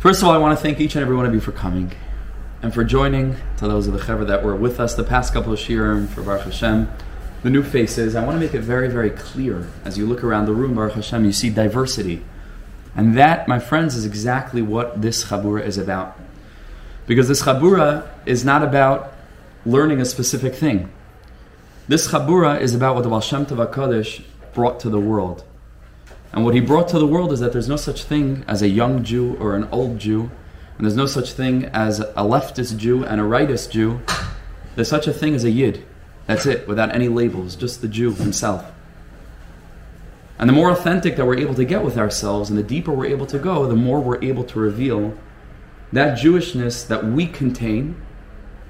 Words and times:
First 0.00 0.22
of 0.22 0.28
all, 0.28 0.34
I 0.34 0.38
want 0.38 0.58
to 0.58 0.62
thank 0.62 0.80
each 0.80 0.94
and 0.94 1.02
every 1.02 1.14
one 1.14 1.26
of 1.26 1.34
you 1.34 1.40
for 1.40 1.52
coming 1.52 1.92
and 2.62 2.72
for 2.72 2.84
joining. 2.84 3.36
To 3.58 3.68
those 3.68 3.86
of 3.86 3.92
the 3.92 3.98
Chaver 3.98 4.26
that 4.28 4.42
were 4.42 4.56
with 4.56 4.80
us 4.80 4.94
the 4.94 5.04
past 5.04 5.34
couple 5.34 5.52
of 5.52 5.58
shiurim 5.58 6.08
for 6.08 6.22
Baruch 6.22 6.44
Hashem, 6.44 6.90
the 7.42 7.50
new 7.50 7.62
faces. 7.62 8.16
I 8.16 8.24
want 8.24 8.36
to 8.36 8.40
make 8.40 8.54
it 8.54 8.62
very, 8.62 8.88
very 8.88 9.10
clear 9.10 9.68
as 9.84 9.98
you 9.98 10.06
look 10.06 10.24
around 10.24 10.46
the 10.46 10.54
room, 10.54 10.74
Baruch 10.74 10.94
Hashem, 10.94 11.26
you 11.26 11.32
see 11.32 11.50
diversity, 11.50 12.24
and 12.96 13.14
that, 13.18 13.46
my 13.46 13.58
friends, 13.58 13.94
is 13.94 14.06
exactly 14.06 14.62
what 14.62 15.02
this 15.02 15.26
chabura 15.26 15.66
is 15.66 15.76
about. 15.76 16.18
Because 17.06 17.28
this 17.28 17.42
chabura 17.42 18.08
is 18.24 18.42
not 18.42 18.62
about 18.62 19.12
learning 19.66 20.00
a 20.00 20.06
specific 20.06 20.54
thing. 20.54 20.90
This 21.88 22.08
chabura 22.08 22.58
is 22.58 22.74
about 22.74 22.94
what 22.94 23.02
the 23.02 23.10
Baal 23.10 23.20
Shem 23.20 23.44
Tov 23.44 23.70
HaKadosh 23.70 24.24
brought 24.54 24.80
to 24.80 24.88
the 24.88 24.98
world. 24.98 25.44
And 26.32 26.44
what 26.44 26.54
he 26.54 26.60
brought 26.60 26.88
to 26.88 26.98
the 26.98 27.06
world 27.06 27.32
is 27.32 27.40
that 27.40 27.52
there's 27.52 27.68
no 27.68 27.76
such 27.76 28.04
thing 28.04 28.44
as 28.46 28.62
a 28.62 28.68
young 28.68 29.02
Jew 29.02 29.36
or 29.40 29.56
an 29.56 29.68
old 29.72 29.98
Jew, 29.98 30.30
and 30.76 30.86
there's 30.86 30.96
no 30.96 31.06
such 31.06 31.32
thing 31.32 31.64
as 31.66 32.00
a 32.00 32.22
leftist 32.22 32.76
Jew 32.76 33.04
and 33.04 33.20
a 33.20 33.24
rightist 33.24 33.70
Jew. 33.70 34.00
There's 34.76 34.88
such 34.88 35.06
a 35.06 35.12
thing 35.12 35.34
as 35.34 35.44
a 35.44 35.50
Yid. 35.50 35.84
That's 36.26 36.46
it, 36.46 36.68
without 36.68 36.94
any 36.94 37.08
labels, 37.08 37.56
just 37.56 37.82
the 37.82 37.88
Jew 37.88 38.14
himself. 38.14 38.70
And 40.38 40.48
the 40.48 40.54
more 40.54 40.70
authentic 40.70 41.16
that 41.16 41.26
we're 41.26 41.36
able 41.38 41.54
to 41.54 41.64
get 41.64 41.84
with 41.84 41.98
ourselves 41.98 42.48
and 42.48 42.58
the 42.58 42.62
deeper 42.62 42.92
we're 42.92 43.06
able 43.06 43.26
to 43.26 43.38
go, 43.38 43.66
the 43.66 43.74
more 43.74 44.00
we're 44.00 44.22
able 44.22 44.44
to 44.44 44.58
reveal 44.58 45.14
that 45.92 46.18
Jewishness 46.18 46.86
that 46.86 47.04
we 47.04 47.26
contain, 47.26 48.00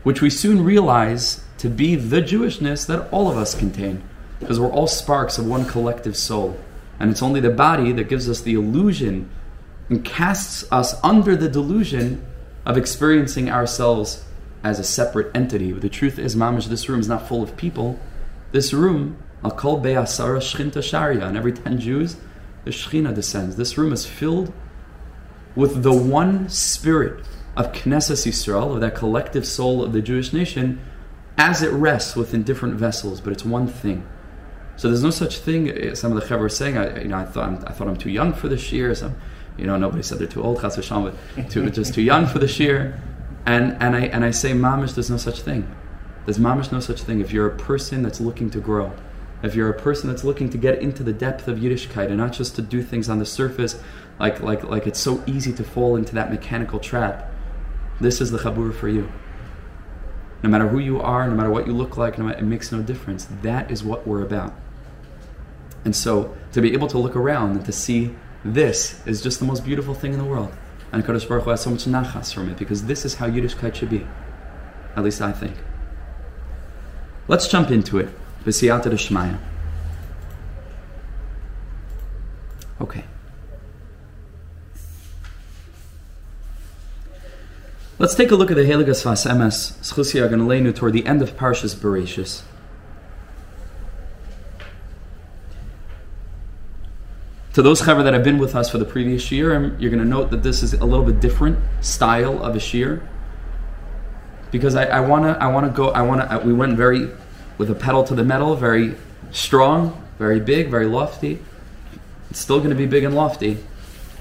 which 0.02 0.22
we 0.22 0.30
soon 0.30 0.64
realize 0.64 1.44
to 1.58 1.68
be 1.68 1.94
the 1.94 2.22
Jewishness 2.22 2.86
that 2.86 3.08
all 3.12 3.30
of 3.30 3.36
us 3.36 3.54
contain, 3.54 4.02
because 4.40 4.58
we're 4.58 4.72
all 4.72 4.86
sparks 4.86 5.38
of 5.38 5.46
one 5.46 5.66
collective 5.66 6.16
soul. 6.16 6.58
And 7.00 7.10
it's 7.10 7.22
only 7.22 7.40
the 7.40 7.50
body 7.50 7.92
that 7.92 8.08
gives 8.08 8.28
us 8.28 8.42
the 8.42 8.54
illusion 8.54 9.30
and 9.88 10.04
casts 10.04 10.70
us 10.70 10.94
under 11.02 11.34
the 11.34 11.48
delusion 11.48 12.24
of 12.64 12.76
experiencing 12.76 13.50
ourselves 13.50 14.24
as 14.62 14.78
a 14.78 14.84
separate 14.84 15.34
entity. 15.34 15.72
But 15.72 15.82
the 15.82 15.88
truth 15.88 16.18
is, 16.18 16.36
mamish, 16.36 16.66
this 16.66 16.88
room 16.88 17.00
is 17.00 17.08
not 17.08 17.26
full 17.26 17.42
of 17.42 17.56
people. 17.56 17.98
This 18.52 18.72
room, 18.72 19.16
I'll 19.42 19.50
call 19.50 19.78
Be'asara 19.78 20.38
Shchinta 20.38 20.82
Sharia, 20.82 21.26
and 21.26 21.36
every 21.36 21.52
ten 21.52 21.80
Jews, 21.80 22.16
the 22.64 22.70
Shechina 22.70 23.14
descends. 23.14 23.56
This 23.56 23.78
room 23.78 23.92
is 23.92 24.04
filled 24.04 24.52
with 25.56 25.82
the 25.82 25.94
one 25.94 26.48
spirit 26.48 27.24
of 27.56 27.72
Knesset 27.72 28.26
Yisrael, 28.26 28.74
of 28.74 28.80
that 28.82 28.94
collective 28.94 29.46
soul 29.46 29.82
of 29.82 29.92
the 29.92 30.02
Jewish 30.02 30.32
nation, 30.32 30.80
as 31.38 31.62
it 31.62 31.72
rests 31.72 32.14
within 32.14 32.42
different 32.42 32.74
vessels, 32.74 33.20
but 33.20 33.32
it's 33.32 33.44
one 33.44 33.66
thing. 33.66 34.06
So 34.80 34.88
there's 34.88 35.02
no 35.02 35.10
such 35.10 35.40
thing. 35.40 35.68
Eh, 35.68 35.92
some 35.92 36.10
of 36.10 36.18
the 36.18 36.26
chaver 36.26 36.46
are 36.46 36.48
saying, 36.48 36.78
I, 36.78 37.02
you 37.02 37.08
know, 37.08 37.18
I 37.18 37.26
thought 37.26 37.44
I'm, 37.44 37.56
I 37.66 37.72
thought 37.72 37.86
I'm 37.86 37.98
too 37.98 38.08
young 38.08 38.32
for 38.32 38.48
this 38.48 38.72
year. 38.72 38.94
Some, 38.94 39.14
you 39.58 39.66
know, 39.66 39.76
nobody 39.76 40.02
said 40.02 40.18
they're 40.18 40.26
too 40.26 40.42
old, 40.42 40.62
chas 40.62 40.74
but 40.88 41.50
too, 41.50 41.68
just 41.68 41.92
too 41.92 42.00
young 42.00 42.26
for 42.26 42.38
this 42.38 42.58
year. 42.58 42.98
And 43.44 43.76
and 43.78 43.94
I 43.94 44.06
and 44.06 44.24
I 44.24 44.30
say, 44.30 44.52
mamish, 44.52 44.94
there's 44.94 45.10
no 45.10 45.18
such 45.18 45.42
thing. 45.42 45.70
There's 46.24 46.38
mamish 46.38 46.72
no 46.72 46.80
such 46.80 47.02
thing. 47.02 47.20
If 47.20 47.30
you're 47.30 47.46
a 47.46 47.54
person 47.58 48.02
that's 48.02 48.22
looking 48.22 48.48
to 48.52 48.58
grow, 48.58 48.94
if 49.42 49.54
you're 49.54 49.68
a 49.68 49.78
person 49.78 50.08
that's 50.08 50.24
looking 50.24 50.48
to 50.48 50.56
get 50.56 50.78
into 50.78 51.02
the 51.02 51.12
depth 51.12 51.46
of 51.46 51.58
Yiddishkeit 51.58 52.06
and 52.06 52.16
not 52.16 52.32
just 52.32 52.56
to 52.56 52.62
do 52.62 52.82
things 52.82 53.10
on 53.10 53.18
the 53.18 53.26
surface, 53.26 53.78
like 54.18 54.40
like 54.40 54.64
like 54.64 54.86
it's 54.86 54.98
so 54.98 55.22
easy 55.26 55.52
to 55.52 55.62
fall 55.62 55.94
into 55.94 56.14
that 56.14 56.30
mechanical 56.30 56.78
trap. 56.78 57.30
This 58.00 58.22
is 58.22 58.30
the 58.30 58.38
chabur 58.38 58.74
for 58.74 58.88
you. 58.88 59.12
No 60.42 60.48
matter 60.48 60.68
who 60.68 60.78
you 60.78 61.02
are, 61.02 61.28
no 61.28 61.34
matter 61.34 61.50
what 61.50 61.66
you 61.66 61.74
look 61.74 61.98
like, 61.98 62.16
no 62.16 62.24
matter, 62.24 62.38
it 62.38 62.44
makes 62.44 62.72
no 62.72 62.80
difference. 62.80 63.28
That 63.42 63.70
is 63.70 63.84
what 63.84 64.06
we're 64.06 64.22
about. 64.22 64.54
And 65.84 65.94
so 65.96 66.36
to 66.52 66.60
be 66.60 66.72
able 66.72 66.88
to 66.88 66.98
look 66.98 67.16
around 67.16 67.56
and 67.56 67.64
to 67.64 67.72
see 67.72 68.14
this 68.44 69.04
is 69.06 69.22
just 69.22 69.38
the 69.38 69.44
most 69.44 69.64
beautiful 69.64 69.94
thing 69.94 70.12
in 70.12 70.18
the 70.18 70.24
world. 70.24 70.52
And 70.92 71.04
Kadosh 71.04 71.28
Baruch 71.28 71.44
Hu 71.44 71.50
has 71.50 71.60
so 71.62 71.70
much 71.70 71.84
nachas 71.84 72.32
from 72.34 72.50
it 72.50 72.58
because 72.58 72.84
this 72.84 73.04
is 73.04 73.14
how 73.14 73.28
Yiddishkeit 73.28 73.74
should 73.74 73.90
be. 73.90 74.06
At 74.96 75.04
least 75.04 75.20
I 75.20 75.32
think. 75.32 75.56
Let's 77.28 77.46
jump 77.46 77.70
into 77.70 77.98
it. 77.98 78.08
B'siyata 78.44 78.90
Shmaya. 78.90 79.38
Okay. 82.80 83.04
Let's 87.98 88.14
take 88.14 88.30
a 88.30 88.34
look 88.34 88.50
at 88.50 88.56
the 88.56 88.64
Heilige 88.64 88.88
Sfas 88.88 89.30
Emes, 89.30 89.78
Schusia 89.82 90.28
Ganalenu, 90.28 90.74
toward 90.74 90.94
the 90.94 91.06
end 91.06 91.20
of 91.20 91.36
Parshas 91.36 91.74
Bereshis. 91.74 92.42
To 97.54 97.62
those 97.62 97.82
chaver 97.82 98.04
that 98.04 98.14
have 98.14 98.22
been 98.22 98.38
with 98.38 98.54
us 98.54 98.70
for 98.70 98.78
the 98.78 98.84
previous 98.84 99.32
year, 99.32 99.56
um, 99.56 99.76
you're 99.80 99.90
going 99.90 100.02
to 100.02 100.08
note 100.08 100.30
that 100.30 100.44
this 100.44 100.62
is 100.62 100.72
a 100.74 100.84
little 100.84 101.04
bit 101.04 101.18
different 101.18 101.58
style 101.80 102.42
of 102.44 102.54
a 102.54 102.60
shiur. 102.60 103.04
Because 104.52 104.76
I 104.76 105.00
want 105.00 105.24
to, 105.24 105.42
I 105.42 105.48
want 105.48 105.66
to 105.66 105.72
go, 105.72 105.90
I 105.90 106.02
want 106.02 106.28
to. 106.28 106.38
We 106.46 106.52
went 106.52 106.76
very 106.76 107.08
with 107.58 107.70
a 107.70 107.74
pedal 107.74 108.04
to 108.04 108.14
the 108.14 108.24
metal, 108.24 108.54
very 108.54 108.96
strong, 109.32 110.06
very 110.18 110.40
big, 110.40 110.70
very 110.70 110.86
lofty. 110.86 111.40
It's 112.30 112.38
still 112.38 112.58
going 112.58 112.70
to 112.70 112.76
be 112.76 112.86
big 112.86 113.04
and 113.04 113.14
lofty, 113.14 113.58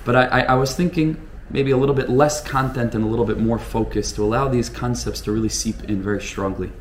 but 0.06 0.16
I, 0.16 0.25
I, 0.25 0.39
I 0.41 0.56
was 0.56 0.75
thinking 0.75 1.28
maybe 1.51 1.72
a 1.72 1.78
little 1.78 1.95
bit 1.95 2.09
less 2.09 2.41
content 2.41 2.95
and 2.95 3.03
a 3.03 3.07
little 3.07 3.25
bit 3.25 3.39
more 3.39 3.59
focus 3.59 4.12
to 4.13 4.23
allow 4.23 4.47
these 4.47 4.69
concepts 4.69 5.22
to 5.22 5.31
really 5.31 5.50
seep 5.50 5.84
in 5.84 6.01
very 6.01 6.22
strongly. 6.22 6.72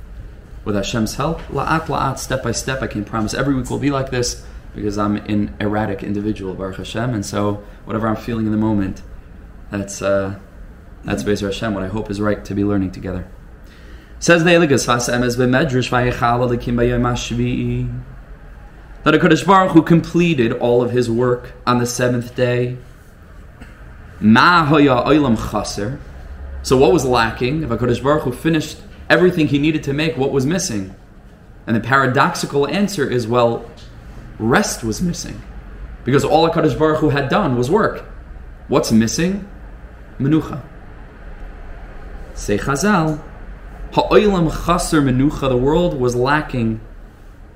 With 0.64 0.76
Hashem's 0.76 1.14
help, 1.16 1.40
la'at 1.42 1.86
la'at, 1.86 2.18
step 2.18 2.42
by 2.42 2.52
step, 2.52 2.82
I 2.82 2.86
can 2.86 3.04
promise 3.04 3.34
every 3.34 3.54
week 3.54 3.70
will 3.70 3.78
be 3.78 3.90
like 3.90 4.10
this 4.10 4.44
because 4.74 4.98
I'm 4.98 5.16
an 5.16 5.56
erratic 5.60 6.02
individual, 6.02 6.54
Baruch 6.54 6.76
Hashem, 6.76 7.14
and 7.14 7.24
so 7.24 7.64
whatever 7.84 8.08
I'm 8.08 8.16
feeling 8.16 8.46
in 8.46 8.52
the 8.52 8.58
moment, 8.58 9.02
that's 9.70 10.02
uh, 10.02 10.38
that's 11.04 11.22
Bezer 11.22 11.46
Hashem, 11.46 11.74
what 11.74 11.82
I 11.82 11.88
hope 11.88 12.10
is 12.10 12.20
right 12.20 12.44
to 12.44 12.54
be 12.54 12.64
learning 12.64 12.92
together. 12.92 13.28
Says 14.18 14.44
the 14.44 14.50
Eligas 14.50 14.86
Emes 14.86 15.36
b'medrash 15.36 15.90
vayechal 15.90 16.48
alikim 16.48 16.74
b'yom 16.74 18.02
that 19.04 19.14
a 19.14 19.18
Kadosh 19.18 19.46
Baruch 19.46 19.72
Hu 19.72 19.82
completed 19.82 20.52
all 20.52 20.82
of 20.82 20.90
his 20.90 21.08
work 21.08 21.52
on 21.66 21.78
the 21.78 21.86
seventh 21.86 22.34
day. 22.34 22.76
Ma 24.20 24.64
hoya 24.66 25.04
oilam 25.06 25.36
chaser. 25.36 26.00
So 26.62 26.76
what 26.76 26.92
was 26.92 27.04
lacking? 27.04 27.62
If 27.62 27.70
a 27.70 27.78
Kadosh 27.78 28.02
Baruch 28.02 28.24
Hu 28.24 28.32
finished 28.32 28.78
everything 29.08 29.46
he 29.48 29.58
needed 29.58 29.84
to 29.84 29.92
make, 29.92 30.16
what 30.16 30.32
was 30.32 30.44
missing? 30.44 30.94
And 31.66 31.76
the 31.76 31.80
paradoxical 31.80 32.66
answer 32.66 33.08
is, 33.08 33.26
well, 33.26 33.70
rest 34.38 34.84
was 34.84 35.02
missing. 35.02 35.40
Because 36.04 36.24
all 36.24 36.48
HaKadosh 36.48 36.78
Baruch 36.78 36.98
Hu 36.98 37.08
had 37.10 37.28
done 37.28 37.56
was 37.56 37.70
work. 37.70 38.04
What's 38.68 38.92
missing? 38.92 39.48
Menucha. 40.18 40.62
Say 42.34 42.56
Chazal, 42.56 43.20
Ha'olam 43.92 44.50
chaser 44.50 45.00
menucha, 45.00 45.48
the 45.48 45.56
world 45.56 45.98
was 45.98 46.14
lacking 46.14 46.80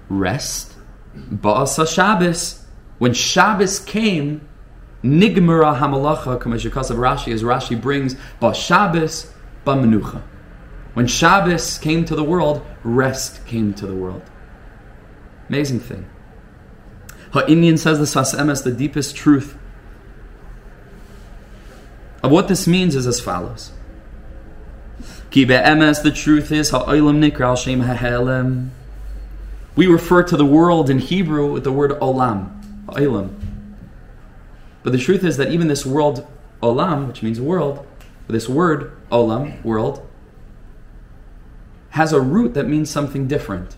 rest. 0.09 0.75
Ba'asa 1.17 1.87
Shabbos, 1.87 2.65
when 2.99 3.13
Shabbos 3.13 3.79
came, 3.79 4.47
Nigmara 5.05 5.79
Hamalacha, 5.79 6.41
Kamashikasav 6.41 6.97
Rashi, 6.97 7.33
as 7.33 7.43
Rashi 7.43 7.81
brings, 7.81 8.17
Ba 8.41 8.55
Shabbos, 8.55 9.33
Ba 9.65 9.75
Menucha. 9.75 10.23
When 10.95 11.07
Shabbos 11.07 11.79
came 11.79 12.05
to 12.07 12.15
the 12.15 12.25
world, 12.25 12.65
rest 12.83 13.45
came 13.47 13.75
to 13.75 13.87
the 13.87 13.95
world. 13.95 14.23
Amazing 15.49 15.81
thing. 15.81 16.07
Ha'inyan 17.33 17.79
says 17.79 17.99
the 17.99 18.05
Sfas 18.05 18.35
Emes, 18.35 18.63
the 18.63 18.73
deepest 18.73 19.17
truth 19.17 19.57
of 22.23 22.31
what 22.31 22.49
this 22.49 22.67
means 22.67 22.95
is 22.95 23.07
as 23.07 23.21
follows. 23.21 23.73
Ki 25.31 25.47
be'emes, 25.47 26.03
the 26.03 26.11
truth 26.11 26.53
is, 26.53 26.71
ha'olam 26.71 27.27
nikra 27.27 27.57
shem 27.57 27.81
ha'helem. 27.81 28.69
We 29.75 29.87
refer 29.87 30.23
to 30.25 30.37
the 30.37 30.45
world 30.45 30.91
in 30.91 30.99
Hebrew 30.99 31.51
with 31.51 31.65
the 31.65 31.73
word 31.73 31.93
olam, 31.93 32.85
olam. 32.89 33.35
But 34.83 34.93
the 34.93 34.99
truth 34.99 35.25
is 35.25 35.39
that 35.39 35.51
even 35.51 35.69
this 35.69 35.87
world, 35.87 36.27
olam, 36.63 37.09
which 37.09 37.23
means 37.23 37.41
world, 37.41 37.87
this 38.29 38.49
word, 38.49 38.95
olam, 39.11 39.63
world, 39.65 40.07
has 41.91 42.13
a 42.13 42.21
root 42.21 42.55
that 42.55 42.69
means 42.69 42.91
something 42.91 43.27
different. 43.27 43.77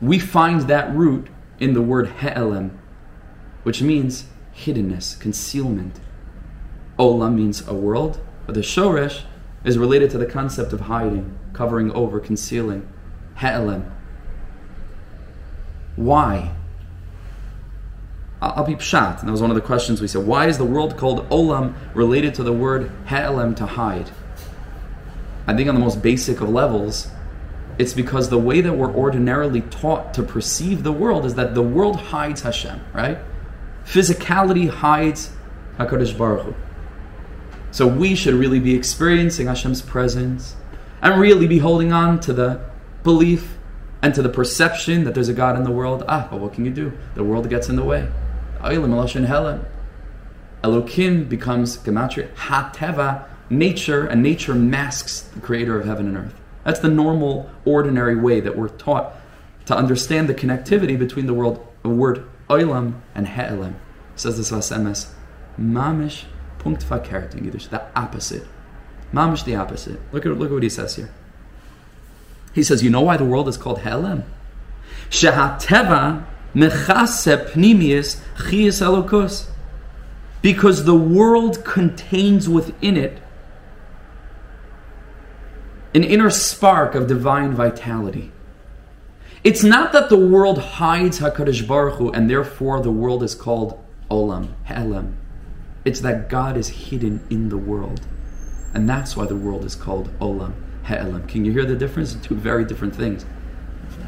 We 0.00 0.18
find 0.18 0.62
that 0.62 0.94
root 0.94 1.28
in 1.58 1.74
the 1.74 1.82
word 1.82 2.08
he'elem, 2.20 2.78
which 3.62 3.82
means 3.82 4.26
hiddenness, 4.56 5.18
concealment. 5.18 6.00
Olam 6.98 7.34
means 7.34 7.66
a 7.66 7.74
world, 7.74 8.20
but 8.46 8.54
the 8.54 8.60
shoresh 8.60 9.22
is 9.64 9.78
related 9.78 10.10
to 10.10 10.18
the 10.18 10.26
concept 10.26 10.72
of 10.72 10.82
hiding, 10.82 11.36
covering 11.52 11.90
over, 11.92 12.20
concealing. 12.20 12.86
He'elem. 13.38 13.90
Why? 15.96 16.52
I'll 18.42 18.64
be 18.64 18.74
pshat. 18.74 19.20
And 19.20 19.28
that 19.28 19.32
was 19.32 19.40
one 19.40 19.50
of 19.50 19.54
the 19.54 19.62
questions 19.62 20.00
we 20.00 20.08
said. 20.08 20.26
Why 20.26 20.46
is 20.46 20.58
the 20.58 20.64
world 20.64 20.96
called 20.96 21.28
olam 21.30 21.74
related 21.94 22.34
to 22.36 22.42
the 22.42 22.52
word 22.52 22.90
he'elem 23.08 23.54
to 23.56 23.66
hide? 23.66 24.10
I 25.46 25.54
think 25.54 25.68
on 25.68 25.74
the 25.74 25.80
most 25.80 26.02
basic 26.02 26.40
of 26.40 26.48
levels, 26.48 27.08
it's 27.78 27.92
because 27.92 28.28
the 28.28 28.38
way 28.38 28.60
that 28.60 28.72
we're 28.72 28.92
ordinarily 28.92 29.62
taught 29.62 30.14
to 30.14 30.22
perceive 30.22 30.82
the 30.82 30.92
world 30.92 31.24
is 31.24 31.34
that 31.34 31.54
the 31.54 31.62
world 31.62 31.96
hides 31.96 32.42
Hashem, 32.42 32.80
right? 32.92 33.18
Physicality 33.84 34.68
hides 34.68 35.32
HaKadosh 35.78 36.16
Baruch 36.16 36.46
Hu. 36.46 36.54
So 37.70 37.86
we 37.86 38.14
should 38.14 38.34
really 38.34 38.60
be 38.60 38.74
experiencing 38.74 39.48
Hashem's 39.48 39.82
presence 39.82 40.54
and 41.02 41.20
really 41.20 41.48
be 41.48 41.58
holding 41.58 41.92
on 41.92 42.20
to 42.20 42.32
the 42.32 42.60
belief 43.02 43.56
and 44.00 44.14
to 44.14 44.22
the 44.22 44.28
perception 44.28 45.04
that 45.04 45.14
there's 45.14 45.28
a 45.28 45.34
God 45.34 45.56
in 45.56 45.64
the 45.64 45.70
world. 45.70 46.04
Ah, 46.08 46.28
but 46.30 46.38
what 46.40 46.52
can 46.52 46.64
you 46.64 46.70
do? 46.70 46.92
The 47.14 47.24
world 47.24 47.50
gets 47.50 47.68
in 47.68 47.76
the 47.76 47.84
way. 47.84 48.08
Elokim 50.62 51.28
becomes 51.28 51.76
gematria, 51.78 52.32
hateva, 52.34 53.26
nature, 53.50 54.06
and 54.06 54.22
nature 54.22 54.54
masks 54.54 55.20
the 55.20 55.40
creator 55.40 55.78
of 55.78 55.84
heaven 55.86 56.06
and 56.06 56.16
earth. 56.16 56.34
That's 56.64 56.80
the 56.80 56.88
normal, 56.88 57.50
ordinary 57.64 58.16
way 58.16 58.40
that 58.40 58.56
we're 58.56 58.68
taught 58.68 59.14
to 59.66 59.76
understand 59.76 60.28
the 60.28 60.34
connectivity 60.34 60.98
between 60.98 61.26
the 61.26 61.34
world, 61.34 61.66
the 61.82 61.88
word 61.88 62.26
oilam 62.48 63.00
and 63.14 63.28
he'elim. 63.28 63.76
Says 64.16 64.36
this 64.36 64.50
Sfas 64.50 64.76
Emes, 64.76 65.10
mamish 65.58 66.24
punkt 66.58 66.84
verkehrt 66.84 67.34
in 67.34 67.44
Yiddish, 67.44 67.66
the 67.68 67.82
opposite. 67.96 68.46
Mamish 69.12 69.44
the 69.44 69.54
opposite. 69.54 70.00
Look 70.12 70.26
at, 70.26 70.32
look 70.38 70.50
at 70.50 70.54
what 70.54 70.62
he 70.62 70.68
says 70.68 70.96
here. 70.96 71.10
He 72.52 72.62
says, 72.62 72.82
you 72.82 72.90
know 72.90 73.00
why 73.00 73.16
the 73.16 73.24
world 73.24 73.48
is 73.48 73.56
called 73.56 73.80
he'elim? 73.80 74.24
Shehateva 75.10 76.24
mechase 76.54 77.26
pnimius 77.52 78.20
chias 78.36 78.80
elokus. 78.80 79.48
Because 80.40 80.84
the 80.84 80.94
world 80.94 81.64
contains 81.64 82.48
within 82.48 82.96
it 82.96 83.20
an 85.94 86.02
inner 86.02 86.30
spark 86.30 86.94
of 86.94 87.06
divine 87.06 87.52
vitality. 87.52 88.32
It's 89.44 89.62
not 89.62 89.92
that 89.92 90.08
the 90.08 90.16
world 90.16 90.58
hides 90.58 91.20
Hakadosh 91.20 91.66
Baruch 91.66 91.98
Hu, 91.98 92.10
and 92.10 92.28
therefore 92.28 92.80
the 92.80 92.90
world 92.90 93.22
is 93.22 93.34
called 93.34 93.78
Olam, 94.10 94.54
Helam. 94.66 95.14
It's 95.84 96.00
that 96.00 96.28
God 96.28 96.56
is 96.56 96.68
hidden 96.68 97.24
in 97.30 97.50
the 97.50 97.58
world, 97.58 98.00
and 98.72 98.88
that's 98.88 99.16
why 99.16 99.26
the 99.26 99.36
world 99.36 99.64
is 99.64 99.74
called 99.76 100.08
Olam, 100.18 100.54
He'elam. 100.86 101.28
Can 101.28 101.44
you 101.44 101.52
hear 101.52 101.64
the 101.64 101.76
difference? 101.76 102.14
Two 102.14 102.34
very 102.34 102.64
different 102.64 102.96
things. 102.96 103.24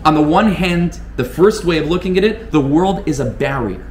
On 0.04 0.14
the 0.14 0.22
one 0.22 0.52
hand, 0.52 1.00
the 1.16 1.24
first 1.24 1.64
way 1.64 1.78
of 1.78 1.88
looking 1.88 2.16
at 2.18 2.24
it, 2.24 2.50
the 2.50 2.60
world 2.60 3.06
is 3.06 3.20
a 3.20 3.26
barrier 3.26 3.86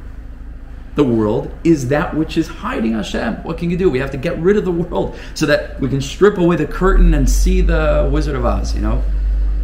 the 0.96 1.04
world 1.04 1.52
is 1.62 1.88
that 1.88 2.16
which 2.16 2.36
is 2.36 2.48
hiding 2.48 2.94
Hashem. 2.94 3.44
What 3.44 3.58
can 3.58 3.70
you 3.70 3.76
do? 3.76 3.88
We 3.90 3.98
have 4.00 4.10
to 4.12 4.16
get 4.16 4.38
rid 4.38 4.56
of 4.56 4.64
the 4.64 4.72
world 4.72 5.16
so 5.34 5.46
that 5.46 5.78
we 5.78 5.88
can 5.88 6.00
strip 6.00 6.38
away 6.38 6.56
the 6.56 6.66
curtain 6.66 7.14
and 7.14 7.30
see 7.30 7.60
the 7.60 8.08
Wizard 8.10 8.34
of 8.34 8.44
Oz, 8.44 8.74
you 8.74 8.80
know? 8.80 9.02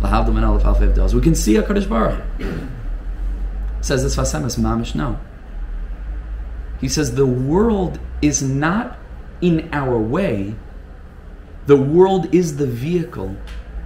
We 0.02 0.08
can 1.20 1.34
see 1.34 1.54
HaKadosh 1.54 1.88
Baruch. 1.88 2.22
Says 3.80 4.02
this 4.02 4.14
Sfas 4.16 4.38
Emes 4.38 4.58
Mamish, 4.58 4.94
no. 4.94 5.18
He 6.80 6.88
says 6.88 7.14
the 7.14 7.26
world 7.26 7.98
is 8.20 8.42
not 8.42 8.98
in 9.40 9.70
our 9.72 9.98
way, 9.98 10.54
the 11.66 11.76
world 11.76 12.34
is 12.34 12.56
the 12.58 12.66
vehicle 12.66 13.36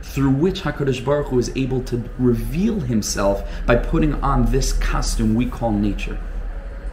through 0.02 0.30
which 0.30 0.62
HaKadosh 0.62 1.04
Baruch 1.04 1.28
Hu 1.28 1.38
is 1.38 1.52
able 1.54 1.82
to 1.84 2.02
reveal 2.18 2.80
himself 2.80 3.48
by 3.66 3.76
putting 3.76 4.14
on 4.14 4.50
this 4.50 4.72
costume 4.72 5.34
we 5.34 5.46
call 5.46 5.70
nature. 5.70 6.18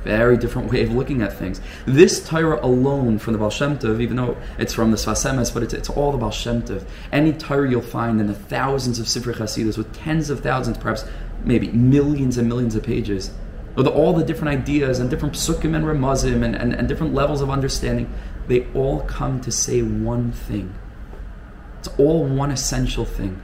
Very 0.03 0.37
different 0.37 0.71
way 0.71 0.83
of 0.83 0.91
looking 0.91 1.21
at 1.21 1.37
things. 1.37 1.61
This 1.85 2.27
Torah 2.27 2.59
alone 2.63 3.19
from 3.19 3.33
the 3.33 3.39
Baal 3.39 3.49
Shem 3.49 3.77
Tov, 3.77 4.01
even 4.01 4.17
though 4.17 4.37
it's 4.57 4.73
from 4.73 4.91
the 4.91 4.97
Sfas 4.97 5.29
Emes, 5.29 5.53
but 5.53 5.63
it's, 5.63 5.73
it's 5.73 5.89
all 5.89 6.11
the 6.11 6.17
Baal 6.17 6.31
Shem 6.31 6.61
Tov. 6.61 6.85
Any 7.11 7.33
Torah 7.33 7.69
you'll 7.69 7.81
find 7.81 8.19
in 8.19 8.27
the 8.27 8.33
thousands 8.33 8.99
of 8.99 9.05
Sifrei 9.05 9.33
Chasidus 9.33 9.77
with 9.77 9.93
tens 9.93 10.29
of 10.29 10.41
thousands, 10.41 10.77
perhaps 10.77 11.05
maybe 11.45 11.69
millions 11.69 12.37
and 12.37 12.47
millions 12.47 12.75
of 12.75 12.83
pages, 12.83 13.31
with 13.75 13.87
all 13.87 14.13
the 14.13 14.23
different 14.23 14.59
ideas 14.59 14.99
and 14.99 15.09
different 15.09 15.33
psukim 15.35 15.75
and 15.75 15.85
remazim 15.85 16.43
and, 16.43 16.55
and, 16.55 16.73
and 16.73 16.87
different 16.87 17.13
levels 17.13 17.41
of 17.41 17.49
understanding, 17.49 18.11
they 18.47 18.67
all 18.73 19.01
come 19.01 19.41
to 19.41 19.51
say 19.51 19.81
one 19.81 20.31
thing. 20.31 20.75
It's 21.79 21.87
all 21.97 22.25
one 22.25 22.51
essential 22.51 23.05
thing. 23.05 23.41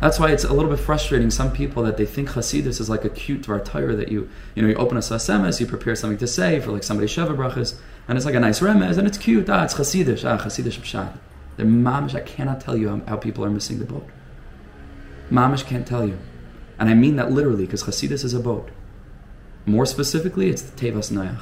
That's 0.00 0.18
why 0.20 0.30
it's 0.30 0.44
a 0.44 0.52
little 0.52 0.70
bit 0.70 0.80
frustrating. 0.80 1.30
Some 1.30 1.52
people 1.52 1.82
that 1.84 1.96
they 1.96 2.04
think 2.04 2.30
Hasidus 2.30 2.80
is 2.80 2.90
like 2.90 3.04
a 3.04 3.08
cute 3.08 3.42
Dvar 3.42 3.96
that 3.96 4.08
you, 4.08 4.28
you 4.54 4.62
know, 4.62 4.68
you 4.68 4.74
open 4.74 4.96
a 4.96 5.00
Sfas 5.00 5.28
Emes, 5.30 5.58
you 5.58 5.66
prepare 5.66 5.96
something 5.96 6.18
to 6.18 6.26
say 6.26 6.60
for 6.60 6.70
like 6.70 6.82
somebody 6.82 7.08
Sheva 7.08 7.34
Brachas, 7.34 7.78
and 8.06 8.18
it's 8.18 8.26
like 8.26 8.34
a 8.34 8.40
nice 8.40 8.60
Remez, 8.60 8.98
and 8.98 9.06
it's 9.06 9.16
cute. 9.16 9.48
Ah, 9.48 9.64
it's 9.64 9.74
Hasidish. 9.74 10.28
Ah, 10.28 10.42
Hasidish 10.42 10.78
Pshat. 10.80 11.18
The 11.56 11.62
mamish, 11.62 12.14
I 12.14 12.20
cannot 12.20 12.60
tell 12.60 12.76
you 12.76 13.02
how, 13.06 13.16
people 13.16 13.44
are 13.44 13.50
missing 13.50 13.78
the 13.78 13.86
boat. 13.86 14.06
Mamish 15.30 15.64
can't 15.64 15.86
tell 15.86 16.06
you. 16.06 16.18
And 16.78 16.90
I 16.90 16.94
mean 16.94 17.16
that 17.16 17.32
literally, 17.32 17.64
because 17.64 17.84
Hasidus 17.84 18.22
is 18.22 18.34
a 18.34 18.40
boat. 18.40 18.68
More 19.64 19.86
specifically, 19.86 20.50
it's 20.50 20.62
the 20.62 20.76
Tevas 20.78 21.10
Noach. 21.10 21.40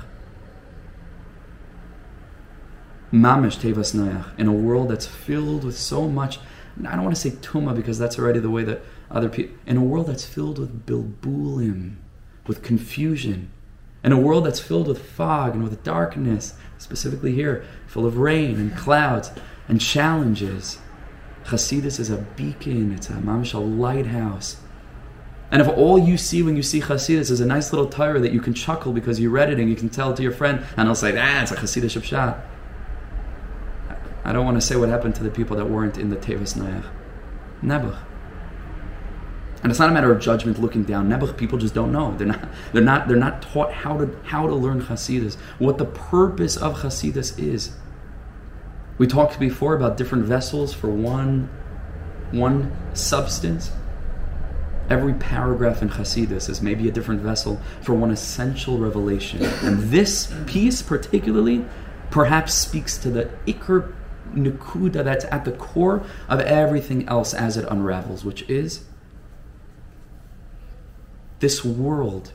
Mamish 3.12 3.59
Tevas 3.59 3.95
Noach. 3.95 4.39
In 4.39 4.47
a 4.47 4.53
world 4.53 4.91
that's 4.91 5.06
filled 5.06 5.65
with 5.65 5.77
so 5.77 6.09
much 6.09 6.39
I 6.81 6.94
don't 6.94 7.05
want 7.05 7.15
to 7.15 7.21
say 7.21 7.31
tuma 7.31 7.75
because 7.75 7.99
that's 7.99 8.19
already 8.19 8.41
the 8.41 8.50
way 8.50 8.65
that 8.65 8.82
other 9.11 9.29
people. 9.29 9.56
In 9.67 9.76
a 9.76 9.82
world 9.82 10.06
that's 10.06 10.25
filled 10.25 10.59
with 10.59 10.87
bilbulim, 10.87 11.97
with 12.47 12.62
confusion, 12.62 13.50
in 14.03 14.12
a 14.12 14.19
world 14.19 14.44
that's 14.44 14.61
filled 14.61 14.88
with 14.88 15.03
fog 15.03 15.55
and 15.55 15.62
with 15.62 15.82
darkness, 15.82 16.55
specifically 16.79 17.32
here, 17.32 17.65
full 17.87 18.05
of 18.05 18.19
rain 18.19 18.56
and 18.56 18.76
clouds 18.76 19.31
and 19.69 19.81
challenges, 19.81 20.79
Chasidus 21.44 22.00
is 22.00 22.11
a 22.11 22.19
beacon. 22.37 22.93
It's 22.93 23.09
a 23.09 23.15
mamish, 23.15 23.55
a 23.55 23.59
lighthouse. 23.59 24.56
And 25.50 25.62
if 25.62 25.69
all 25.69 25.99
you 25.99 26.17
see 26.17 26.43
when 26.43 26.56
you 26.56 26.62
see 26.62 26.81
Chasidus 26.81 27.31
is 27.31 27.41
a 27.41 27.47
nice 27.47 27.73
little 27.73 27.87
Torah 27.87 28.19
that 28.20 28.32
you 28.32 28.41
can 28.41 28.55
chuckle 28.55 28.93
because 28.93 29.20
you 29.20 29.31
read 29.31 29.50
it 29.50 29.61
and 29.61 29.70
you 29.70 29.77
can 29.77 29.88
tell 29.88 30.11
it 30.11 30.17
to 30.17 30.23
your 30.23 30.32
friend, 30.32 30.65
and 30.77 30.88
he'll 30.88 30.94
say, 30.94 31.17
ah, 31.17 31.43
it's 31.43 31.53
a 31.53 31.56
Chasidus 31.56 31.97
Shabshat 31.97 32.43
I 34.25 34.32
don't 34.32 34.44
want 34.44 34.56
to 34.56 34.61
say 34.61 34.76
what 34.76 34.88
happened 34.88 35.15
to 35.17 35.23
the 35.23 35.31
people 35.31 35.56
that 35.56 35.67
weren't 35.67 35.99
in 35.99 36.09
the 36.09 36.17
Tevis 36.17 36.55
Noach. 36.55 36.87
Nebuch. 37.62 37.99
And 39.62 39.71
it's 39.71 39.81
not 39.81 39.88
a 39.88 39.93
matter 39.93 40.12
of 40.12 40.21
judgment 40.21 40.59
looking 40.59 40.85
down. 40.85 41.09
Nebuch 41.09 41.37
people 41.37 41.59
just 41.59 41.75
don't 41.75 41.93
know. 41.93 42.15
They're 42.17 42.26
not, 42.26 42.49
they're 42.73 42.82
not, 42.82 43.09
they're 43.09 43.17
not 43.17 43.43
taught 43.43 43.73
how 43.73 43.97
to, 43.99 44.15
how 44.25 44.47
to 44.47 44.55
learn 44.55 44.82
Hasidus, 44.82 45.37
what 45.59 45.79
the 45.79 45.87
purpose 45.87 46.56
of 46.56 46.82
Hasidus 46.82 47.38
is. 47.38 47.75
We 48.99 49.06
talked 49.06 49.38
before 49.41 49.75
about 49.75 49.97
different 49.97 50.25
vessels 50.25 50.73
for 50.73 50.88
one, 50.88 51.49
one 52.31 52.77
substance. 52.94 53.73
Every 54.91 55.15
paragraph 55.15 55.81
in 55.81 55.88
Hasidus 55.88 56.49
is 56.49 56.61
maybe 56.61 56.87
a 56.88 56.93
different 56.93 57.23
vessel 57.23 57.61
for 57.81 57.94
one 57.94 58.11
essential 58.11 58.79
revelation. 58.79 59.43
And 59.63 59.84
this 59.84 60.32
piece, 60.46 60.82
particularly, 60.82 61.65
perhaps 62.10 62.53
speaks 62.53 62.98
to 62.98 63.10
the 63.10 63.31
ikr 63.46 63.93
nukuda 64.34 65.05
that's 65.05 65.24
at 65.26 65.44
the 65.44 65.53
core 65.53 66.05
of 66.29 66.41
everything 66.41 67.08
else 67.08 67.34
as 67.34 67.56
it 67.56 67.64
unravels, 67.69 68.24
which 68.24 68.48
is 68.48 68.84
this 71.41 71.64
world 71.64 72.32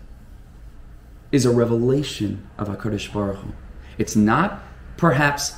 is 1.31 1.45
a 1.45 1.51
revelation 1.51 2.47
of 2.57 2.67
HaKadosh 2.67 3.11
Baruch 3.13 3.37
Hu. 3.37 3.53
It's 3.97 4.15
not 4.15 4.61
perhaps 4.97 5.55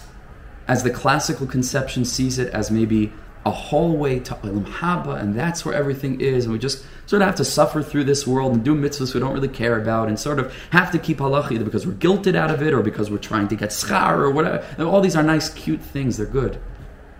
as 0.67 0.83
the 0.83 0.89
classical 0.89 1.47
conception 1.47 2.05
sees 2.05 2.39
it 2.39 2.53
as 2.53 2.71
maybe 2.71 3.11
a 3.45 3.51
hallway 3.51 4.19
to 4.19 4.35
Olam 4.35 4.65
Haba, 4.65 5.19
and 5.19 5.33
that's 5.33 5.65
where 5.65 5.73
everything 5.73 6.21
is, 6.21 6.45
and 6.45 6.53
we 6.53 6.59
just 6.59 6.85
sort 7.07 7.21
of 7.21 7.27
have 7.27 7.35
to 7.35 7.45
suffer 7.45 7.81
through 7.81 8.03
this 8.03 8.27
world 8.27 8.53
and 8.53 8.63
do 8.63 8.75
mitzvahs 8.75 9.13
we 9.13 9.19
don't 9.19 9.33
really 9.33 9.47
care 9.47 9.81
about, 9.81 10.07
and 10.07 10.19
sort 10.19 10.39
of 10.39 10.53
have 10.69 10.91
to 10.91 10.99
keep 10.99 11.17
halacha 11.17 11.53
either 11.53 11.65
because 11.65 11.87
we're 11.87 11.93
guilted 11.93 12.35
out 12.35 12.51
of 12.51 12.61
it 12.61 12.73
or 12.73 12.81
because 12.81 13.09
we're 13.09 13.17
trying 13.17 13.47
to 13.47 13.55
get 13.55 13.71
schar 13.71 14.19
or 14.19 14.29
whatever. 14.29 14.83
All 14.83 15.01
these 15.01 15.15
are 15.15 15.23
nice, 15.23 15.49
cute 15.49 15.81
things. 15.81 16.17
They're 16.17 16.25
good, 16.25 16.59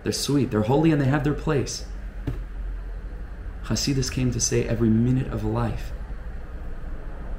they're 0.04 0.12
sweet, 0.12 0.50
they're 0.50 0.62
holy, 0.62 0.92
and 0.92 1.00
they 1.00 1.06
have 1.06 1.24
their 1.24 1.34
place. 1.34 1.86
Hasidus 3.64 4.10
came 4.10 4.30
to 4.30 4.40
say 4.40 4.66
every 4.66 4.90
minute 4.90 5.32
of 5.32 5.44
life 5.44 5.92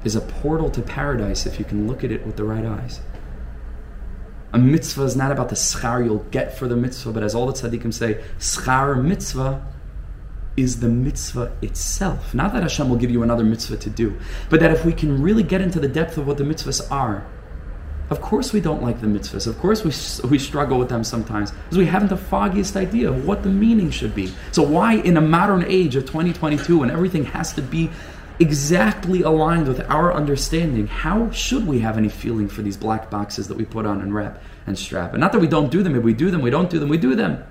is 0.04 0.14
a 0.14 0.20
portal 0.20 0.70
to 0.70 0.82
paradise 0.82 1.46
if 1.46 1.58
you 1.58 1.64
can 1.64 1.88
look 1.88 2.04
at 2.04 2.10
it 2.12 2.26
with 2.26 2.36
the 2.36 2.44
right 2.44 2.66
eyes. 2.66 3.00
A 4.54 4.58
mitzvah 4.58 5.02
is 5.02 5.16
not 5.16 5.32
about 5.32 5.48
the 5.48 5.56
schar 5.56 6.04
you'll 6.04 6.24
get 6.30 6.56
for 6.56 6.68
the 6.68 6.76
mitzvah, 6.76 7.10
but 7.10 7.24
as 7.24 7.34
all 7.34 7.44
the 7.46 7.52
tzaddikim 7.52 7.92
say, 7.92 8.22
schar 8.38 9.02
mitzvah 9.02 9.60
is 10.56 10.78
the 10.78 10.88
mitzvah 10.88 11.52
itself. 11.60 12.32
Not 12.32 12.52
that 12.52 12.62
Hashem 12.62 12.88
will 12.88 12.96
give 12.96 13.10
you 13.10 13.24
another 13.24 13.42
mitzvah 13.42 13.78
to 13.78 13.90
do, 13.90 14.16
but 14.50 14.60
that 14.60 14.70
if 14.70 14.84
we 14.84 14.92
can 14.92 15.20
really 15.20 15.42
get 15.42 15.60
into 15.60 15.80
the 15.80 15.88
depth 15.88 16.18
of 16.18 16.28
what 16.28 16.36
the 16.36 16.44
mitzvahs 16.44 16.88
are, 16.92 17.26
of 18.10 18.20
course 18.20 18.52
we 18.52 18.60
don't 18.60 18.80
like 18.80 19.00
the 19.00 19.08
mitzvahs. 19.08 19.48
Of 19.48 19.58
course 19.58 19.82
we, 19.82 20.28
we 20.28 20.38
struggle 20.38 20.78
with 20.78 20.88
them 20.88 21.02
sometimes 21.02 21.50
because 21.50 21.78
we 21.78 21.86
haven't 21.86 22.10
the 22.10 22.16
foggiest 22.16 22.76
idea 22.76 23.08
of 23.08 23.26
what 23.26 23.42
the 23.42 23.48
meaning 23.48 23.90
should 23.90 24.14
be. 24.14 24.32
So 24.52 24.62
why 24.62 24.98
in 24.98 25.16
a 25.16 25.20
modern 25.20 25.64
age 25.64 25.96
of 25.96 26.04
2022 26.04 26.78
when 26.78 26.92
everything 26.92 27.24
has 27.24 27.52
to 27.54 27.62
be 27.62 27.90
exactly 28.40 29.22
aligned 29.22 29.68
with 29.68 29.80
our 29.90 30.12
understanding, 30.12 30.86
how 30.86 31.30
should 31.30 31.66
we 31.66 31.80
have 31.80 31.96
any 31.96 32.08
feeling 32.08 32.48
for 32.48 32.62
these 32.62 32.76
black 32.76 33.10
boxes 33.10 33.48
that 33.48 33.56
we 33.56 33.64
put 33.64 33.86
on 33.86 34.00
and 34.00 34.14
wrap 34.14 34.42
and 34.66 34.78
strap? 34.78 35.12
And 35.12 35.20
not 35.20 35.32
that 35.32 35.40
we 35.40 35.46
don't 35.46 35.70
do 35.70 35.82
them, 35.82 35.94
if 35.94 36.02
we 36.02 36.14
do 36.14 36.30
them, 36.30 36.42
we 36.42 36.50
don't 36.50 36.70
do 36.70 36.78
them, 36.78 36.88
we 36.88 36.98
do 36.98 37.14
them. 37.14 37.44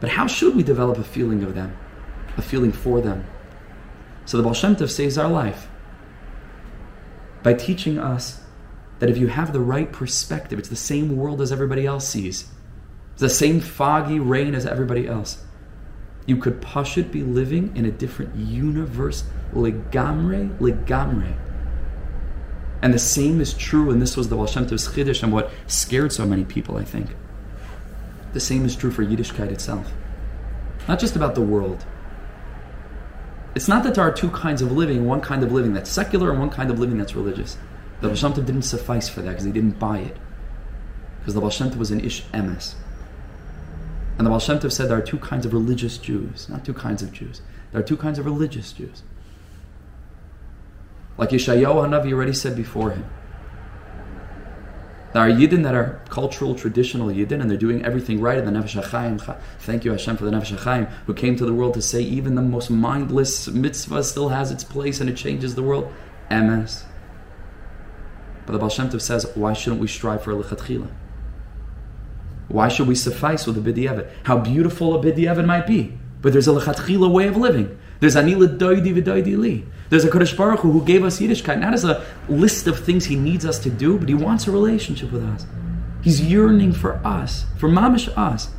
But 0.00 0.10
how 0.10 0.26
should 0.26 0.56
we 0.56 0.62
develop 0.62 0.98
a 0.98 1.04
feeling 1.04 1.42
of 1.42 1.54
them, 1.54 1.76
a 2.36 2.42
feeling 2.42 2.72
for 2.72 3.00
them? 3.00 3.26
So 4.24 4.36
the 4.36 4.42
Baal 4.42 4.54
Shem 4.54 4.76
Tov 4.76 4.90
saves 4.90 5.18
our 5.18 5.28
life 5.28 5.68
by 7.42 7.54
teaching 7.54 7.98
us 7.98 8.40
that 9.00 9.10
if 9.10 9.18
you 9.18 9.26
have 9.26 9.52
the 9.52 9.60
right 9.60 9.90
perspective, 9.90 10.58
it's 10.58 10.68
the 10.68 10.76
same 10.76 11.16
world 11.16 11.40
as 11.40 11.50
everybody 11.50 11.86
else 11.86 12.06
sees. 12.06 12.48
It's 13.12 13.20
the 13.20 13.28
same 13.28 13.60
foggy 13.60 14.20
rain 14.20 14.54
as 14.54 14.66
everybody 14.66 15.06
else. 15.08 15.42
You 16.26 16.36
could 16.36 16.60
pashut 16.60 17.10
be 17.10 17.22
living 17.22 17.76
in 17.76 17.84
a 17.84 17.90
different 17.90 18.36
universe, 18.36 19.24
legamre, 19.52 20.56
legamre. 20.58 21.34
And 22.82 22.94
the 22.94 22.98
same 22.98 23.40
is 23.40 23.52
true, 23.52 23.90
and 23.90 24.00
this 24.00 24.16
was 24.16 24.28
the 24.28 24.36
Baal 24.36 24.46
Shem 24.46 24.66
Tov's 24.66 24.88
Chiddush 24.88 25.22
and 25.22 25.32
what 25.32 25.50
scared 25.66 26.12
so 26.12 26.26
many 26.26 26.44
people, 26.44 26.76
I 26.76 26.84
think. 26.84 27.10
The 28.32 28.40
same 28.40 28.64
is 28.64 28.76
true 28.76 28.90
for 28.90 29.04
Yiddishkeit 29.04 29.50
itself. 29.50 29.92
Not 30.88 30.98
just 30.98 31.16
about 31.16 31.34
the 31.34 31.40
world. 31.42 31.84
It's 33.54 33.68
not 33.68 33.82
that 33.82 33.96
there 33.96 34.04
are 34.04 34.12
two 34.12 34.30
kinds 34.30 34.62
of 34.62 34.72
living, 34.72 35.04
one 35.04 35.20
kind 35.20 35.42
of 35.42 35.52
living 35.52 35.74
that's 35.74 35.90
secular 35.90 36.30
and 36.30 36.38
one 36.38 36.50
kind 36.50 36.70
of 36.70 36.78
living 36.78 36.96
that's 36.96 37.14
religious. 37.14 37.58
The 38.00 38.08
Baal 38.08 38.32
didn't 38.32 38.62
suffice 38.62 39.08
for 39.08 39.20
that 39.22 39.30
because 39.30 39.44
he 39.44 39.52
didn't 39.52 39.78
buy 39.78 39.98
it. 39.98 40.16
Because 41.18 41.34
the 41.34 41.40
Baal 41.40 41.78
was 41.78 41.90
an 41.90 42.00
Ish 42.00 42.24
Emes. 42.26 42.74
And 44.20 44.26
the 44.26 44.28
Baal 44.28 44.38
Shem 44.38 44.58
Tov 44.58 44.70
said 44.70 44.90
there 44.90 44.98
are 44.98 45.00
two 45.00 45.16
kinds 45.16 45.46
of 45.46 45.54
religious 45.54 45.96
Jews, 45.96 46.46
not 46.50 46.62
two 46.62 46.74
kinds 46.74 47.02
of 47.02 47.10
Jews. 47.10 47.40
There 47.72 47.80
are 47.80 47.82
two 47.82 47.96
kinds 47.96 48.18
of 48.18 48.26
religious 48.26 48.70
Jews. 48.70 49.02
Like 51.16 51.30
Yeshayahu 51.30 51.88
Hanavi 51.88 52.12
already 52.12 52.34
said 52.34 52.54
before 52.54 52.90
him. 52.90 53.06
There 55.14 55.22
are 55.22 55.30
Yidden 55.30 55.62
that 55.62 55.74
are 55.74 56.02
cultural, 56.10 56.54
traditional 56.54 57.08
Yidden, 57.08 57.40
and 57.40 57.50
they're 57.50 57.56
doing 57.56 57.82
everything 57.82 58.20
right. 58.20 58.36
And 58.36 58.46
the 58.46 58.60
Nefesh 58.60 58.82
HaChaim, 58.82 59.40
thank 59.60 59.86
you 59.86 59.92
Hashem 59.92 60.18
for 60.18 60.26
the 60.26 60.32
Nefesh 60.32 60.54
HaChaim, 60.54 60.90
who 61.06 61.14
came 61.14 61.34
to 61.36 61.46
the 61.46 61.54
world 61.54 61.72
to 61.72 61.80
say 61.80 62.02
even 62.02 62.34
the 62.34 62.42
most 62.42 62.68
mindless 62.68 63.48
mitzvah 63.48 64.04
still 64.04 64.28
has 64.28 64.50
its 64.50 64.64
place 64.64 65.00
and 65.00 65.08
it 65.08 65.16
changes 65.16 65.54
the 65.54 65.62
world. 65.62 65.90
MS. 66.30 66.84
But 68.44 68.52
the 68.52 68.58
Baal 68.58 68.68
Shem 68.68 68.90
Tov 68.90 69.00
says, 69.00 69.32
why 69.34 69.54
shouldn't 69.54 69.80
we 69.80 69.88
strive 69.88 70.22
for 70.22 70.32
a 70.32 70.34
lichatchila? 70.34 70.90
Why 72.50 72.66
should 72.68 72.88
we 72.88 72.96
suffice 72.96 73.46
with 73.46 73.56
a 73.56 73.60
bidiyavad? 73.60 74.10
How 74.24 74.38
beautiful 74.38 74.98
a 74.98 75.02
bidiyavad 75.02 75.46
might 75.46 75.66
be, 75.66 75.96
but 76.20 76.32
there's 76.32 76.48
a 76.48 76.52
lichatchila 76.52 77.10
way 77.10 77.28
of 77.28 77.36
living. 77.36 77.78
There's 78.00 78.16
anila 78.16 78.58
doidi 78.58 78.92
v'doidi 78.92 79.38
li. 79.38 79.64
There's 79.88 80.04
a 80.04 80.10
Kodesh 80.10 80.36
Baruch 80.36 80.60
Hu 80.60 80.72
who 80.72 80.84
gave 80.84 81.04
us 81.04 81.20
Yiddishkeit 81.20 81.60
not 81.60 81.74
as 81.74 81.84
a 81.84 82.04
list 82.28 82.66
of 82.66 82.78
things 82.78 83.04
He 83.04 83.16
needs 83.16 83.44
us 83.44 83.58
to 83.60 83.70
do, 83.70 83.98
but 83.98 84.08
He 84.08 84.14
wants 84.14 84.48
a 84.48 84.50
relationship 84.50 85.12
with 85.12 85.22
us. 85.22 85.46
He's 86.02 86.20
yearning 86.20 86.72
for 86.72 86.94
us, 87.06 87.44
for 87.58 87.68
mamish 87.68 88.08
us. 88.16 88.50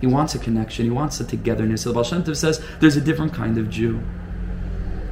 He 0.00 0.06
wants 0.06 0.34
a 0.34 0.38
connection. 0.38 0.84
He 0.84 0.90
wants 0.90 1.20
a 1.20 1.24
togetherness. 1.24 1.82
So 1.82 1.90
the 1.90 1.94
Baal 1.94 2.04
Shem 2.04 2.24
Tov 2.24 2.36
says 2.36 2.64
there's 2.80 2.96
a 2.96 3.00
different 3.00 3.32
kind 3.32 3.58
of 3.58 3.70
Jew. 3.70 4.02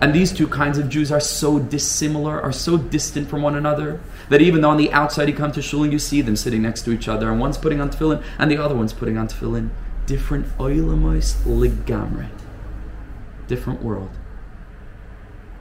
And 0.02 0.12
these 0.12 0.32
two 0.32 0.47
kinds 0.47 0.76
of 0.76 0.90
Jews 0.90 1.11
are 1.11 1.21
so 1.21 1.59
dissimilar, 1.59 2.38
are 2.38 2.52
so 2.52 2.76
distant 2.76 3.30
from 3.30 3.40
one 3.40 3.54
another, 3.54 4.00
that 4.28 4.42
even 4.42 4.61
though 4.61 4.71
on 4.71 4.76
the 4.76 4.92
outside 4.92 5.28
you 5.28 5.35
come 5.35 5.52
to 5.52 5.62
shul 5.62 5.85
and 5.85 5.92
you 5.92 5.99
see 5.99 6.21
them 6.21 6.37
sitting 6.37 6.61
next 6.61 6.82
to 6.82 6.92
each 6.92 7.09
other, 7.09 7.30
and 7.30 7.40
one's 7.40 7.56
putting 7.56 7.80
on 7.80 7.88
tefillin 7.88 8.23
and 8.38 8.50
the 8.50 8.59
other 8.59 8.75
one's 8.75 8.92
putting 8.92 9.16
on 9.16 9.28
tefillin, 9.28 9.71
different 10.04 10.47
oilamos 10.59 11.37
ligamre. 11.47 12.28
Different 13.47 13.82
world 13.82 14.11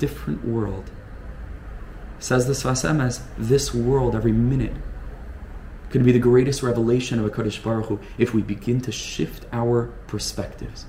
different 0.01 0.43
world. 0.43 0.89
Says 2.17 2.47
the 2.47 2.53
Sfas 2.53 2.83
Emes, 2.83 3.21
this 3.37 3.71
world 3.71 4.15
every 4.15 4.31
minute 4.31 4.73
could 5.91 6.03
be 6.03 6.11
the 6.11 6.19
greatest 6.19 6.63
revelation 6.63 7.19
of 7.19 7.25
a 7.25 7.29
Kodesh 7.29 7.61
Baruch 7.61 7.85
Hu 7.85 7.99
if 8.17 8.33
we 8.33 8.41
begin 8.41 8.81
to 8.81 8.91
shift 8.91 9.45
our 9.53 9.93
perspectives. 10.07 10.85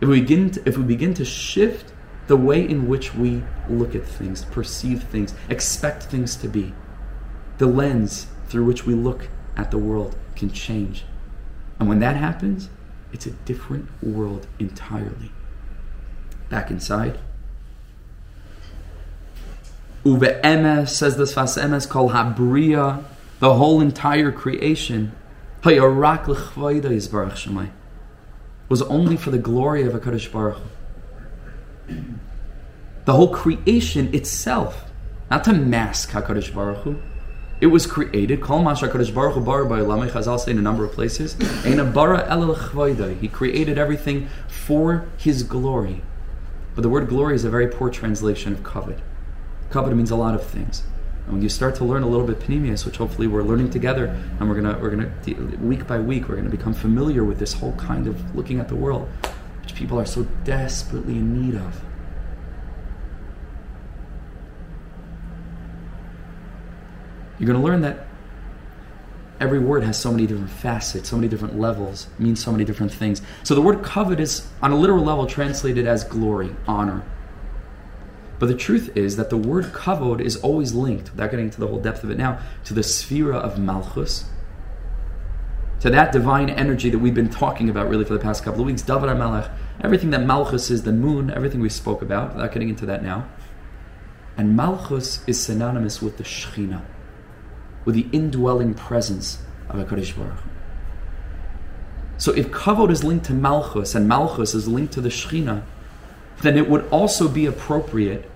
If 0.00 0.08
we 0.08 0.20
begin 0.20 0.50
to, 0.52 0.68
if 0.68 0.76
we 0.78 0.84
begin 0.84 1.14
to 1.14 1.24
shift 1.24 1.92
the 2.26 2.36
way 2.36 2.66
in 2.66 2.88
which 2.88 3.14
we 3.14 3.42
look 3.68 3.94
at 3.94 4.06
things, 4.06 4.44
perceive 4.46 5.02
things, 5.04 5.34
expect 5.48 6.04
things 6.04 6.36
to 6.36 6.48
be, 6.48 6.72
the 7.58 7.66
lens 7.66 8.28
through 8.48 8.64
which 8.64 8.86
we 8.86 8.94
look 8.94 9.28
at 9.56 9.70
the 9.70 9.78
world 9.78 10.16
can 10.36 10.50
change. 10.50 11.04
And 11.78 11.88
when 11.88 11.98
that 12.00 12.16
happens, 12.16 12.70
it's 13.12 13.26
a 13.26 13.30
different 13.30 13.88
world 14.02 14.46
entirely. 14.58 15.32
Back 16.48 16.70
inside, 16.70 17.18
Uve 20.04 20.40
emes, 20.40 20.88
says 20.88 21.16
the 21.16 21.24
Sfas 21.24 21.60
Emes, 21.62 21.86
called 21.86 22.12
habriya, 22.12 23.04
the 23.38 23.54
whole 23.54 23.80
entire 23.82 24.32
creation, 24.32 25.12
was 28.70 28.80
only 28.82 29.16
for 29.16 29.30
the 29.30 29.38
glory 29.38 29.82
of 29.82 29.92
HaKadosh 29.92 30.32
Baruch 30.32 30.62
The 33.04 33.12
whole 33.12 33.34
creation 33.34 34.14
itself, 34.14 34.84
not 35.30 35.44
to 35.44 35.52
mask 35.52 36.12
HaKadosh 36.12 36.54
Baruch 36.54 36.84
Hu, 36.84 37.02
it 37.60 37.66
was 37.66 37.86
created. 37.86 38.40
Kol 38.40 38.62
Mash 38.62 38.80
HaKadosh 38.80 39.12
Baruch 39.12 39.34
Hu 39.34 39.40
bar 39.42 39.66
by 39.66 39.82
Lamech 39.82 40.12
Chazal 40.12 40.40
say 40.40 40.52
in 40.52 40.58
a 40.58 40.62
number 40.62 40.82
of 40.84 40.92
places. 40.92 41.34
He 43.20 43.28
created 43.28 43.76
everything 43.76 44.28
for 44.48 45.08
His 45.18 45.42
glory. 45.42 46.00
But 46.74 46.82
the 46.82 46.88
word 46.88 47.08
glory 47.08 47.34
is 47.34 47.44
a 47.44 47.50
very 47.50 47.66
poor 47.66 47.90
translation 47.90 48.54
of 48.54 48.62
covet. 48.62 49.00
Kabbalah 49.70 49.94
means 49.94 50.10
a 50.10 50.16
lot 50.16 50.34
of 50.34 50.42
things. 50.46 50.84
And 51.30 51.36
when 51.36 51.42
you 51.44 51.48
start 51.48 51.76
to 51.76 51.84
learn 51.84 52.02
a 52.02 52.08
little 52.08 52.26
bit 52.26 52.40
Pnimius, 52.40 52.84
which 52.84 52.96
hopefully 52.96 53.28
we're 53.28 53.44
learning 53.44 53.70
together, 53.70 54.06
and 54.40 54.48
we're 54.48 54.60
gonna 54.60 54.76
we're 54.80 54.90
gonna 54.90 55.12
week 55.60 55.86
by 55.86 56.00
week 56.00 56.28
we're 56.28 56.34
gonna 56.34 56.50
become 56.50 56.74
familiar 56.74 57.22
with 57.22 57.38
this 57.38 57.52
whole 57.52 57.70
kind 57.74 58.08
of 58.08 58.34
looking 58.34 58.58
at 58.58 58.66
the 58.66 58.74
world, 58.74 59.08
which 59.62 59.76
people 59.76 60.00
are 60.00 60.06
so 60.06 60.24
desperately 60.42 61.12
in 61.12 61.40
need 61.40 61.54
of. 61.54 61.84
You're 67.38 67.46
gonna 67.46 67.62
learn 67.62 67.82
that 67.82 68.08
every 69.38 69.60
word 69.60 69.84
has 69.84 69.96
so 69.96 70.10
many 70.10 70.26
different 70.26 70.50
facets, 70.50 71.10
so 71.10 71.14
many 71.14 71.28
different 71.28 71.60
levels, 71.60 72.08
means 72.18 72.42
so 72.42 72.50
many 72.50 72.64
different 72.64 72.92
things. 72.92 73.22
So 73.44 73.54
the 73.54 73.62
word 73.62 73.84
covet 73.84 74.18
is, 74.18 74.48
on 74.62 74.72
a 74.72 74.76
literal 74.76 75.04
level, 75.04 75.26
translated 75.26 75.86
as 75.86 76.02
glory, 76.02 76.50
honor, 76.66 77.04
but 78.40 78.48
the 78.48 78.54
truth 78.54 78.96
is 78.96 79.16
that 79.16 79.28
the 79.28 79.36
word 79.36 79.66
kavod 79.66 80.18
is 80.18 80.36
always 80.36 80.72
linked, 80.72 81.10
without 81.10 81.30
getting 81.30 81.44
into 81.44 81.60
the 81.60 81.66
whole 81.66 81.78
depth 81.78 82.02
of 82.02 82.10
it 82.10 82.16
now, 82.16 82.40
to 82.64 82.72
the 82.72 82.82
sphere 82.82 83.34
of 83.34 83.58
malchus, 83.58 84.24
to 85.80 85.90
that 85.90 86.10
divine 86.10 86.48
energy 86.48 86.88
that 86.88 86.98
we've 86.98 87.14
been 87.14 87.28
talking 87.28 87.68
about 87.68 87.90
really 87.90 88.04
for 88.04 88.14
the 88.14 88.18
past 88.18 88.42
couple 88.42 88.62
of 88.62 88.66
weeks. 88.66 88.80
David 88.80 89.14
Melech, 89.14 89.50
everything 89.82 90.08
that 90.10 90.24
malchus 90.24 90.70
is, 90.70 90.84
the 90.84 90.92
moon, 90.92 91.30
everything 91.30 91.60
we 91.60 91.68
spoke 91.68 92.00
about, 92.00 92.34
without 92.34 92.50
getting 92.50 92.70
into 92.70 92.86
that 92.86 93.02
now. 93.02 93.28
And 94.38 94.56
malchus 94.56 95.22
is 95.26 95.38
synonymous 95.38 96.00
with 96.00 96.16
the 96.16 96.24
shechina, 96.24 96.82
with 97.84 97.94
the 97.94 98.06
indwelling 98.10 98.72
presence 98.72 99.42
of 99.68 99.78
a 99.78 99.84
HaKadosh 99.84 100.16
Baruch 100.16 100.38
So 102.16 102.32
if 102.32 102.50
kavod 102.50 102.90
is 102.90 103.04
linked 103.04 103.26
to 103.26 103.34
malchus 103.34 103.94
and 103.94 104.08
malchus 104.08 104.54
is 104.54 104.66
linked 104.66 104.94
to 104.94 105.02
the 105.02 105.10
shechina, 105.10 105.62
then 106.42 106.56
it 106.56 106.68
would 106.68 106.88
also 106.88 107.28
be 107.28 107.46
appropriate 107.46 108.30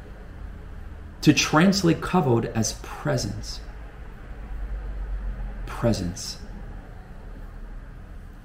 to 1.23 1.33
translate 1.33 2.01
kavod 2.01 2.53
as 2.55 2.75
presence. 2.83 3.61
Presence. 5.67 6.39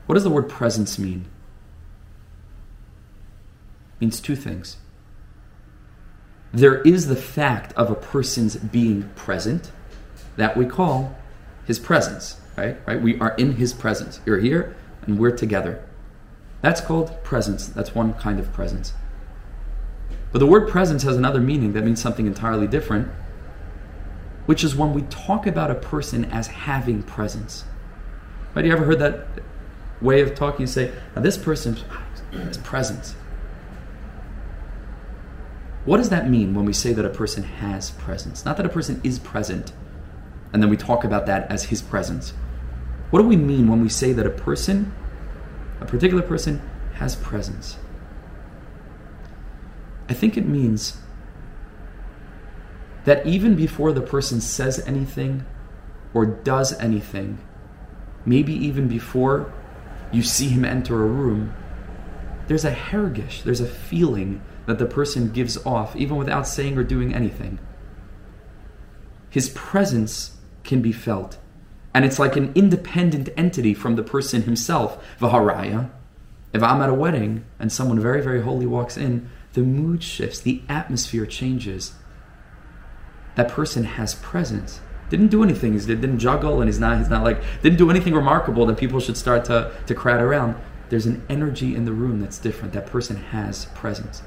What 0.05 0.15
does 0.15 0.23
the 0.23 0.29
word 0.29 0.49
presence 0.49 0.97
mean? 0.97 1.25
It 3.95 4.01
means 4.01 4.21
two 4.21 4.35
things. 4.35 4.77
There 6.51 6.81
is 6.81 7.07
the 7.07 7.15
fact 7.15 7.73
of 7.73 7.91
a 7.91 7.95
person's 7.95 8.55
being 8.55 9.09
present 9.15 9.71
that 10.37 10.57
we 10.57 10.65
call 10.65 11.15
his 11.65 11.77
presence, 11.77 12.39
right? 12.57 12.77
Right? 12.87 13.01
We 13.01 13.19
are 13.19 13.35
in 13.35 13.53
his 13.53 13.73
presence. 13.73 14.19
You're 14.25 14.39
here 14.39 14.75
and 15.03 15.19
we're 15.19 15.35
together. 15.35 15.85
That's 16.61 16.81
called 16.81 17.23
presence. 17.23 17.67
That's 17.67 17.93
one 17.93 18.13
kind 18.13 18.39
of 18.39 18.51
presence. 18.51 18.93
But 20.31 20.39
the 20.39 20.45
word 20.45 20.69
presence 20.69 21.03
has 21.03 21.15
another 21.15 21.41
meaning 21.41 21.73
that 21.73 21.83
means 21.83 22.01
something 22.01 22.27
entirely 22.27 22.67
different, 22.67 23.07
which 24.45 24.63
is 24.63 24.75
when 24.75 24.93
we 24.93 25.01
talk 25.03 25.47
about 25.47 25.71
a 25.71 25.75
person 25.75 26.25
as 26.25 26.47
having 26.47 27.03
presence. 27.03 27.65
Right? 28.53 28.65
You 28.65 28.71
ever 28.71 28.85
heard 28.85 28.99
that 28.99 29.27
way 30.01 30.21
of 30.21 30.35
talking? 30.35 30.61
You 30.61 30.67
say, 30.67 30.91
now 31.15 31.21
this 31.21 31.37
person 31.37 31.77
has 32.31 32.57
presence. 32.57 33.15
What 35.85 35.97
does 35.97 36.09
that 36.09 36.29
mean 36.29 36.53
when 36.53 36.65
we 36.65 36.73
say 36.73 36.93
that 36.93 37.05
a 37.05 37.09
person 37.09 37.43
has 37.43 37.91
presence? 37.91 38.45
Not 38.45 38.57
that 38.57 38.65
a 38.65 38.69
person 38.69 39.01
is 39.03 39.17
present, 39.17 39.71
and 40.53 40.61
then 40.61 40.69
we 40.69 40.77
talk 40.77 41.03
about 41.03 41.25
that 41.25 41.49
as 41.49 41.65
his 41.65 41.81
presence. 41.81 42.33
What 43.09 43.21
do 43.21 43.27
we 43.27 43.37
mean 43.37 43.67
when 43.67 43.81
we 43.81 43.89
say 43.89 44.13
that 44.13 44.25
a 44.25 44.29
person, 44.29 44.93
a 45.81 45.85
particular 45.85 46.21
person, 46.21 46.61
has 46.95 47.15
presence? 47.15 47.77
I 50.09 50.13
think 50.13 50.35
it 50.35 50.47
means 50.47 50.97
that 53.05 53.25
even 53.25 53.55
before 53.55 53.93
the 53.93 54.01
person 54.01 54.41
says 54.41 54.79
anything 54.87 55.45
or 56.13 56.25
does 56.25 56.77
anything, 56.79 57.37
maybe 58.25 58.53
even 58.53 58.87
before 58.87 59.53
you 60.11 60.23
see 60.23 60.47
him 60.47 60.65
enter 60.65 61.03
a 61.03 61.07
room, 61.07 61.53
there's 62.47 62.65
a 62.65 62.73
hergish, 62.73 63.43
there's 63.43 63.61
a 63.61 63.67
feeling 63.67 64.41
that 64.65 64.79
the 64.79 64.85
person 64.85 65.31
gives 65.31 65.63
off, 65.65 65.95
even 65.95 66.17
without 66.17 66.47
saying 66.47 66.77
or 66.77 66.83
doing 66.83 67.13
anything. 67.13 67.59
His 69.29 69.49
presence 69.49 70.37
can 70.63 70.81
be 70.81 70.91
felt. 70.91 71.37
And 71.93 72.03
it's 72.03 72.19
like 72.19 72.35
an 72.35 72.51
independent 72.55 73.29
entity 73.37 73.73
from 73.75 73.95
the 73.95 74.03
person 74.03 74.43
himself. 74.43 75.03
Vaharaya. 75.19 75.91
If 76.51 76.63
I'm 76.63 76.81
at 76.81 76.89
a 76.89 76.93
wedding 76.93 77.45
and 77.59 77.71
someone 77.71 77.99
very, 77.99 78.21
very 78.21 78.41
holy 78.41 78.65
walks 78.65 78.97
in, 78.97 79.29
the 79.53 79.61
mood 79.61 80.03
shifts, 80.03 80.39
the 80.39 80.61
atmosphere 80.69 81.25
changes. 81.25 81.93
That 83.35 83.49
person 83.49 83.83
has 83.83 84.15
presence. 84.15 84.81
Didn't 85.09 85.27
do 85.27 85.43
anything. 85.43 85.73
He 85.73 85.85
didn't 85.85 86.19
juggle, 86.19 86.61
and 86.61 86.69
he's 86.69 86.79
not. 86.79 86.97
He's 86.99 87.09
not 87.09 87.23
like 87.23 87.41
didn't 87.61 87.77
do 87.77 87.89
anything 87.89 88.13
remarkable 88.13 88.65
that 88.67 88.77
people 88.77 88.99
should 88.99 89.17
start 89.17 89.45
to 89.45 89.71
to 89.87 89.95
crowd 89.95 90.21
around. 90.21 90.55
There's 90.89 91.05
an 91.05 91.23
energy 91.29 91.75
in 91.75 91.85
the 91.85 91.93
room 91.93 92.19
that's 92.19 92.37
different. 92.39 92.73
That 92.73 92.85
person 92.85 93.17
has 93.17 93.65
presence. 93.75 94.21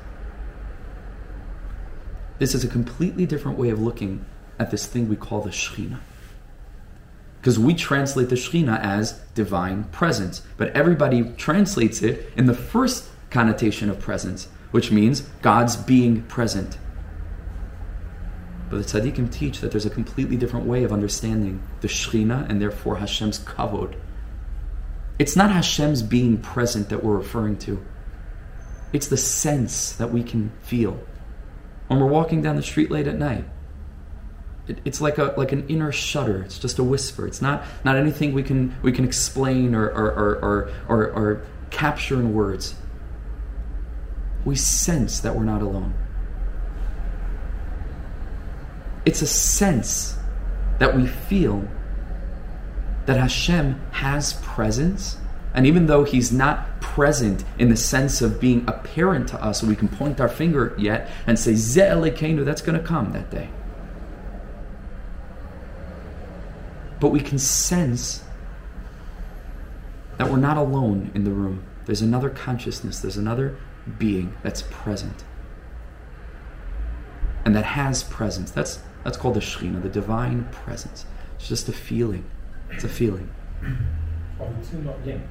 This 2.38 2.55
is 2.55 2.64
a 2.64 2.69
completely 2.69 3.26
different 3.26 3.59
way 3.59 3.71
of 3.71 3.81
looking 3.81 4.25
at 4.59 4.71
this 4.71 4.87
thing 4.87 5.09
we 5.09 5.17
call 5.17 5.41
the 5.41 5.50
Shekhinah. 5.50 6.00
Because 7.41 7.59
we 7.59 7.75
translate 7.75 8.29
the 8.29 8.37
Shekhinah 8.37 8.81
as 8.81 9.12
divine 9.35 9.85
presence, 9.85 10.43
but 10.57 10.71
everybody 10.71 11.25
translates 11.37 12.02
it 12.02 12.33
in 12.37 12.47
the 12.47 12.55
first 12.55 13.09
connotation 13.31 13.91
of 13.91 13.99
presence, 13.99 14.49
which 14.73 14.91
means 14.91 15.21
God's 15.41 15.76
being 15.76 16.23
present. 16.23 16.76
But 18.69 18.79
the 18.79 18.85
tzaddikim 18.85 19.31
teach 19.31 19.61
that 19.61 19.71
there's 19.71 19.87
a 19.87 19.91
completely 19.91 20.37
different 20.37 20.67
way 20.67 20.83
of 20.83 20.93
understanding 20.93 21.62
the 21.83 21.88
Shekhinah 21.88 22.49
and 22.49 22.61
therefore 22.61 22.97
Hashem's 22.97 23.38
kavod. 23.38 23.95
It's 25.19 25.37
not 25.37 25.50
Hashem's 25.50 26.02
being 26.02 26.38
present 26.38 26.88
that 26.88 27.05
we're 27.05 27.17
referring 27.17 27.59
to. 27.59 27.85
It's 28.93 29.09
the 29.09 29.17
sense 29.17 29.93
that 29.93 30.11
we 30.11 30.23
can 30.23 30.52
feel 30.62 30.99
when 31.88 32.00
we're 32.00 32.07
walking 32.07 32.41
down 32.41 32.57
the 32.57 32.62
street 32.62 32.91
late 32.91 33.07
at 33.07 33.19
night. 33.19 33.45
It, 34.67 34.79
it's 34.85 35.00
like 35.00 35.19
a 35.19 35.35
like 35.37 35.52
an 35.52 35.69
inner 35.69 35.93
shudder. 35.93 36.43
It's 36.43 36.59
just 36.59 36.79
a 36.79 36.85
whisper. 36.85 37.26
It's 37.26 37.43
not 37.43 37.64
not 37.85 37.97
anything 37.97 38.33
we 38.33 38.43
can 38.43 38.75
we 38.83 38.93
can 38.93 39.05
explain 39.05 39.75
or 39.75 39.87
or 39.87 40.11
or, 40.11 40.35
or, 40.43 40.71
or, 40.88 41.11
or 41.12 41.47
capture 41.71 42.14
in 42.14 42.33
words. 42.33 42.75
We 44.44 44.56
sense 44.56 45.20
that 45.20 45.37
we're 45.37 45.44
not 45.44 45.62
alone. 45.62 45.94
It's 49.04 49.22
a 49.22 49.26
sense 49.26 50.16
that 50.78 50.96
we 50.96 51.06
feel 51.06 51.66
that 53.06 53.16
Hashem 53.16 53.80
has 53.92 54.34
presence. 54.34 55.18
And 55.54 55.66
even 55.66 55.87
though 55.87 56.04
He's 56.04 56.32
not 56.32 56.80
present 56.80 57.44
in 57.58 57.68
the 57.68 57.76
sense 57.76 58.22
of 58.22 58.40
being 58.40 58.64
apparent 58.66 59.28
to 59.28 59.42
us, 59.42 59.62
we 59.62 59.76
can 59.76 59.88
point 59.88 60.20
our 60.20 60.28
finger 60.28 60.75
yet 60.78 61.11
and 61.26 61.38
say, 61.38 61.52
Ze'elekenu, 61.52 62.44
that's 62.44 62.62
going 62.62 62.80
to 62.80 62.87
come 62.87 63.12
that 63.12 63.30
day. 63.30 63.49
But 67.00 67.08
we 67.08 67.20
can 67.20 67.38
sense 67.38 68.22
that 70.18 70.30
we're 70.30 70.37
not 70.37 70.56
alone 70.56 71.11
in 71.14 71.25
the 71.25 71.32
room. 71.32 71.64
There's 71.84 72.02
another 72.02 72.30
consciousness, 72.30 73.00
there's 73.00 73.16
another 73.16 73.56
being 73.98 74.34
that's 74.42 74.62
present. 74.62 75.24
And 77.44 77.54
that 77.56 77.64
has 77.64 78.04
presence. 78.04 78.50
That's 78.50 78.80
that's 79.04 79.16
called 79.16 79.34
the 79.34 79.40
Shekhinah, 79.40 79.82
the 79.82 79.88
divine 79.88 80.44
presence. 80.52 81.06
It's 81.36 81.48
just 81.48 81.68
a 81.68 81.72
feeling. 81.72 82.24
It's 82.70 82.84
a 82.84 82.88
feeling. 82.88 83.28
Are 84.40 84.48
the 84.48 84.66
two 84.66 84.78
not 84.82 85.04
linked? 85.04 85.26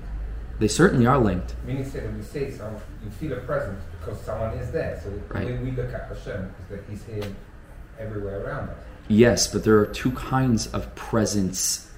They 0.60 0.67
certainly 0.67 1.08
are 1.08 1.17
linked. 1.17 1.55
Meaning, 1.65 1.89
say 1.89 2.05
when 2.05 2.17
you 2.17 2.24
say 2.24 2.51
something, 2.51 2.81
you 3.03 3.10
feel 3.10 3.34
a 3.34 3.41
presence 3.41 3.81
because 4.00 4.22
someone 4.22 4.53
is 4.58 4.72
there. 4.72 5.01
So 5.03 5.10
right. 5.34 5.46
when 5.46 5.63
we 5.63 5.72
look 5.72 5.93
at 5.93 6.08
Hashem, 6.08 6.53
is 6.62 6.70
that 6.70 6.84
He's 6.89 7.03
here 7.05 7.36
everywhere 7.98 8.46
around 8.46 8.70
us. 8.70 8.77
Yes, 9.08 9.51
but 9.51 9.63
there 9.63 9.79
are 9.79 9.88
two 9.88 10.12
kinds 10.12 10.68
of 10.68 10.94
presence 10.96 11.91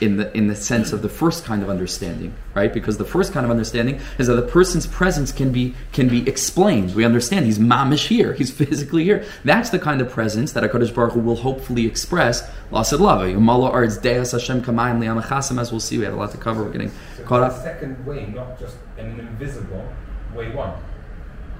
in 0.00 0.16
the 0.16 0.36
in 0.36 0.46
the 0.48 0.56
sense 0.56 0.92
of 0.92 1.02
the 1.02 1.08
first 1.08 1.44
kind 1.44 1.62
of 1.62 1.70
understanding, 1.70 2.34
right? 2.54 2.72
Because 2.72 2.98
the 2.98 3.04
first 3.04 3.32
kind 3.32 3.44
of 3.44 3.50
understanding 3.50 4.00
is 4.18 4.26
that 4.26 4.34
the 4.34 4.42
person's 4.42 4.86
presence 4.86 5.32
can 5.32 5.52
be 5.52 5.74
can 5.92 6.08
be 6.08 6.26
explained. 6.28 6.94
We 6.94 7.04
understand 7.04 7.46
he's 7.46 7.58
mamish 7.58 8.08
here, 8.08 8.32
he's 8.32 8.50
physically 8.62 9.04
here. 9.04 9.24
That's 9.44 9.70
the 9.70 9.78
kind 9.78 10.00
of 10.00 10.10
presence 10.10 10.52
that 10.52 10.62
Hakadosh 10.62 10.94
Baruch 10.94 11.12
Hu 11.12 11.20
will 11.20 11.36
hopefully 11.36 11.86
express. 11.86 12.48
Lasad 12.70 13.00
lava, 13.00 13.24
Yomalo 13.24 13.70
arts 13.70 13.96
deus 13.96 14.32
Hashem 14.32 14.62
kamayim 14.62 14.98
liamachasam. 14.98 15.60
As 15.60 15.70
we'll 15.70 15.80
see, 15.80 15.98
we 15.98 16.04
have 16.04 16.14
a 16.14 16.16
lot 16.16 16.32
to 16.32 16.38
cover. 16.38 16.64
We're 16.64 16.72
getting 16.72 16.92
so 17.16 17.24
caught 17.24 17.42
up. 17.42 17.62
Second 17.62 18.04
way, 18.06 18.26
not 18.26 18.58
just 18.58 18.76
an 18.98 19.18
invisible 19.20 19.86
way 20.34 20.50
one. 20.54 20.74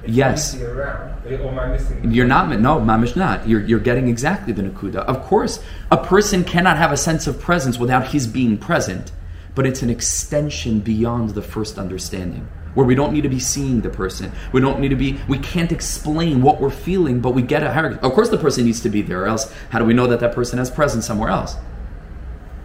Yes. 0.07 0.57
You're 0.57 2.27
not 2.27 2.61
no, 2.61 2.81
mamish 2.81 3.17
not. 3.17 3.49
You're 3.49 3.63
you're 3.63 3.81
getting 3.81 4.09
exactly 4.09 4.53
the 4.53 4.63
nakuda. 4.63 4.97
Of 4.97 5.23
course, 5.25 5.63
a 5.91 5.97
person 5.97 6.45
cannot 6.45 6.77
have 6.77 6.93
a 6.93 6.97
sense 6.97 7.27
of 7.27 7.41
presence 7.41 7.79
without 7.79 8.09
his 8.09 8.27
being 8.27 8.59
present, 8.59 9.13
but 9.55 9.67
it's 9.67 9.83
an 9.83 9.91
extension 9.91 10.81
beyond 10.81 11.31
the 11.31 11.43
first 11.43 11.79
understanding. 11.79 12.49
Where 12.75 12.85
we 12.85 12.95
don't 12.95 13.15
need 13.15 13.23
to 13.23 13.31
be 13.31 13.41
seeing 13.41 13.81
the 13.81 13.89
person. 13.89 14.31
We 14.53 14.61
don't 14.61 14.81
need 14.81 14.91
to 14.91 14.97
be 14.97 15.19
we 15.29 15.39
can't 15.39 15.73
explain 15.73 16.43
what 16.43 16.61
we're 16.61 16.71
feeling, 16.71 17.21
but 17.21 17.31
we 17.31 17.43
get 17.43 17.63
a 17.63 17.73
hierarchy. 17.73 17.99
Of 18.03 18.13
course 18.13 18.29
the 18.29 18.39
person 18.39 18.67
needs 18.67 18.81
to 18.83 18.91
be 18.91 19.03
there, 19.03 19.23
or 19.23 19.27
else 19.27 19.53
how 19.71 19.79
do 19.79 19.85
we 19.85 19.95
know 19.95 20.07
that 20.07 20.21
that 20.21 20.35
person 20.35 20.59
has 20.59 20.71
presence 20.71 21.07
somewhere 21.07 21.31
else? 21.31 21.57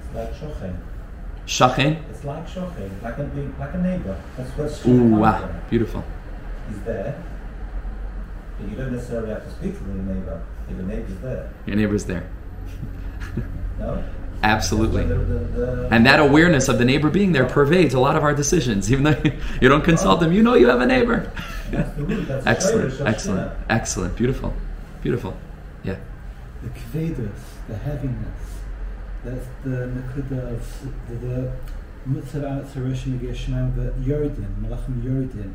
It's 0.04 0.16
like 0.16 0.34
shochen. 0.34 0.78
Shachen? 1.48 2.10
It's 2.10 2.24
like 2.24 2.48
shochen, 2.48 3.02
like 3.02 3.18
a 3.18 3.24
like 3.60 3.74
a 3.74 3.78
neighbor. 3.78 4.22
That's 4.38 4.86
Ooh, 4.86 5.16
wow, 5.16 5.50
beautiful. 5.70 6.04
He's 6.70 6.82
there 6.82 7.24
but 8.62 8.70
you 8.70 8.78
don't 8.78 8.94
necessarily 8.94 9.30
have 9.30 9.44
to 9.44 9.52
speak 9.52 9.78
to 9.78 9.84
the 9.84 9.94
neighbor 9.94 10.42
if 10.70 10.78
the 10.78 10.84
neighbor's 10.84 11.20
there. 11.20 11.50
Your 11.66 11.76
neighbor's 11.76 12.06
there. 12.06 12.30
no? 13.80 14.04
Absolutely. 14.44 15.06
The, 15.06 15.16
the, 15.16 15.40
the, 15.40 15.88
and 15.92 16.06
that 16.06 16.20
awareness 16.20 16.68
of 16.68 16.80
the 16.80 16.86
neighbor 16.86 17.10
being 17.10 17.32
there 17.32 17.46
pervades 17.46 17.94
a 17.94 18.00
lot 18.00 18.16
of 18.16 18.24
our 18.24 18.34
decisions. 18.34 18.92
Even 18.92 19.04
though 19.04 19.22
you 19.62 19.70
don't 19.70 19.84
consult 19.84 20.20
them, 20.20 20.32
you 20.32 20.42
know 20.42 20.56
you 20.56 20.68
have 20.68 20.82
a 20.82 20.86
neighbor. 20.86 21.32
excellent, 22.46 23.00
excellent, 23.02 23.52
excellent, 23.70 24.16
beautiful, 24.16 24.54
beautiful. 25.02 25.38
Yeah. 25.84 25.98
The 26.64 26.70
kvedus, 26.70 27.32
the 27.68 27.78
heaviness, 27.78 28.60
that's 29.24 29.46
the 29.64 29.70
nakuda 29.70 30.54
of 30.54 30.82
the, 31.08 31.16
the 31.16 31.52
mitzvah 32.06 32.48
out 32.48 32.74
the 32.74 32.80
Yordin, 34.02 34.56
Malachim 34.62 35.04
Yordin 35.04 35.54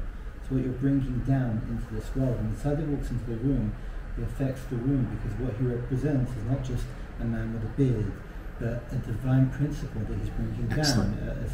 what 0.51 0.63
you're 0.63 0.73
bringing 0.75 1.21
down 1.27 1.63
into 1.69 1.95
this 1.95 2.15
world. 2.15 2.37
When 2.37 2.55
the 2.55 2.59
tzaddik 2.59 2.89
walks 2.89 3.11
into 3.11 3.25
the 3.31 3.37
room, 3.37 3.73
he 4.17 4.23
affects 4.23 4.63
the 4.71 4.77
room 4.77 5.05
because 5.17 5.39
what 5.41 5.55
he 5.59 5.67
represents 5.67 6.31
is 6.33 6.45
not 6.45 6.63
just 6.65 6.85
a 7.21 7.25
man 7.25 7.53
with 7.53 7.65
a 7.65 7.73
beard, 7.77 8.13
but 8.61 8.83
a 8.93 8.97
divine 9.07 9.51
principle 9.51 10.03
that 10.03 10.19
he's 10.19 10.31
bringing 10.31 10.69
Excellent. 10.79 11.19
down. 11.19 11.51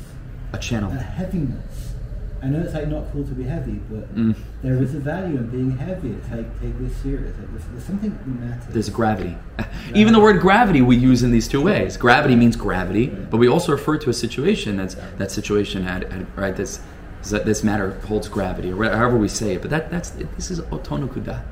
A, 0.53 0.57
a, 0.57 0.61
channel. 0.61 0.91
A 0.93 0.97
heaviness. 0.97 1.95
I 2.43 2.47
know 2.47 2.61
it's 2.61 2.75
like 2.75 2.89
not 2.89 3.11
cool 3.13 3.25
to 3.25 3.35
be 3.35 3.45
heavy, 3.45 3.81
but 3.89 4.13
mm. 4.15 4.37
there 4.63 4.83
is 4.83 4.95
a 4.97 4.99
value 4.99 5.37
in 5.37 5.49
being 5.49 5.79
heavy. 5.79 6.11
It's 6.11 6.29
like 6.29 6.61
take 6.61 6.77
this 6.79 6.95
serious. 6.97 7.39
Like 7.39 7.51
there's, 7.53 7.65
there's, 7.67 7.85
something 7.85 8.11
that 8.11 8.27
matters. 8.27 8.75
There's 8.75 8.91
gravity. 8.91 9.37
gravity. 9.57 10.01
Even 10.01 10.13
the 10.13 10.19
word 10.19 10.41
gravity 10.41 10.83
we 10.83 10.97
use 10.97 11.23
in 11.23 11.31
these 11.31 11.47
two 11.47 11.63
ways. 11.63 11.97
Gravity 11.97 12.35
means 12.35 12.57
gravity, 12.57 13.07
but 13.07 13.37
we 13.37 13.49
also 13.49 13.71
refer 13.71 13.97
to 13.99 14.11
a 14.11 14.13
situation 14.13 14.77
that's 14.77 14.97
that 15.19 15.31
situation 15.31 15.85
had, 15.85 16.11
had 16.13 16.37
right. 16.37 16.57
That's 16.57 16.81
that 17.31 17.45
this 17.45 17.63
matter 17.63 17.93
holds 18.01 18.29
gravity, 18.29 18.73
or 18.73 18.85
however 18.85 19.17
we 19.17 19.29
say 19.29 19.55
it. 19.55 19.63
But 19.63 19.71
that 19.71 19.91
that's 19.91 20.11
this 20.11 20.51
is 20.51 20.61
otonukuda. 20.61 21.43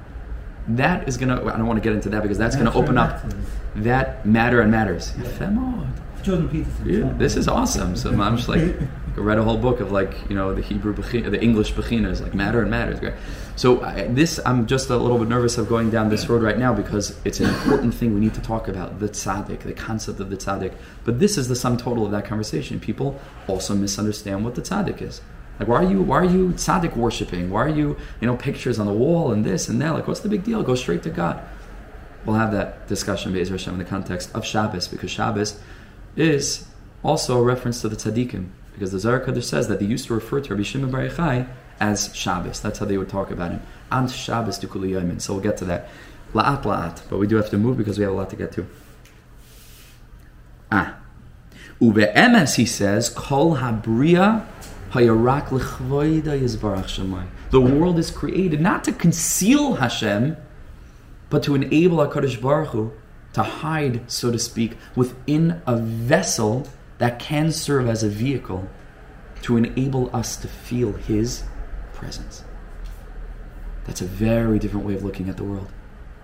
That 0.68 1.08
is 1.08 1.16
gonna. 1.16 1.44
I 1.46 1.56
don't 1.56 1.66
want 1.66 1.78
to 1.78 1.84
get 1.84 1.94
into 1.94 2.08
that 2.10 2.22
because 2.22 2.38
that's 2.38 2.56
gonna 2.56 2.74
open 2.74 2.98
up 2.98 3.22
that 3.76 4.26
matter 4.26 4.60
and 4.60 4.70
matters. 4.70 5.12
Yeah. 5.18 5.86
Jordan 6.22 6.48
Peterson. 6.48 7.18
this 7.18 7.36
is 7.36 7.48
awesome. 7.48 7.96
So 7.96 8.10
I'm 8.10 8.36
just 8.36 8.48
like, 8.48 8.60
I 8.60 9.20
read 9.20 9.38
a 9.38 9.42
whole 9.42 9.56
book 9.56 9.80
of 9.80 9.90
like 9.90 10.14
you 10.28 10.36
know 10.36 10.54
the 10.54 10.62
Hebrew, 10.62 10.94
the 10.94 11.42
English 11.42 11.72
bechinas, 11.72 12.20
like 12.20 12.34
matter 12.34 12.60
and 12.60 12.70
matters. 12.70 13.00
Great. 13.00 13.14
So 13.56 13.82
I, 13.82 14.06
this, 14.06 14.40
I'm 14.46 14.66
just 14.66 14.88
a 14.90 14.96
little 14.96 15.18
bit 15.18 15.28
nervous 15.28 15.58
of 15.58 15.68
going 15.68 15.90
down 15.90 16.08
this 16.08 16.28
road 16.28 16.42
right 16.42 16.58
now 16.58 16.72
because 16.72 17.18
it's 17.24 17.40
an 17.40 17.50
important 17.50 17.94
thing 17.94 18.14
we 18.14 18.20
need 18.20 18.34
to 18.34 18.40
talk 18.40 18.68
about 18.68 19.00
the 19.00 19.08
tzaddik, 19.08 19.60
the 19.60 19.72
concept 19.72 20.20
of 20.20 20.30
the 20.30 20.36
tzaddik. 20.36 20.74
But 21.04 21.18
this 21.18 21.36
is 21.36 21.48
the 21.48 21.56
sum 21.56 21.76
total 21.76 22.06
of 22.06 22.12
that 22.12 22.24
conversation. 22.24 22.80
People 22.80 23.20
also 23.48 23.74
misunderstand 23.74 24.44
what 24.44 24.54
the 24.54 24.62
tzaddik 24.62 25.02
is. 25.02 25.20
Like, 25.60 25.68
why 25.68 25.84
are 25.84 25.90
you 25.90 26.00
why 26.00 26.16
are 26.20 26.24
you 26.24 26.48
tzaddik 26.52 26.96
worshiping? 26.96 27.50
Why 27.50 27.66
are 27.66 27.68
you 27.68 27.98
you 28.20 28.26
know 28.26 28.34
pictures 28.34 28.78
on 28.78 28.86
the 28.86 28.94
wall 28.94 29.30
and 29.30 29.44
this 29.44 29.68
and 29.68 29.80
that? 29.82 29.90
Like, 29.90 30.08
what's 30.08 30.20
the 30.20 30.28
big 30.30 30.42
deal? 30.42 30.62
Go 30.62 30.74
straight 30.74 31.02
to 31.02 31.10
God. 31.10 31.38
We'll 32.24 32.36
have 32.36 32.52
that 32.52 32.88
discussion, 32.88 33.32
Be'ez 33.34 33.50
Hashem, 33.50 33.74
in 33.74 33.78
the 33.78 33.84
context 33.84 34.34
of 34.34 34.44
Shabbos, 34.44 34.88
because 34.88 35.10
Shabbos 35.10 35.60
is 36.16 36.66
also 37.02 37.38
a 37.38 37.42
reference 37.42 37.82
to 37.82 37.90
the 37.90 37.96
tzaddikim, 37.96 38.48
because 38.72 38.92
the 38.92 38.98
Zohar 38.98 39.20
Kodesh 39.20 39.44
says 39.44 39.68
that 39.68 39.80
they 39.80 39.86
used 39.86 40.06
to 40.06 40.14
refer 40.14 40.40
to 40.40 40.54
Rabbi 40.54 40.62
Shimon 40.62 40.90
Bar 40.90 41.02
Yochai 41.02 41.46
as 41.78 42.14
Shabbos. 42.14 42.60
That's 42.60 42.78
how 42.78 42.86
they 42.86 42.96
would 42.96 43.10
talk 43.10 43.30
about 43.30 43.50
him. 43.52 43.62
And 43.92 44.10
Shabbos 44.10 44.58
to 44.58 44.66
Kuli 44.66 44.92
So 45.20 45.34
we'll 45.34 45.42
get 45.42 45.58
to 45.58 45.66
that. 45.66 45.90
La'at 46.32 46.62
la'at. 46.62 47.02
But 47.10 47.18
we 47.18 47.26
do 47.26 47.36
have 47.36 47.50
to 47.50 47.58
move 47.58 47.76
because 47.76 47.98
we 47.98 48.04
have 48.04 48.12
a 48.12 48.16
lot 48.16 48.30
to 48.30 48.36
get 48.36 48.52
to. 48.52 48.66
Ah. 50.72 50.96
Uve'emes, 51.80 52.56
he 52.56 52.66
says, 52.66 53.08
Kol 53.08 53.56
habriya 53.56 54.46
the 57.50 57.60
world 57.60 57.98
is 57.98 58.10
created 58.10 58.60
not 58.60 58.84
to 58.84 58.92
conceal 58.92 59.74
Hashem, 59.74 60.36
but 61.28 61.42
to 61.44 61.54
enable 61.54 61.98
HaKadosh 61.98 62.40
Baruch 62.40 62.68
Hu 62.70 62.92
to 63.32 63.42
hide, 63.42 64.10
so 64.10 64.32
to 64.32 64.38
speak, 64.38 64.76
within 64.96 65.62
a 65.66 65.76
vessel 65.76 66.66
that 66.98 67.18
can 67.18 67.52
serve 67.52 67.88
as 67.88 68.02
a 68.02 68.08
vehicle 68.08 68.68
to 69.42 69.56
enable 69.56 70.14
us 70.14 70.36
to 70.36 70.48
feel 70.48 70.92
His 70.92 71.44
presence. 71.94 72.44
That's 73.84 74.00
a 74.00 74.06
very 74.06 74.58
different 74.58 74.86
way 74.86 74.94
of 74.94 75.04
looking 75.04 75.28
at 75.28 75.36
the 75.36 75.44
world. 75.44 75.68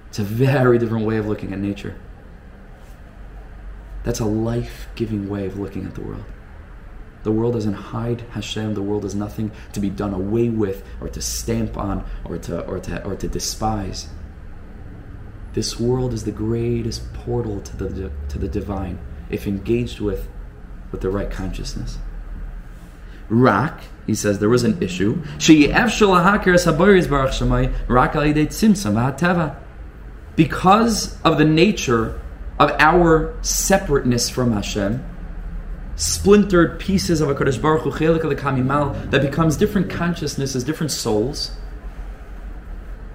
It's 0.08 0.18
a 0.18 0.24
very 0.24 0.78
different 0.78 1.06
way 1.06 1.16
of 1.16 1.26
looking 1.26 1.52
at 1.52 1.58
nature. 1.58 1.96
That's 4.02 4.20
a 4.20 4.24
life 4.24 4.88
giving 4.94 5.28
way 5.28 5.46
of 5.46 5.58
looking 5.58 5.84
at 5.84 5.94
the 5.94 6.00
world. 6.00 6.24
The 7.26 7.32
world 7.32 7.54
doesn't 7.54 7.74
hide 7.74 8.20
Hashem. 8.30 8.74
The 8.74 8.82
world 8.82 9.04
is 9.04 9.16
nothing 9.16 9.50
to 9.72 9.80
be 9.80 9.90
done 9.90 10.14
away 10.14 10.48
with 10.48 10.84
or 11.00 11.08
to 11.08 11.20
stamp 11.20 11.76
on 11.76 12.04
or 12.24 12.38
to, 12.38 12.64
or 12.66 12.78
to, 12.78 13.04
or 13.04 13.16
to 13.16 13.26
despise. 13.26 14.08
This 15.52 15.80
world 15.80 16.12
is 16.12 16.22
the 16.22 16.30
greatest 16.30 17.12
portal 17.14 17.60
to 17.62 17.76
the, 17.76 18.12
to 18.28 18.38
the 18.38 18.46
divine 18.46 19.00
if 19.28 19.48
engaged 19.48 19.98
with 19.98 20.28
with 20.92 21.00
the 21.00 21.10
right 21.10 21.28
consciousness. 21.28 21.98
Rak, 23.28 23.80
he 24.06 24.14
says 24.14 24.38
there 24.38 24.48
was 24.48 24.62
an 24.62 24.80
issue. 24.80 25.20
Because 30.36 31.20
of 31.22 31.38
the 31.38 31.44
nature 31.44 32.20
of 32.60 32.70
our 32.78 33.34
separateness 33.42 34.30
from 34.30 34.52
Hashem, 34.52 35.04
splintered 35.96 36.78
pieces 36.78 37.20
of 37.20 37.28
a 37.28 37.34
Kodesh 37.34 37.60
Baruch 37.60 37.82
Hu, 37.82 37.90
Kamimal, 37.90 39.10
that 39.10 39.22
becomes 39.22 39.56
different 39.56 39.90
consciousnesses, 39.90 40.62
different 40.62 40.92
souls. 40.92 41.52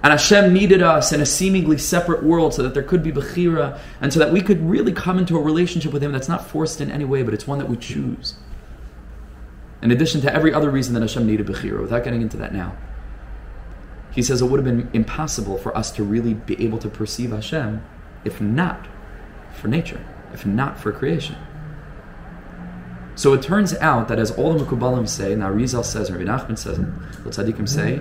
And 0.02 0.10
Hashem 0.10 0.52
needed 0.52 0.82
us 0.82 1.12
in 1.12 1.20
a 1.20 1.26
seemingly 1.26 1.78
separate 1.78 2.24
world 2.24 2.54
so 2.54 2.62
that 2.64 2.74
there 2.74 2.82
could 2.82 3.04
be 3.04 3.12
Bechira 3.12 3.78
and 4.00 4.12
so 4.12 4.18
that 4.18 4.32
we 4.32 4.40
could 4.40 4.60
really 4.68 4.92
come 4.92 5.16
into 5.16 5.36
a 5.36 5.40
relationship 5.40 5.92
with 5.92 6.02
Him 6.02 6.10
that's 6.10 6.28
not 6.28 6.48
forced 6.48 6.80
in 6.80 6.90
any 6.90 7.04
way, 7.04 7.22
but 7.22 7.32
it's 7.32 7.46
one 7.46 7.58
that 7.58 7.70
we 7.70 7.76
choose. 7.76 8.34
In 9.80 9.92
addition 9.92 10.20
to 10.22 10.34
every 10.34 10.52
other 10.52 10.70
reason 10.70 10.94
that 10.94 11.00
Hashem 11.00 11.24
needed 11.24 11.46
Bechira, 11.46 11.80
without 11.80 12.02
getting 12.02 12.20
into 12.20 12.36
that 12.38 12.52
now. 12.52 12.76
He 14.10 14.22
says 14.22 14.42
it 14.42 14.46
would 14.46 14.58
have 14.58 14.64
been 14.64 14.90
impossible 14.92 15.56
for 15.56 15.74
us 15.76 15.90
to 15.92 16.02
really 16.02 16.34
be 16.34 16.62
able 16.62 16.78
to 16.78 16.88
perceive 16.88 17.30
Hashem 17.30 17.82
if 18.24 18.40
not 18.40 18.86
for 19.54 19.68
nature, 19.68 20.04
if 20.32 20.44
not 20.44 20.78
for 20.78 20.92
creation. 20.92 21.36
So 23.14 23.34
it 23.34 23.42
turns 23.42 23.74
out 23.74 24.08
that 24.08 24.18
as 24.18 24.30
all 24.32 24.54
the 24.54 24.64
Mekubalim 24.64 25.08
say, 25.08 25.32
and 25.32 25.42
Arizal 25.42 25.84
says, 25.84 26.08
and 26.08 26.18
Rabbi 26.18 26.30
Nachman 26.30 26.58
says, 26.58 26.78
and 26.78 26.92
the 27.24 27.30
Tzaddikim 27.30 27.68
say, 27.68 28.00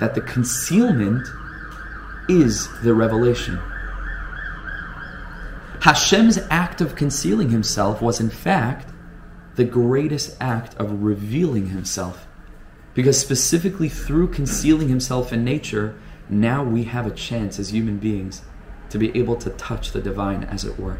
that 0.00 0.14
the 0.14 0.20
concealment 0.20 1.26
is 2.28 2.68
the 2.82 2.94
revelation. 2.94 3.60
Hashem's 5.80 6.38
act 6.50 6.80
of 6.80 6.94
concealing 6.94 7.50
himself 7.50 8.00
was, 8.00 8.20
in 8.20 8.30
fact, 8.30 8.92
the 9.56 9.64
greatest 9.64 10.36
act 10.40 10.76
of 10.76 11.02
revealing 11.02 11.68
himself. 11.68 12.26
Because 12.94 13.18
specifically 13.18 13.88
through 13.88 14.28
concealing 14.28 14.88
himself 14.88 15.32
in 15.32 15.44
nature, 15.44 15.98
now 16.28 16.62
we 16.62 16.84
have 16.84 17.06
a 17.06 17.10
chance 17.10 17.58
as 17.58 17.72
human 17.72 17.98
beings 17.98 18.42
to 18.90 18.98
be 18.98 19.16
able 19.18 19.36
to 19.36 19.50
touch 19.50 19.92
the 19.92 20.00
divine, 20.00 20.44
as 20.44 20.64
it 20.64 20.78
were, 20.78 20.98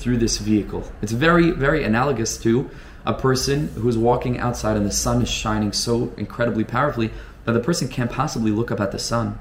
through 0.00 0.16
this 0.16 0.38
vehicle. 0.38 0.90
It's 1.02 1.12
very, 1.12 1.50
very 1.50 1.84
analogous 1.84 2.38
to 2.38 2.70
a 3.06 3.14
person 3.14 3.68
who's 3.68 3.96
walking 3.96 4.38
outside 4.38 4.76
and 4.76 4.86
the 4.86 4.92
sun 4.92 5.22
is 5.22 5.28
shining 5.28 5.72
so 5.72 6.12
incredibly 6.16 6.64
powerfully 6.64 7.10
that 7.44 7.52
the 7.52 7.60
person 7.60 7.88
can't 7.88 8.10
possibly 8.10 8.50
look 8.50 8.70
up 8.70 8.80
at 8.80 8.92
the 8.92 8.98
sun. 8.98 9.38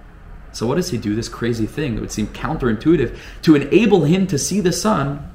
So, 0.51 0.65
what 0.65 0.75
does 0.75 0.89
he 0.89 0.97
do? 0.97 1.15
This 1.15 1.29
crazy 1.29 1.67
thing, 1.67 1.95
it 1.95 2.01
would 2.01 2.11
seem 2.11 2.27
counterintuitive. 2.27 3.17
To 3.43 3.55
enable 3.55 4.03
him 4.03 4.25
to 4.27 4.37
see 4.37 4.61
the 4.61 4.71
sun, 4.71 5.29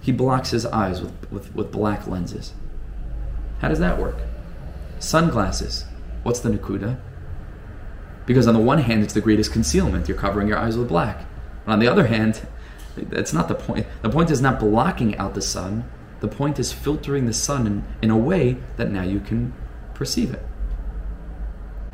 he 0.00 0.12
blocks 0.12 0.50
his 0.50 0.66
eyes 0.66 1.00
with, 1.00 1.32
with, 1.32 1.54
with 1.54 1.72
black 1.72 2.06
lenses. 2.06 2.52
How 3.60 3.68
does 3.68 3.78
that 3.78 3.98
work? 3.98 4.16
Sunglasses. 4.98 5.86
What's 6.22 6.40
the 6.40 6.50
Nakuda? 6.50 7.00
Because 8.26 8.46
on 8.46 8.54
the 8.54 8.60
one 8.60 8.78
hand, 8.78 9.02
it's 9.02 9.14
the 9.14 9.20
greatest 9.20 9.52
concealment. 9.52 10.08
You're 10.08 10.18
covering 10.18 10.48
your 10.48 10.58
eyes 10.58 10.76
with 10.76 10.88
black. 10.88 11.24
But 11.64 11.72
on 11.72 11.78
the 11.78 11.88
other 11.88 12.06
hand, 12.06 12.46
that's 12.96 13.32
not 13.32 13.48
the 13.48 13.54
point. 13.54 13.86
The 14.02 14.10
point 14.10 14.30
is 14.30 14.40
not 14.40 14.60
blocking 14.60 15.16
out 15.16 15.34
the 15.34 15.42
sun. 15.42 15.84
The 16.20 16.28
point 16.28 16.58
is 16.58 16.72
filtering 16.72 17.26
the 17.26 17.32
sun 17.32 17.66
in, 17.66 17.84
in 18.02 18.10
a 18.10 18.16
way 18.16 18.58
that 18.76 18.90
now 18.90 19.02
you 19.02 19.20
can 19.20 19.52
perceive 19.94 20.32
it. 20.32 20.44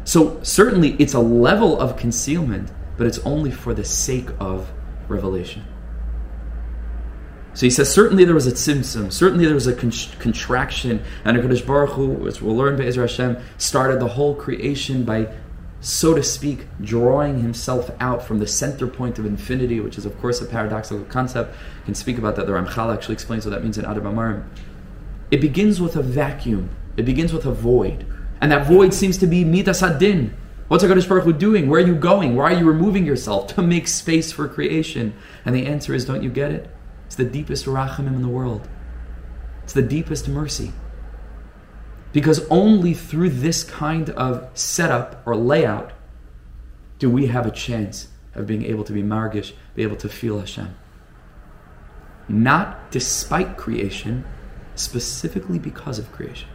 So 0.05 0.43
certainly 0.43 0.97
it's 0.99 1.15
a 1.15 1.21
level 1.21 1.79
of 1.79 1.97
concealment, 1.97 2.71
but 2.97 3.07
it's 3.07 3.19
only 3.21 3.51
for 3.51 3.75
the 3.75 3.85
sake 3.85 4.29
of 4.41 4.71
revelation. 5.09 5.65
So 7.55 7.67
he 7.67 7.71
says, 7.71 7.93
certainly 7.93 8.25
there 8.25 8.35
was 8.35 8.47
a 8.47 8.53
tzimtzum, 8.53 9.13
certainly 9.13 9.45
there 9.45 9.55
was 9.55 9.67
a 9.67 9.75
con- 9.75 9.91
contraction, 10.21 11.03
and 11.25 11.37
HaKadosh 11.37 11.67
Baruch 11.67 11.91
Hu, 11.91 12.27
as 12.29 12.41
we'll 12.41 12.57
learn 12.57 12.77
by 12.77 12.85
Ezra 12.85 13.09
Hashem, 13.09 13.37
started 13.57 13.99
the 13.99 14.07
whole 14.07 14.35
creation 14.35 15.03
by, 15.05 15.35
so 15.81 16.15
to 16.15 16.23
speak, 16.23 16.67
drawing 16.81 17.41
himself 17.41 17.91
out 18.01 18.23
from 18.23 18.41
the 18.41 18.47
center 18.47 18.87
point 18.87 19.19
of 19.19 19.27
infinity, 19.27 19.79
which 19.81 19.97
is 19.97 20.05
of 20.05 20.19
course 20.21 20.41
a 20.41 20.47
paradoxical 20.47 21.05
concept. 21.05 21.55
You 21.79 21.85
can 21.85 21.95
speak 21.95 22.19
about 22.19 22.37
that. 22.37 22.47
The 22.47 22.53
Ramchal 22.53 22.93
actually 22.93 23.15
explains 23.15 23.47
what 23.47 23.53
that 23.53 23.63
means 23.63 23.79
in 23.79 23.85
Adir 23.85 24.03
Bamarom. 24.03 24.45
It 25.31 25.41
begins 25.41 25.81
with 25.81 25.95
a 25.95 26.03
vacuum. 26.03 26.71
It 26.97 27.05
begins 27.05 27.33
with 27.33 27.47
a 27.47 27.53
void. 27.53 28.07
And 28.41 28.51
that 28.51 28.67
void 28.67 28.93
seems 28.93 29.19
to 29.19 29.27
be 29.27 29.45
midas 29.45 29.83
adin. 29.83 30.37
What's 30.69 30.85
HaKadosh 30.85 31.09
Baruch 31.09 31.25
Hu 31.25 31.33
doing? 31.33 31.69
Where 31.69 31.81
are 31.81 31.87
you 31.87 31.95
going? 31.95 32.35
Why 32.35 32.53
are 32.53 32.59
you 32.59 32.67
removing 32.67 33.07
yourself? 33.07 33.55
To 33.55 33.63
make 33.63 33.89
space 33.89 34.33
for 34.33 34.49
creation. 34.49 35.15
And 35.45 35.55
the 35.55 35.67
answer 35.67 35.95
is, 35.95 36.05
don't 36.05 36.23
you 36.23 36.31
get 36.31 36.51
it? 36.51 36.69
It's 37.07 37.17
the 37.17 37.25
deepest 37.25 37.67
rachamim 37.67 38.15
in 38.15 38.23
the 38.23 38.29
world. 38.29 38.69
It's 39.63 39.73
the 39.73 39.83
deepest 39.83 40.29
mercy. 40.29 40.73
Because 42.13 42.47
only 42.49 42.95
through 42.95 43.31
this 43.31 43.63
kind 43.65 44.11
of 44.11 44.49
setup 44.55 45.23
or 45.27 45.37
layout 45.37 45.93
do 46.99 47.11
we 47.11 47.27
have 47.27 47.47
a 47.47 47.51
chance 47.51 48.09
of 48.35 48.47
being 48.47 48.65
able 48.65 48.85
to 48.85 48.93
be 48.93 49.03
margish, 49.03 49.53
be 49.75 49.83
able 49.83 49.97
to 49.97 50.09
feel 50.09 50.41
Hashem. 50.41 50.75
Not 52.29 52.91
despite 52.91 53.57
creation, 53.57 54.25
specifically 54.75 55.59
because 55.59 55.99
of 55.99 56.11
creation. 56.13 56.49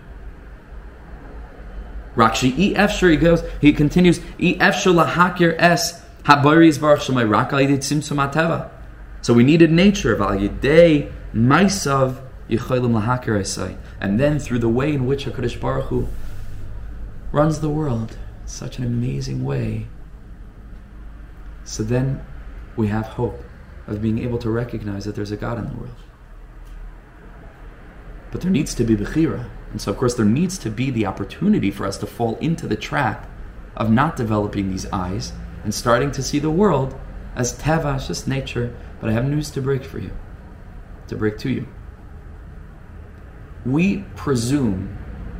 Rakshi 2.16 2.56
e 2.58 3.10
he 3.10 3.18
goes 3.18 3.44
he 3.60 3.74
continues 3.74 4.20
e 4.38 4.56
efshir 4.60 4.94
lahakir 4.94 5.56
es 5.58 6.02
habaris 6.24 6.80
baruch 6.80 7.02
shemay 7.02 7.28
rak 7.28 7.50
simsum 7.50 8.32
ateva. 8.32 8.70
So 9.22 9.34
we 9.34 9.44
needed 9.44 9.72
nature 9.72 10.16
val 10.16 10.32
yidei 10.32 11.12
maisav 11.34 12.22
lahakir 12.58 13.78
and 14.00 14.20
then 14.20 14.39
through 14.39 14.60
the 14.60 14.70
way 14.70 14.94
in 14.94 15.06
which 15.06 15.26
Hakadosh 15.26 15.60
Baruch 15.60 15.86
Hu 15.86 16.08
runs 17.32 17.60
the 17.60 17.70
world, 17.70 18.18
such 18.46 18.78
an 18.78 18.84
amazing 18.84 19.44
way. 19.44 19.88
So 21.63 21.84
then 21.84 22.24
we 22.76 22.88
have 22.88 23.08
hope 23.08 23.42
of 23.88 24.02
being 24.02 24.20
able 24.20 24.38
to 24.39 24.50
recognize 24.50 25.06
that 25.06 25.16
there's 25.16 25.32
a 25.32 25.38
God 25.38 25.58
in 25.58 25.68
the 25.68 25.76
world. 25.76 25.96
But 28.32 28.42
there 28.42 28.52
needs 28.52 28.74
to 28.76 28.84
be 28.84 28.96
Bechira. 28.96 29.50
And 29.72 29.82
so, 29.82 29.92
of 29.92 29.98
course, 29.98 30.16
there 30.16 30.26
needs 30.26 30.58
to 30.60 30.70
be 30.70 30.92
the 30.92 31.06
opportunity 31.06 31.72
for 31.72 31.86
us 31.86 31.98
to 31.98 32.08
fall 32.08 32.38
into 32.38 32.68
the 32.68 32.76
trap 32.76 33.30
of 33.76 33.92
not 33.92 34.16
developing 34.16 34.70
these 34.70 34.86
eyes 34.92 35.34
and 35.63 35.74
starting 35.74 36.12
to 36.12 36.24
see 36.24 36.39
the 36.39 36.52
world 36.52 37.00
as 37.36 37.58
teva, 37.58 38.06
just 38.06 38.28
nature. 38.28 38.76
But 39.00 39.10
I 39.10 39.13
have 39.13 39.26
news 39.26 39.50
to 39.52 39.62
break 39.62 39.84
for 39.84 40.00
you, 40.00 40.12
to 41.08 41.16
break 41.16 41.38
to 41.39 41.50
you. 41.50 41.68
We 43.65 44.06
presume 44.15 44.97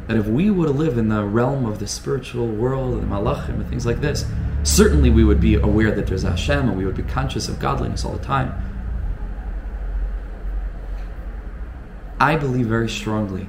that 0.08 0.18
if 0.18 0.28
we 0.28 0.50
were 0.50 0.66
to 0.66 0.72
live 0.72 0.98
in 0.98 1.10
the 1.10 1.24
realm 1.24 1.66
of 1.66 1.80
the 1.80 1.88
spiritual 1.88 2.48
world 2.48 2.94
and 2.94 3.04
the 3.04 3.08
malachim 3.08 3.56
and 3.56 3.70
things 3.70 3.86
like 3.86 4.02
this, 4.02 4.26
certainly 4.64 5.10
we 5.10 5.24
would 5.24 5.40
be 5.40 5.56
aware 5.56 5.92
that 5.92 6.08
there's 6.08 6.24
Hashem 6.24 6.70
and 6.70 6.78
we 6.78 6.86
would 6.86 6.96
be 6.96 7.04
conscious 7.04 7.48
of 7.48 7.60
godliness 7.60 8.06
all 8.06 8.14
the 8.14 8.24
time. 8.24 8.54
I 12.20 12.38
believe 12.38 12.68
very 12.68 12.90
strongly 12.90 13.48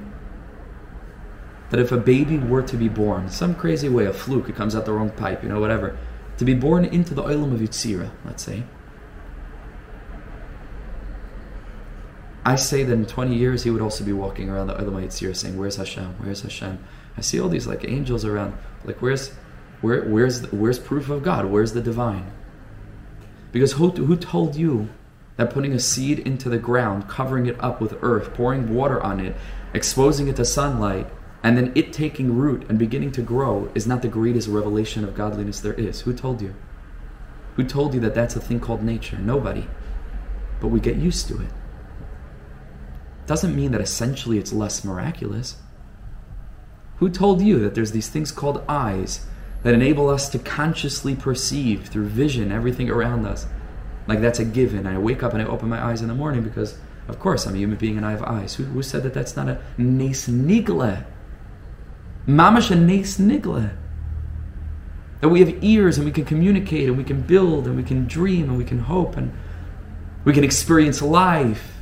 that 1.69 1.79
if 1.79 1.91
a 1.91 1.97
baby 1.97 2.37
were 2.37 2.61
to 2.63 2.77
be 2.77 2.89
born, 2.89 3.29
some 3.29 3.55
crazy 3.55 3.89
way, 3.89 4.05
a 4.05 4.13
fluke, 4.13 4.49
it 4.49 4.55
comes 4.55 4.75
out 4.75 4.85
the 4.85 4.93
wrong 4.93 5.09
pipe, 5.09 5.43
you 5.43 5.49
know, 5.49 5.59
whatever, 5.59 5.97
to 6.37 6.45
be 6.45 6.53
born 6.53 6.85
into 6.85 7.13
the 7.13 7.23
oilam 7.23 7.53
of 7.53 7.59
Yitzira, 7.59 8.11
let's 8.25 8.43
say, 8.43 8.63
I 12.45 12.55
say 12.55 12.83
that 12.83 12.93
in 12.93 13.07
20 13.07 13.35
years 13.35 13.63
he 13.63 13.71
would 13.71 13.81
also 13.81 14.03
be 14.03 14.13
walking 14.13 14.49
around 14.49 14.67
the 14.67 14.75
oilam 14.75 15.03
of 15.03 15.09
Yitzira 15.09 15.35
saying, 15.35 15.57
Where's 15.57 15.77
Hashem? 15.77 16.15
Where's 16.19 16.41
Hashem? 16.41 16.77
I 17.17 17.21
see 17.21 17.39
all 17.39 17.49
these 17.49 17.65
like 17.65 17.83
angels 17.85 18.23
around. 18.23 18.55
Like, 18.83 19.01
where's, 19.01 19.31
where, 19.81 20.03
where's, 20.03 20.43
where's 20.51 20.77
proof 20.77 21.09
of 21.09 21.23
God? 21.23 21.45
Where's 21.45 21.73
the 21.73 21.81
divine? 21.81 22.31
Because 23.51 23.73
who, 23.73 23.89
who 23.89 24.15
told 24.15 24.55
you 24.55 24.89
that 25.37 25.49
putting 25.49 25.73
a 25.73 25.79
seed 25.79 26.19
into 26.19 26.49
the 26.49 26.57
ground, 26.59 27.07
covering 27.07 27.47
it 27.47 27.61
up 27.63 27.81
with 27.81 27.97
earth, 28.01 28.33
pouring 28.33 28.73
water 28.73 29.01
on 29.01 29.19
it, 29.19 29.35
exposing 29.73 30.27
it 30.27 30.35
to 30.35 30.45
sunlight, 30.45 31.07
and 31.41 31.57
then 31.57 31.71
it 31.75 31.93
taking 31.93 32.37
root 32.37 32.65
and 32.69 32.77
beginning 32.77 33.11
to 33.13 33.21
grow 33.21 33.71
is 33.73 33.87
not 33.87 34.01
the 34.01 34.07
greatest 34.07 34.47
revelation 34.47 35.03
of 35.03 35.15
godliness 35.15 35.59
there 35.59 35.73
is. 35.73 36.01
Who 36.01 36.13
told 36.13 36.41
you? 36.41 36.53
Who 37.55 37.63
told 37.63 37.93
you 37.93 37.99
that 38.01 38.13
that's 38.13 38.35
a 38.35 38.39
thing 38.39 38.59
called 38.59 38.83
nature? 38.83 39.17
Nobody. 39.17 39.67
But 40.59 40.67
we 40.67 40.79
get 40.79 40.97
used 40.97 41.27
to 41.29 41.41
it. 41.41 41.49
Doesn't 43.27 43.55
mean 43.55 43.71
that 43.71 43.81
essentially 43.81 44.37
it's 44.37 44.53
less 44.53 44.83
miraculous. 44.83 45.57
Who 46.97 47.09
told 47.09 47.41
you 47.41 47.59
that 47.59 47.75
there's 47.75 47.91
these 47.91 48.09
things 48.09 48.31
called 48.31 48.63
eyes 48.69 49.25
that 49.63 49.73
enable 49.73 50.09
us 50.09 50.29
to 50.29 50.39
consciously 50.39 51.15
perceive 51.15 51.87
through 51.87 52.07
vision 52.07 52.51
everything 52.51 52.89
around 52.89 53.25
us? 53.25 53.47
Like 54.07 54.21
that's 54.21 54.39
a 54.39 54.45
given. 54.45 54.85
I 54.85 54.97
wake 54.97 55.23
up 55.23 55.33
and 55.33 55.41
I 55.41 55.45
open 55.45 55.69
my 55.69 55.83
eyes 55.83 56.01
in 56.01 56.07
the 56.07 56.13
morning 56.13 56.43
because, 56.43 56.77
of 57.07 57.19
course, 57.19 57.45
I'm 57.45 57.55
a 57.55 57.57
human 57.57 57.77
being 57.77 57.97
and 57.97 58.05
I 58.05 58.11
have 58.11 58.23
eyes. 58.23 58.55
Who, 58.55 58.63
who 58.65 58.83
said 58.83 59.03
that 59.03 59.13
that's 59.13 59.35
not 59.35 59.49
a 59.49 59.59
nes 59.77 60.27
nigle? 60.27 61.03
Mamash 62.27 62.71
a 62.71 62.75
nes 62.75 63.17
nigle. 63.17 63.71
That 65.21 65.29
we 65.29 65.39
have 65.39 65.63
ears 65.63 65.97
and 65.97 66.05
we 66.05 66.11
can 66.11 66.25
communicate 66.25 66.87
and 66.87 66.97
we 66.97 67.03
can 67.03 67.21
build 67.21 67.65
and 67.65 67.75
we 67.75 67.83
can 67.83 68.05
dream 68.05 68.49
and 68.49 68.57
we 68.57 68.65
can 68.65 68.79
hope 68.79 69.17
and 69.17 69.33
we 70.23 70.33
can 70.33 70.43
experience 70.43 71.01
life. 71.01 71.74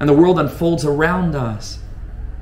And 0.00 0.08
the 0.08 0.14
world 0.14 0.38
unfolds 0.38 0.84
around 0.84 1.34
us. 1.34 1.78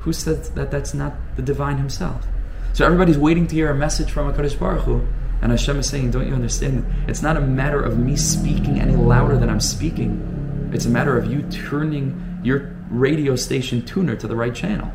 Who 0.01 0.13
says 0.13 0.51
that 0.51 0.71
that's 0.71 0.95
not 0.95 1.15
the 1.37 1.43
divine 1.43 1.79
himself? 1.79 2.27
So 2.73 2.85
everybody's 2.85 3.19
waiting 3.19 3.47
to 3.49 3.55
hear 3.55 3.71
a 3.71 3.75
message 3.75 4.11
from 4.11 4.33
HaKadosh 4.33 4.59
Baruch 4.59 4.83
Hu. 4.83 5.07
And 5.43 5.51
Hashem 5.51 5.79
is 5.79 5.89
saying, 5.89 6.13
don't 6.13 6.27
you 6.29 6.35
understand? 6.35 6.87
It's 7.09 7.23
not 7.23 7.37
a 7.37 7.41
matter 7.41 7.83
of 7.83 7.99
me 7.99 8.17
speaking 8.17 8.81
any 8.81 8.97
louder 8.97 9.39
than 9.39 9.51
I'm 9.51 9.61
speaking. 9.61 10.71
It's 10.73 10.87
a 10.87 10.91
matter 10.91 11.17
of 11.17 11.31
you 11.31 11.43
turning 11.43 12.41
your 12.43 12.75
radio 12.91 13.35
station 13.37 13.85
tuner 13.85 14.17
to 14.17 14.29
the 14.29 14.37
right 14.37 14.55
channel. 14.55 14.93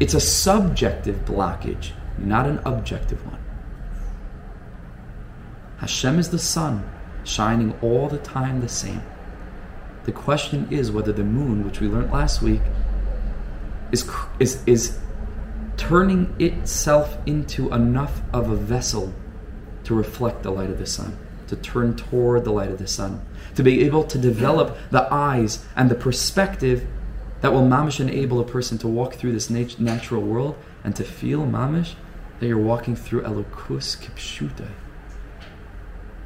It's 0.00 0.14
a 0.14 0.20
subjective 0.20 1.24
blockage, 1.24 1.92
not 2.18 2.46
an 2.46 2.58
objective 2.64 3.24
one. 3.26 3.40
Hashem 5.78 6.18
is 6.18 6.30
the 6.30 6.38
sun, 6.38 6.88
shining 7.24 7.78
all 7.80 8.08
the 8.08 8.18
time 8.18 8.60
the 8.60 8.68
same. 8.68 9.02
The 10.04 10.12
question 10.12 10.68
is 10.70 10.90
whether 10.90 11.12
the 11.12 11.24
moon, 11.24 11.64
which 11.64 11.80
we 11.80 11.88
learned 11.88 12.12
last 12.12 12.42
week, 12.42 12.60
is, 13.90 14.10
is, 14.38 14.62
is 14.66 14.98
turning 15.76 16.34
itself 16.38 17.16
into 17.26 17.72
enough 17.72 18.20
of 18.32 18.50
a 18.50 18.56
vessel 18.56 19.12
to 19.84 19.94
reflect 19.94 20.42
the 20.42 20.50
light 20.50 20.70
of 20.70 20.78
the 20.78 20.86
sun, 20.86 21.16
to 21.48 21.56
turn 21.56 21.96
toward 21.96 22.44
the 22.44 22.52
light 22.52 22.70
of 22.70 22.78
the 22.78 22.86
sun, 22.86 23.24
to 23.54 23.62
be 23.62 23.84
able 23.84 24.04
to 24.04 24.18
develop 24.18 24.76
the 24.90 25.12
eyes 25.12 25.64
and 25.76 25.90
the 25.90 25.94
perspective 25.94 26.86
that 27.40 27.52
will 27.52 27.62
mamish 27.62 28.00
enable 28.00 28.40
a 28.40 28.44
person 28.44 28.78
to 28.78 28.88
walk 28.88 29.14
through 29.14 29.32
this 29.32 29.50
nat- 29.50 29.78
natural 29.78 30.22
world 30.22 30.56
and 30.82 30.96
to 30.96 31.04
feel 31.04 31.46
mamish 31.46 31.94
that 32.40 32.46
you're 32.46 32.58
walking 32.58 32.96
through 32.96 33.22
elokus 33.22 33.96
kipshuta. 33.98 34.68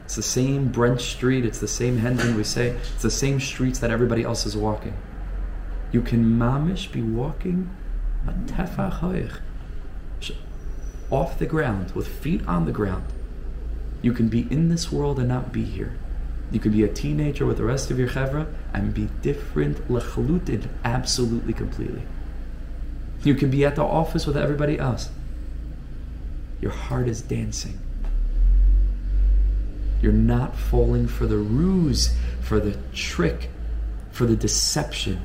It's 0.09 0.17
the 0.17 0.23
same 0.23 0.69
Brent 0.69 1.03
Street, 1.03 1.45
it's 1.45 1.59
the 1.59 1.69
same 1.69 1.99
Hendon 1.99 2.35
we 2.35 2.43
say, 2.43 2.69
it's 2.69 3.03
the 3.03 3.11
same 3.11 3.39
streets 3.41 3.79
that 3.81 3.91
everybody 3.91 4.23
else 4.23 4.47
is 4.47 4.57
walking. 4.57 4.97
You 5.93 6.01
can 6.01 6.25
mamish 6.25 6.91
be 6.91 7.03
walking 7.03 7.69
a 8.27 8.33
tefach 8.51 9.39
off 11.11 11.39
the 11.39 11.45
ground, 11.45 11.91
with 11.91 12.09
feet 12.09 12.41
on 12.49 12.65
the 12.65 12.73
ground. 12.73 13.05
You 14.01 14.15
can 14.15 14.29
be 14.29 14.51
in 14.51 14.71
this 14.71 14.91
world 14.91 15.19
and 15.19 15.29
not 15.29 15.53
be 15.53 15.65
here. 15.65 15.99
You 16.51 16.59
could 16.59 16.73
be 16.73 16.85
a 16.85 16.89
teenager 16.89 17.45
with 17.45 17.59
the 17.59 17.65
rest 17.65 17.91
of 17.91 17.99
your 17.99 18.09
chevra 18.09 18.51
and 18.73 18.95
be 18.95 19.11
different, 19.21 19.91
lechaluted, 19.91 20.71
absolutely, 20.85 21.53
completely. 21.53 22.05
You 23.25 23.35
can 23.35 23.51
be 23.51 23.63
at 23.63 23.77
the 23.77 23.85
office 23.85 24.27
with 24.27 24.39
everybody 24.39 24.79
else. 24.79 25.11
Your 26.63 26.73
heart 26.73 27.09
is 27.09 27.21
dancing. 27.21 27.79
You're 30.01 30.13
not 30.13 30.57
falling 30.57 31.09
for 31.09 31.27
the 31.27 31.37
ruse, 31.37 32.15
for 32.41 32.61
the 32.61 32.79
trick, 32.93 33.51
for 34.11 34.27
the 34.27 34.37
deception 34.37 35.23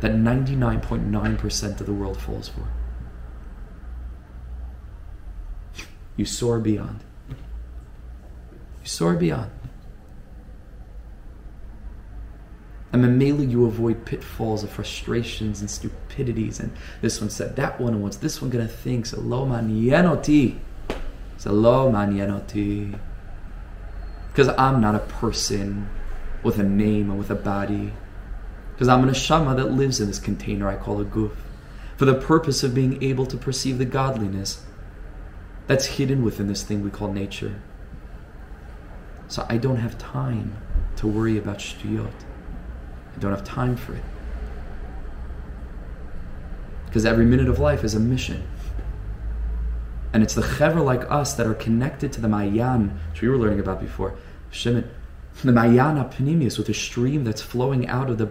that 0.00 0.12
99.9% 0.12 1.80
of 1.80 1.86
the 1.86 1.92
world 1.92 2.20
falls 2.20 2.48
for. 2.48 2.68
You 6.16 6.24
soar 6.24 6.58
beyond. 6.58 7.00
You 7.28 7.36
soar 8.84 9.14
beyond. 9.14 9.50
And 12.92 13.18
mainly, 13.18 13.44
you 13.44 13.66
avoid 13.66 14.04
pitfalls 14.04 14.64
of 14.64 14.70
frustrations 14.70 15.60
and 15.60 15.70
stupidities. 15.70 16.58
And 16.58 16.72
this 17.02 17.20
one 17.20 17.30
said 17.30 17.54
that 17.56 17.80
one, 17.80 17.92
and 17.92 18.02
what's 18.02 18.16
this 18.16 18.40
one 18.40 18.50
gonna 18.50 18.66
think? 18.66 19.06
So 19.06 19.20
lo 19.20 19.46
manienoti. 19.46 20.58
So 21.36 21.52
lo 21.52 21.92
manienoti. 21.92 22.98
Because 24.38 24.54
I'm 24.56 24.80
not 24.80 24.94
a 24.94 25.00
person 25.00 25.90
with 26.44 26.60
a 26.60 26.62
name 26.62 27.10
and 27.10 27.18
with 27.18 27.28
a 27.28 27.34
body. 27.34 27.92
Because 28.72 28.86
I'm 28.86 29.02
an 29.02 29.10
neshama 29.10 29.56
that 29.56 29.72
lives 29.72 29.98
in 29.98 30.06
this 30.06 30.20
container 30.20 30.68
I 30.68 30.76
call 30.76 31.00
a 31.00 31.04
guf. 31.04 31.34
For 31.96 32.04
the 32.04 32.14
purpose 32.14 32.62
of 32.62 32.72
being 32.72 33.02
able 33.02 33.26
to 33.26 33.36
perceive 33.36 33.78
the 33.78 33.84
godliness 33.84 34.64
that's 35.66 35.86
hidden 35.86 36.22
within 36.22 36.46
this 36.46 36.62
thing 36.62 36.84
we 36.84 36.90
call 36.90 37.12
nature. 37.12 37.60
So 39.26 39.44
I 39.48 39.56
don't 39.56 39.78
have 39.78 39.98
time 39.98 40.56
to 40.98 41.08
worry 41.08 41.36
about 41.36 41.58
shtuyot. 41.58 42.12
I 43.16 43.18
don't 43.18 43.32
have 43.32 43.42
time 43.42 43.74
for 43.74 43.96
it. 43.96 44.04
Because 46.86 47.04
every 47.04 47.24
minute 47.24 47.48
of 47.48 47.58
life 47.58 47.82
is 47.82 47.96
a 47.96 48.00
mission. 48.00 48.46
And 50.12 50.22
it's 50.22 50.34
the 50.34 50.42
chever 50.42 50.80
like 50.80 51.10
us 51.10 51.34
that 51.34 51.46
are 51.48 51.54
connected 51.54 52.12
to 52.12 52.20
the 52.20 52.28
Mayan, 52.28 53.00
which 53.10 53.20
we 53.20 53.28
were 53.28 53.36
learning 53.36 53.58
about 53.58 53.80
before. 53.80 54.16
Shimon, 54.50 54.88
the 55.42 55.52
Mayana 55.52 56.12
Pnimius, 56.12 56.58
with 56.58 56.68
a 56.68 56.74
stream 56.74 57.24
that's 57.24 57.42
flowing 57.42 57.86
out 57.86 58.10
of 58.10 58.18
the, 58.18 58.30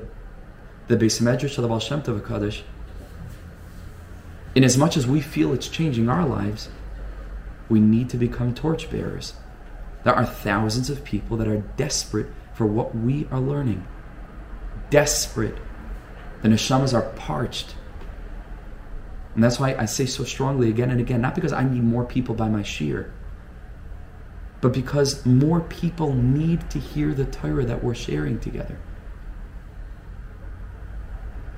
the 0.87 0.97
Beis 0.97 1.21
Medrash 1.21 1.57
of 1.57 1.61
the 1.61 1.67
Baal 1.67 1.79
Shem 1.79 2.01
Tov. 2.01 2.61
In 4.55 4.63
as 4.63 4.77
much 4.77 4.97
as 4.97 5.05
we 5.05 5.21
feel 5.21 5.53
it's 5.53 5.67
changing 5.67 6.09
our 6.09 6.25
lives, 6.25 6.69
we 7.69 7.79
need 7.79 8.09
to 8.09 8.17
become 8.17 8.53
torchbearers. 8.53 9.33
There 10.03 10.15
are 10.15 10.25
thousands 10.25 10.89
of 10.89 11.03
people 11.03 11.37
that 11.37 11.47
are 11.47 11.63
desperate 11.75 12.27
for 12.53 12.65
what 12.65 12.95
we 12.95 13.27
are 13.29 13.39
learning. 13.39 13.85
Desperate. 14.89 15.57
The 16.41 16.49
neshamas 16.49 16.93
are 16.93 17.09
parched. 17.13 17.75
And 19.35 19.43
that's 19.43 19.59
why 19.59 19.75
I 19.75 19.85
say 19.85 20.05
so 20.05 20.23
strongly 20.23 20.69
again 20.69 20.89
and 20.89 20.99
again, 20.99 21.21
not 21.21 21.35
because 21.35 21.53
I 21.53 21.63
need 21.63 21.83
more 21.83 22.05
people 22.05 22.33
by 22.33 22.49
my 22.49 22.61
shiur, 22.61 23.11
but 24.61 24.73
because 24.73 25.25
more 25.25 25.61
people 25.61 26.13
need 26.13 26.69
to 26.69 26.79
hear 26.79 27.13
the 27.13 27.25
Torah 27.25 27.65
that 27.65 27.83
we're 27.83 27.95
sharing 27.95 28.39
together. 28.39 28.77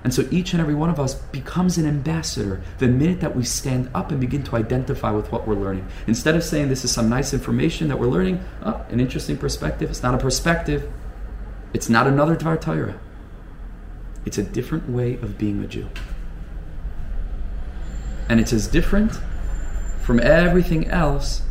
And 0.04 0.14
so 0.14 0.28
each 0.32 0.54
and 0.54 0.62
every 0.62 0.76
one 0.76 0.90
of 0.90 1.00
us 1.00 1.14
becomes 1.14 1.78
an 1.78 1.86
ambassador 1.86 2.62
the 2.78 2.88
minute 2.88 3.20
that 3.20 3.36
we 3.36 3.44
stand 3.44 3.90
up 3.94 4.12
and 4.12 4.20
begin 4.20 4.44
to 4.44 4.56
identify 4.56 5.12
with 5.12 5.32
what 5.32 5.46
we're 5.48 5.56
learning. 5.56 5.88
Instead 6.08 6.36
of 6.36 6.44
saying 6.44 6.70
this 6.70 6.86
is 6.86 6.92
some 6.92 7.10
nice 7.10 7.34
information 7.34 7.90
that 7.90 8.00
we're 8.00 8.08
learning, 8.08 8.44
oh, 8.64 8.86
an 8.90 9.00
interesting 9.00 9.38
perspective. 9.38 9.90
It's 9.90 10.02
not 10.02 10.16
a 10.16 10.18
perspective. 10.18 10.90
It's 11.74 11.90
not 11.90 12.08
another 12.08 12.36
Dvar 12.36 12.60
Torah. 12.60 12.98
It's 14.26 14.38
a 14.38 14.44
different 14.44 14.90
way 14.90 15.16
of 15.16 15.38
being 15.38 15.64
a 15.64 15.68
Jew. 15.68 15.90
And 18.30 18.40
it's 18.40 18.54
as 18.54 18.68
different 18.68 19.20
from 20.02 20.20
everything 20.20 20.88
else, 20.88 21.42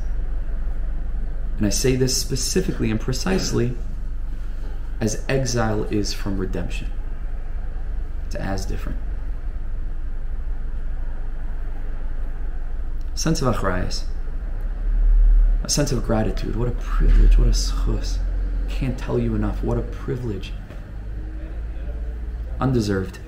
and 1.59 1.67
I 1.67 1.71
say 1.71 1.97
this 1.97 2.17
specifically 2.17 2.91
and 2.91 3.01
precisely, 3.01 3.77
as 5.01 5.25
exile 5.29 5.85
is 5.85 6.13
from 6.13 6.39
redemption. 6.39 6.91
It's 8.27 8.37
as 8.37 8.65
different. 8.65 8.99
A 13.13 13.19
sense 13.19 13.43
of 13.43 13.53
achrayas, 13.53 14.05
a 15.65 15.69
sense 15.69 15.91
of 15.91 16.05
gratitude. 16.05 16.55
What 16.55 16.69
a 16.69 16.73
privilege, 16.73 17.37
what 17.37 17.49
a 17.49 17.51
schus. 17.51 18.19
Can't 18.69 18.97
tell 18.97 19.19
you 19.19 19.35
enough. 19.35 19.63
What 19.63 19.79
a 19.79 19.83
privilege. 19.83 20.53
Undeserved. 22.61 23.19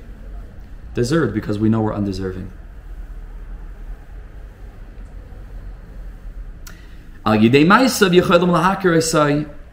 Deserved 0.94 1.34
because 1.34 1.58
we 1.58 1.68
know 1.68 1.80
we're 1.80 1.94
undeserving. 1.94 2.52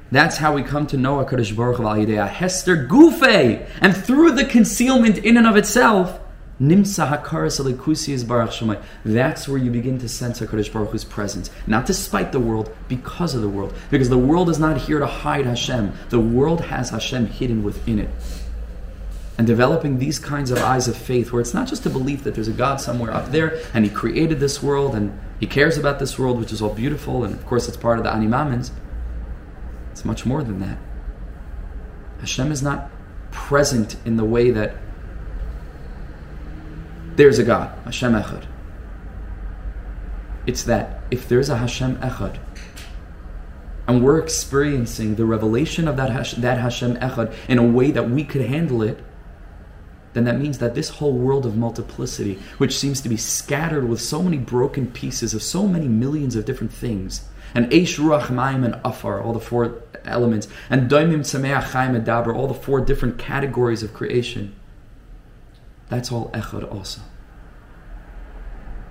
That's 0.10 0.38
how 0.38 0.54
we 0.54 0.64
come 0.64 0.88
to 0.88 0.98
know 0.98 1.24
HaKadosh 1.24 1.56
Baruch 1.56 1.78
Hu 1.78 2.16
Hester 2.16 2.88
Gufe. 2.88 3.70
And 3.82 3.96
through 3.96 4.32
the 4.32 4.46
concealment 4.46 5.18
in 5.18 5.38
and 5.38 5.46
of 5.46 5.58
itself, 5.58 6.20
Nimsa 6.62 7.08
Hakaras 7.08 8.28
Baruch. 8.28 8.82
That's 9.04 9.48
where 9.48 9.58
you 9.58 9.70
begin 9.70 10.00
to 10.00 10.10
sense 10.10 10.40
HaKadosh 10.40 10.72
Baruch 10.72 10.92
Hu's 10.92 11.04
presence. 11.04 11.50
Not 11.68 11.86
despite 11.86 12.32
the 12.32 12.40
world, 12.40 12.74
because 12.88 13.36
of 13.36 13.42
the 13.42 13.50
world. 13.50 13.74
Because 13.92 14.10
the 14.10 14.18
world 14.18 14.50
is 14.50 14.60
not 14.60 14.78
here 14.78 15.00
to 15.00 15.06
hide 15.06 15.46
Hashem. 15.46 15.94
The 16.10 16.20
world 16.20 16.62
has 16.62 16.90
Hashem 16.90 17.28
hidden 17.28 17.64
within 17.64 18.00
it. 18.00 18.10
And 19.38 19.46
developing 19.46 20.00
these 20.00 20.18
kinds 20.18 20.50
of 20.50 20.58
eyes 20.58 20.88
of 20.88 20.98
faith, 20.98 21.32
where 21.32 21.42
it's 21.42 21.54
not 21.54 21.68
just 21.68 21.86
a 21.86 21.92
belief 21.92 22.24
that 22.24 22.34
there's 22.34 22.48
a 22.48 22.54
God 22.54 22.82
somewhere 22.82 23.12
up 23.12 23.32
there 23.32 23.60
and 23.74 23.86
He 23.86 23.92
created 23.92 24.40
this 24.40 24.64
world 24.64 24.96
and 24.96 25.20
He 25.40 25.46
cares 25.46 25.78
about 25.78 26.00
this 26.00 26.18
world, 26.18 26.40
which 26.40 26.52
is 26.52 26.62
all 26.62 26.74
beautiful, 26.74 27.24
and 27.24 27.34
of 27.34 27.46
course 27.46 27.68
it's 27.68 27.78
part 27.78 28.00
of 28.00 28.04
the 28.04 28.12
Ani 28.12 28.28
Maamins. 28.28 28.72
It's 29.92 30.04
much 30.04 30.26
more 30.26 30.44
than 30.44 30.60
that. 30.60 30.78
Hashem 32.20 32.52
is 32.52 32.64
not 32.64 32.90
present 33.32 33.96
in 34.06 34.18
the 34.18 34.26
way 34.26 34.50
that 34.52 34.76
there's 37.16 37.40
a 37.40 37.44
God, 37.44 37.78
Hashem 37.86 38.14
Echad. 38.14 38.46
It's 40.46 40.64
that 40.64 41.02
if 41.12 41.28
there's 41.28 41.50
a 41.50 41.58
Hashem 41.58 41.98
Echad, 41.98 42.40
and 43.88 44.04
we're 44.04 44.20
experiencing 44.20 45.16
the 45.16 45.26
revelation 45.26 45.88
of 45.88 45.98
that, 45.98 46.10
Hash- 46.12 46.34
that 46.34 46.58
Hashem 46.60 46.98
Echad 46.98 47.34
in 47.48 47.58
a 47.58 47.64
way 47.64 47.92
that 47.92 48.10
we 48.10 48.24
could 48.24 48.42
handle 48.42 48.82
it, 48.82 49.04
then 50.18 50.24
that 50.26 50.42
means 50.42 50.58
that 50.58 50.74
this 50.74 50.90
whole 50.90 51.14
world 51.14 51.46
of 51.46 51.56
multiplicity, 51.56 52.40
which 52.58 52.78
seems 52.78 53.02
to 53.02 53.10
be 53.10 53.18
scattered 53.18 53.88
with 53.88 54.02
so 54.02 54.24
many 54.24 54.38
broken 54.38 54.88
pieces 54.88 55.34
of 55.34 55.44
so 55.44 55.68
many 55.68 55.88
millions 55.88 56.36
of 56.36 56.46
different 56.46 56.74
things, 56.74 57.28
and 57.54 57.70
Eish, 57.72 57.98
Ruach, 58.00 58.30
Maim, 58.30 58.64
and 58.64 58.80
Afar, 58.84 59.22
all 59.22 59.34
the 59.34 59.40
four 59.40 59.84
elements, 60.06 60.48
and 60.70 60.90
Daimim, 60.90 61.20
Tzameach, 61.20 61.72
Chaim, 61.72 61.96
and 61.96 62.06
Daber, 62.06 62.36
all 62.36 62.48
the 62.48 62.54
four 62.54 62.82
different 62.82 63.18
categories 63.18 63.84
of 63.84 63.94
creation, 63.94 64.56
that's 65.90 66.12
all 66.12 66.30
Echad 66.32 66.70
also. 66.74 67.02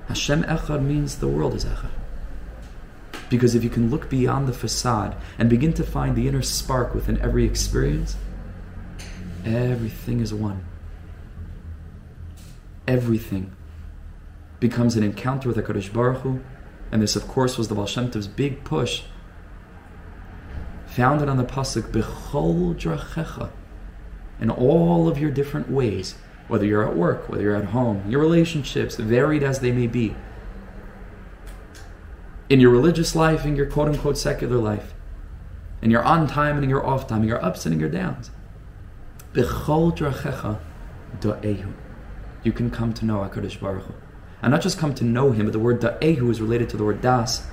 Hashem 0.09 0.45
Echad 0.45 0.83
means 0.83 1.17
the 1.17 1.29
world 1.29 1.55
is 1.55 1.65
Echad. 1.65 1.91
Because 3.29 3.55
if 3.57 3.65
you 3.65 3.71
can 3.71 3.91
look 3.91 4.09
beyond 4.09 4.47
the 4.47 4.53
facade 4.53 5.17
and 5.37 5.51
begin 5.51 5.73
to 5.75 5.83
find 5.83 6.15
the 6.15 6.29
inner 6.29 6.43
spark 6.43 6.95
within 6.95 7.21
every 7.21 7.45
experience, 7.45 8.17
everything 9.45 10.21
is 10.21 10.33
one. 10.33 10.65
Everything 12.87 13.55
becomes 14.61 14.97
an 14.97 15.03
encounter 15.03 15.49
with 15.49 15.57
HaKadosh 15.57 15.93
Baruch 15.93 16.23
Hu, 16.23 16.41
and 16.93 17.03
this, 17.03 17.17
of 17.17 17.27
course, 17.27 17.59
was 17.59 17.69
the 17.69 17.75
Baal 17.75 17.87
Shem 17.87 18.11
Tov's 18.11 18.29
big 18.29 18.65
push, 18.65 19.03
founded 20.87 21.29
on 21.29 21.37
the 21.37 21.45
pasuk 21.45 21.91
Bechol 21.91 22.75
Drachecha, 22.75 23.51
in 24.41 24.51
all 24.51 25.09
of 25.09 25.19
your 25.19 25.31
different 25.31 25.71
ways, 25.71 26.15
whether 26.49 26.65
you're 26.65 26.87
at 26.87 26.97
work, 26.97 27.29
whether 27.29 27.43
you're 27.43 27.57
at 27.57 27.67
home, 27.67 28.09
your 28.09 28.21
relationships, 28.21 28.97
varied 28.97 29.43
as 29.43 29.61
they 29.61 29.73
may 29.73 29.87
be, 29.87 30.15
in 32.49 32.61
your 32.61 32.71
religious 32.71 33.17
life, 33.17 33.45
in 33.45 33.57
your 33.57 33.67
quote 33.67 33.89
unquote 33.89 34.17
secular 34.17 34.57
life, 34.57 34.95
in 35.83 35.91
your 35.91 36.05
on 36.05 36.27
time 36.27 36.57
and 36.57 36.65
in 36.65 36.71
your 36.71 36.87
off 36.87 37.07
time, 37.09 37.23
in 37.23 37.29
your 37.29 37.45
ups 37.45 37.67
and 37.67 37.75
in 37.75 37.81
your 37.81 37.89
downs. 37.89 38.31
Bechol 39.33 39.97
drachecha 39.97 40.61
da'ehu. 41.21 41.73
You 42.47 42.53
can 42.53 42.71
come 42.71 42.95
to 42.95 43.05
know 43.05 43.29
HaKadosh 43.29 43.59
Baruch 43.59 43.83
Hu. 43.87 43.95
And 44.41 44.53
not 44.53 44.63
just 44.63 44.79
come 44.79 44.95
to 44.95 45.05
know 45.05 45.33
Him, 45.33 45.47
but 45.47 45.53
the 45.53 45.59
word 45.59 45.81
da'ehu 45.81 46.31
is 46.31 46.41
related 46.41 46.71
to 46.71 46.77
the 46.77 46.85
word 46.85 47.01
das. 47.01 47.45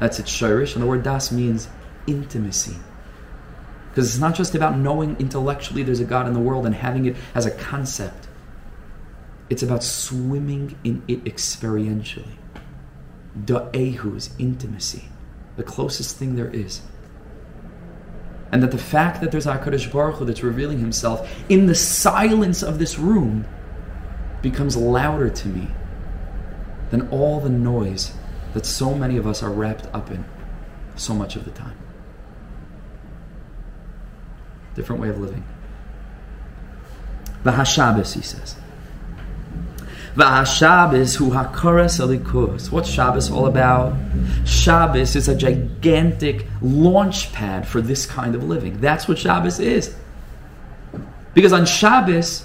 That's 0.00 0.18
its 0.18 0.28
shirish, 0.28 0.74
and 0.74 0.82
the 0.82 0.88
word 0.88 1.04
das 1.04 1.30
means 1.30 1.68
intimacy. 2.08 2.74
Because 3.90 4.08
it's 4.08 4.18
not 4.18 4.34
just 4.34 4.56
about 4.56 4.76
knowing 4.76 5.16
intellectually 5.20 5.84
there's 5.84 6.00
a 6.00 6.04
God 6.04 6.26
in 6.26 6.32
the 6.32 6.40
world 6.40 6.66
and 6.66 6.74
having 6.74 7.06
it 7.06 7.14
as 7.32 7.46
a 7.46 7.52
concept. 7.52 8.26
It's 9.48 9.62
about 9.62 9.84
swimming 9.84 10.76
in 10.82 11.04
it 11.06 11.22
experientially. 11.26 12.34
Da'ehu 13.44 14.16
is 14.16 14.30
intimacy, 14.36 15.04
the 15.54 15.62
closest 15.62 16.16
thing 16.16 16.34
there 16.34 16.50
is. 16.50 16.82
And 18.50 18.64
that 18.64 18.72
the 18.72 18.78
fact 18.78 19.20
that 19.20 19.30
there's 19.30 19.46
HaKadosh 19.46 19.92
Baruch 19.92 20.16
Hu 20.16 20.24
that's 20.24 20.42
revealing 20.42 20.80
himself 20.80 21.32
in 21.48 21.66
the 21.66 21.74
silence 21.76 22.64
of 22.64 22.80
this 22.80 22.98
room 22.98 23.46
becomes 24.42 24.76
louder 24.76 25.30
to 25.30 25.48
me 25.48 25.68
than 26.90 27.08
all 27.10 27.40
the 27.40 27.50
noise 27.50 28.12
that 28.54 28.66
so 28.66 28.94
many 28.94 29.16
of 29.16 29.26
us 29.26 29.42
are 29.42 29.50
wrapped 29.50 29.86
up 29.94 30.10
in 30.10 30.24
so 30.96 31.14
much 31.14 31.36
of 31.36 31.44
the 31.44 31.50
time. 31.50 31.76
Different 34.74 35.00
way 35.00 35.08
of 35.08 35.18
living. 35.18 35.44
V'hashabes, 37.44 38.14
he 38.14 38.22
says. 38.22 38.56
V'hashabes 40.14 41.16
hu 41.16 41.30
hakoras 41.30 42.00
alikus. 42.00 42.70
What's 42.70 42.88
Shabbos 42.88 43.30
all 43.30 43.46
about? 43.46 43.96
Shabbos 44.44 45.16
is 45.16 45.28
a 45.28 45.36
gigantic 45.36 46.46
launch 46.60 47.32
pad 47.32 47.66
for 47.66 47.80
this 47.80 48.06
kind 48.06 48.34
of 48.34 48.44
living. 48.44 48.80
That's 48.80 49.08
what 49.08 49.18
Shabbos 49.18 49.60
is. 49.60 49.94
Because 51.34 51.52
on 51.52 51.64
Shabbos, 51.64 52.44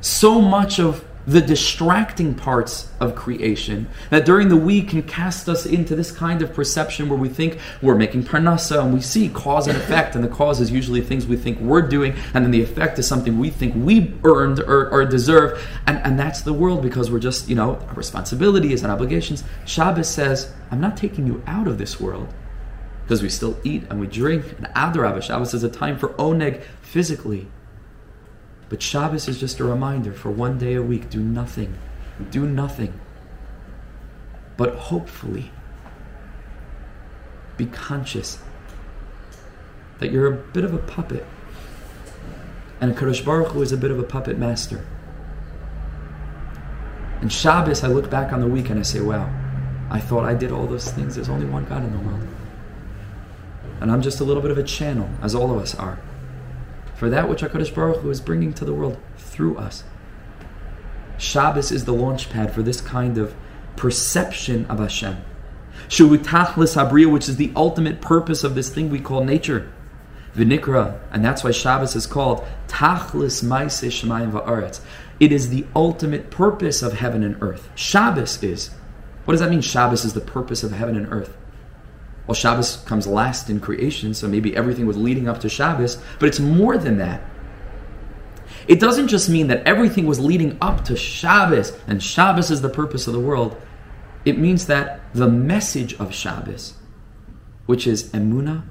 so 0.00 0.40
much 0.40 0.78
of 0.78 1.04
the 1.26 1.40
distracting 1.40 2.34
parts 2.34 2.90
of 2.98 3.14
creation 3.14 3.88
that 4.08 4.24
during 4.24 4.48
the 4.48 4.56
week 4.56 4.88
can 4.88 5.02
cast 5.02 5.48
us 5.48 5.66
into 5.66 5.94
this 5.94 6.10
kind 6.10 6.42
of 6.42 6.52
perception 6.54 7.08
where 7.08 7.18
we 7.18 7.28
think 7.28 7.58
we're 7.82 7.94
making 7.94 8.22
parnasa 8.22 8.82
and 8.82 8.94
we 8.94 9.00
see 9.00 9.28
cause 9.28 9.66
and 9.66 9.76
effect 9.76 10.14
and 10.14 10.24
the 10.24 10.28
cause 10.28 10.60
is 10.60 10.70
usually 10.70 11.00
things 11.00 11.26
we 11.26 11.36
think 11.36 11.58
we're 11.60 11.82
doing 11.82 12.14
and 12.34 12.44
then 12.44 12.50
the 12.50 12.62
effect 12.62 12.98
is 12.98 13.06
something 13.06 13.38
we 13.38 13.50
think 13.50 13.74
we 13.74 14.14
earned 14.24 14.60
or, 14.60 14.90
or 14.90 15.04
deserve 15.04 15.62
and, 15.86 15.98
and 15.98 16.18
that's 16.18 16.40
the 16.42 16.52
world 16.52 16.82
because 16.82 17.10
we're 17.10 17.18
just 17.18 17.48
you 17.48 17.54
know 17.54 17.76
our 17.88 17.94
responsibilities 17.94 18.82
and 18.82 18.92
obligations. 18.92 19.44
Shabbos 19.66 20.08
says 20.08 20.52
I'm 20.70 20.80
not 20.80 20.96
taking 20.96 21.26
you 21.26 21.42
out 21.46 21.66
of 21.66 21.78
this 21.78 22.00
world 22.00 22.32
because 23.02 23.22
we 23.22 23.28
still 23.28 23.58
eat 23.64 23.84
and 23.90 24.00
we 24.00 24.06
drink. 24.06 24.44
And 24.58 24.66
Adarabah 24.68 25.22
Shabbos 25.22 25.52
is 25.52 25.64
a 25.64 25.68
time 25.68 25.98
for 25.98 26.10
oneg 26.10 26.62
physically 26.80 27.48
but 28.70 28.80
Shabbos 28.80 29.26
is 29.28 29.38
just 29.38 29.58
a 29.58 29.64
reminder 29.64 30.12
for 30.12 30.30
one 30.30 30.56
day 30.56 30.74
a 30.74 30.82
week 30.82 31.10
do 31.10 31.18
nothing. 31.18 31.76
Do 32.30 32.46
nothing. 32.46 32.98
But 34.56 34.76
hopefully, 34.76 35.50
be 37.56 37.66
conscious 37.66 38.38
that 39.98 40.12
you're 40.12 40.28
a 40.28 40.36
bit 40.36 40.64
of 40.64 40.72
a 40.72 40.78
puppet. 40.78 41.26
And 42.80 42.96
Kadosh 42.96 43.24
Baruch 43.24 43.48
Hu 43.48 43.60
is 43.60 43.72
a 43.72 43.76
bit 43.76 43.90
of 43.90 43.98
a 43.98 44.04
puppet 44.04 44.38
master. 44.38 44.86
And 47.20 47.30
Shabbos, 47.30 47.82
I 47.82 47.88
look 47.88 48.08
back 48.08 48.32
on 48.32 48.40
the 48.40 48.46
week 48.46 48.70
and 48.70 48.78
I 48.78 48.82
say, 48.82 49.00
wow, 49.00 49.28
I 49.90 49.98
thought 49.98 50.24
I 50.24 50.34
did 50.34 50.52
all 50.52 50.66
those 50.66 50.90
things. 50.92 51.16
There's 51.16 51.28
only 51.28 51.44
one 51.44 51.64
God 51.64 51.84
in 51.84 51.92
the 51.92 51.98
world. 51.98 52.26
And 53.80 53.90
I'm 53.90 54.00
just 54.00 54.20
a 54.20 54.24
little 54.24 54.42
bit 54.42 54.52
of 54.52 54.58
a 54.58 54.62
channel, 54.62 55.10
as 55.22 55.34
all 55.34 55.50
of 55.50 55.60
us 55.60 55.74
are 55.74 55.98
for 57.00 57.08
that 57.08 57.30
which 57.30 57.40
HaKadosh 57.40 57.74
Baruch 57.74 58.02
Hu 58.02 58.10
is 58.10 58.20
bringing 58.20 58.52
to 58.52 58.62
the 58.66 58.74
world 58.74 58.98
through 59.16 59.56
us. 59.56 59.84
Shabbos 61.16 61.72
is 61.72 61.86
the 61.86 61.94
launch 61.94 62.28
pad 62.28 62.52
for 62.52 62.62
this 62.62 62.82
kind 62.82 63.16
of 63.16 63.34
perception 63.74 64.66
of 64.66 64.80
Hashem. 64.80 65.16
Tachlis 65.88 66.76
Habriya, 66.76 67.10
which 67.10 67.26
is 67.26 67.36
the 67.36 67.52
ultimate 67.56 68.02
purpose 68.02 68.44
of 68.44 68.54
this 68.54 68.68
thing 68.68 68.90
we 68.90 69.00
call 69.00 69.24
nature. 69.24 69.72
Vinikra, 70.36 71.00
and 71.10 71.24
that's 71.24 71.42
why 71.42 71.52
Shabbos 71.52 71.96
is 71.96 72.06
called 72.06 72.44
Tachlis 72.68 73.42
Maise 73.42 73.80
Shemayim 73.80 74.32
Va'aretz. 74.32 74.80
It 75.18 75.32
is 75.32 75.48
the 75.48 75.64
ultimate 75.74 76.30
purpose 76.30 76.82
of 76.82 76.92
heaven 76.92 77.22
and 77.22 77.42
earth. 77.42 77.70
Shabbos 77.74 78.42
is. 78.42 78.68
What 79.24 79.32
does 79.32 79.40
that 79.40 79.48
mean? 79.48 79.62
Shabbos 79.62 80.04
is 80.04 80.12
the 80.12 80.20
purpose 80.20 80.62
of 80.62 80.72
heaven 80.72 80.96
and 80.96 81.10
earth. 81.10 81.34
Well, 82.30 82.36
Shabbos 82.36 82.76
comes 82.86 83.08
last 83.08 83.50
in 83.50 83.58
creation, 83.58 84.14
so 84.14 84.28
maybe 84.28 84.56
everything 84.56 84.86
was 84.86 84.96
leading 84.96 85.26
up 85.26 85.40
to 85.40 85.48
Shabbos, 85.48 86.00
but 86.20 86.28
it's 86.28 86.38
more 86.38 86.78
than 86.78 86.98
that. 86.98 87.22
It 88.68 88.78
doesn't 88.78 89.08
just 89.08 89.28
mean 89.28 89.48
that 89.48 89.66
everything 89.66 90.06
was 90.06 90.20
leading 90.20 90.56
up 90.60 90.84
to 90.84 90.94
Shabbos 90.94 91.76
and 91.88 92.00
Shabbos 92.00 92.52
is 92.52 92.62
the 92.62 92.68
purpose 92.68 93.08
of 93.08 93.14
the 93.14 93.18
world. 93.18 93.60
It 94.24 94.38
means 94.38 94.66
that 94.66 95.00
the 95.12 95.26
message 95.26 95.94
of 95.94 96.14
Shabbos, 96.14 96.74
which 97.66 97.84
is 97.84 98.12
Emuna, 98.12 98.62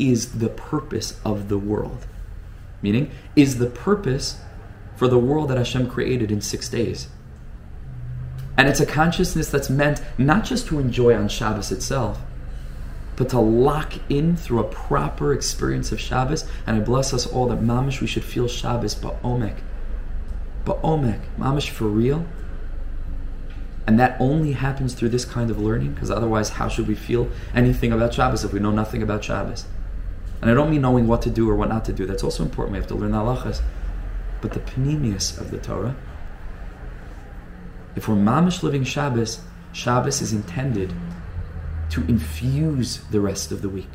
is 0.00 0.40
the 0.40 0.48
purpose 0.48 1.20
of 1.24 1.48
the 1.48 1.58
world. 1.58 2.08
Meaning, 2.82 3.12
is 3.36 3.58
the 3.58 3.70
purpose 3.70 4.40
for 4.96 5.06
the 5.06 5.20
world 5.20 5.50
that 5.50 5.58
Hashem 5.58 5.88
created 5.88 6.32
in 6.32 6.40
six 6.40 6.68
days. 6.68 7.06
And 8.56 8.68
it's 8.68 8.80
a 8.80 8.86
consciousness 8.86 9.50
that's 9.50 9.70
meant 9.70 10.02
not 10.18 10.42
just 10.42 10.66
to 10.66 10.80
enjoy 10.80 11.14
on 11.14 11.28
Shabbos 11.28 11.70
itself, 11.70 12.20
but 13.16 13.30
to 13.30 13.40
lock 13.40 13.94
in 14.10 14.36
through 14.36 14.60
a 14.60 14.64
proper 14.64 15.32
experience 15.32 15.90
of 15.90 15.98
Shabbos. 15.98 16.48
And 16.66 16.76
I 16.76 16.80
bless 16.80 17.14
us 17.14 17.26
all 17.26 17.48
that 17.48 17.60
mamish 17.60 18.00
we 18.00 18.06
should 18.06 18.24
feel 18.24 18.46
Shabbos 18.46 18.94
ba'omek, 18.94 19.56
ba'omek, 20.64 21.20
mamish 21.38 21.70
for 21.70 21.86
real. 21.86 22.26
And 23.86 23.98
that 23.98 24.20
only 24.20 24.52
happens 24.52 24.94
through 24.94 25.10
this 25.10 25.24
kind 25.24 25.50
of 25.50 25.60
learning, 25.60 25.94
because 25.94 26.10
otherwise, 26.10 26.50
how 26.50 26.68
should 26.68 26.88
we 26.88 26.94
feel 26.94 27.30
anything 27.54 27.92
about 27.92 28.12
Shabbos 28.12 28.44
if 28.44 28.52
we 28.52 28.60
know 28.60 28.72
nothing 28.72 29.02
about 29.02 29.24
Shabbos? 29.24 29.64
And 30.42 30.50
I 30.50 30.54
don't 30.54 30.70
mean 30.70 30.82
knowing 30.82 31.06
what 31.06 31.22
to 31.22 31.30
do 31.30 31.48
or 31.48 31.54
what 31.54 31.68
not 31.68 31.84
to 31.86 31.92
do. 31.92 32.04
That's 32.04 32.24
also 32.24 32.42
important. 32.42 32.72
We 32.72 32.78
have 32.78 32.88
to 32.88 32.94
learn 32.94 33.12
the 33.12 33.18
halachas. 33.18 33.62
But 34.42 34.52
the 34.52 34.60
pnimius 34.60 35.40
of 35.40 35.50
the 35.50 35.58
Torah, 35.58 35.96
if 37.94 38.06
we're 38.08 38.16
mamish 38.16 38.62
living 38.62 38.84
Shabbos, 38.84 39.40
Shabbos 39.72 40.20
is 40.20 40.32
intended 40.32 40.92
to 41.90 42.02
infuse 42.02 42.98
the 43.10 43.20
rest 43.20 43.52
of 43.52 43.62
the 43.62 43.68
week 43.68 43.90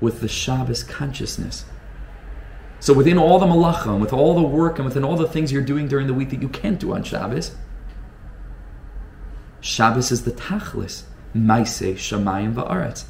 with 0.00 0.20
the 0.20 0.28
Shabbos 0.28 0.82
consciousness. 0.82 1.64
So 2.80 2.94
within 2.94 3.18
all 3.18 3.38
the 3.38 3.46
malacha 3.46 3.88
and 3.88 4.00
with 4.00 4.12
all 4.12 4.34
the 4.34 4.42
work 4.42 4.78
and 4.78 4.86
within 4.86 5.04
all 5.04 5.16
the 5.16 5.28
things 5.28 5.52
you're 5.52 5.62
doing 5.62 5.86
during 5.86 6.06
the 6.06 6.14
week 6.14 6.30
that 6.30 6.40
you 6.40 6.48
can't 6.48 6.80
do 6.80 6.94
on 6.94 7.02
Shabbos, 7.02 7.54
Shabbos 9.60 10.10
is 10.10 10.24
the 10.24 10.32
tachlis, 10.32 11.02
maise 11.34 11.80
shamayim 11.80 12.54
va'aretz. 12.54 13.04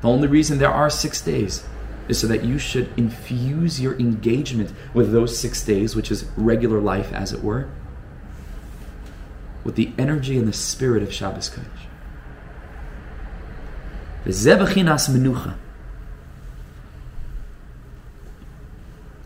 The 0.00 0.08
only 0.08 0.28
reason 0.28 0.58
there 0.58 0.70
are 0.70 0.88
six 0.88 1.20
days 1.20 1.64
is 2.06 2.20
so 2.20 2.28
that 2.28 2.44
you 2.44 2.58
should 2.58 2.88
infuse 2.96 3.80
your 3.80 3.98
engagement 3.98 4.72
with 4.94 5.10
those 5.10 5.36
six 5.36 5.64
days, 5.64 5.96
which 5.96 6.12
is 6.12 6.26
regular 6.36 6.80
life, 6.80 7.12
as 7.12 7.32
it 7.32 7.42
were, 7.42 7.68
with 9.64 9.74
the 9.74 9.92
energy 9.98 10.38
and 10.38 10.46
the 10.46 10.52
spirit 10.52 11.02
of 11.02 11.12
Shabbos 11.12 11.50
Kodesh. 11.50 11.87
Menucha. 14.28 15.54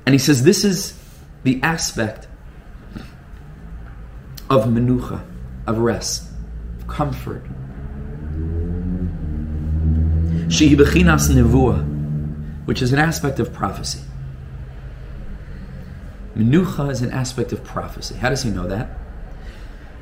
And 0.07 0.15
he 0.15 0.19
says 0.19 0.43
this 0.43 0.65
is 0.65 0.99
the 1.43 1.61
aspect 1.63 2.29
of 4.51 4.65
menucha, 4.65 5.25
of 5.67 5.79
rest, 5.79 6.31
of 6.81 6.87
comfort. 6.87 7.43
Shehi 10.49 10.77
bechinas 10.77 11.31
nevuah, 11.31 12.67
which 12.67 12.83
is 12.83 12.93
an 12.93 12.99
aspect 12.99 13.39
of 13.41 13.53
prophecy. 13.53 14.01
Menucha 16.37 16.91
is 16.91 17.03
an 17.03 17.11
aspect 17.11 17.53
of 17.53 17.63
prophecy. 17.65 18.15
How 18.15 18.31
does 18.31 18.43
he 18.43 18.51
know 18.51 18.67
that? 18.67 18.91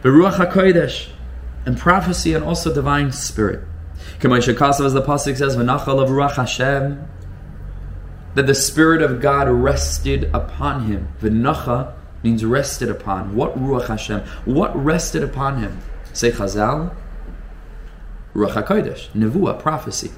Beruach 0.02 0.34
HaKodesh, 0.34 1.10
and 1.66 1.76
prophecy 1.76 2.34
and 2.34 2.42
also 2.44 2.72
divine 2.72 3.12
spirit. 3.12 3.64
Kamaisha 4.18 4.84
as 4.84 4.92
the 4.92 5.02
Pasuk 5.02 5.36
says, 5.36 5.56
V'nachal 5.56 6.06
Ruach 6.06 6.34
Hashem, 6.34 7.06
that 8.34 8.46
the 8.46 8.54
Spirit 8.54 9.02
of 9.02 9.20
God 9.20 9.48
rested 9.48 10.30
upon 10.34 10.86
him. 10.86 11.08
V'nacha 11.20 11.94
means 12.22 12.44
rested 12.44 12.90
upon. 12.90 13.34
What 13.34 13.58
Ruach 13.58 13.88
Hashem? 13.88 14.20
What 14.44 14.76
rested 14.76 15.22
upon 15.22 15.58
him? 15.58 15.78
Say 16.12 16.30
Chazal, 16.30 16.94
Ruach 18.34 18.62
HaKodesh, 18.62 19.10
Nevuah, 19.10 19.58
prophecy. 19.58 20.10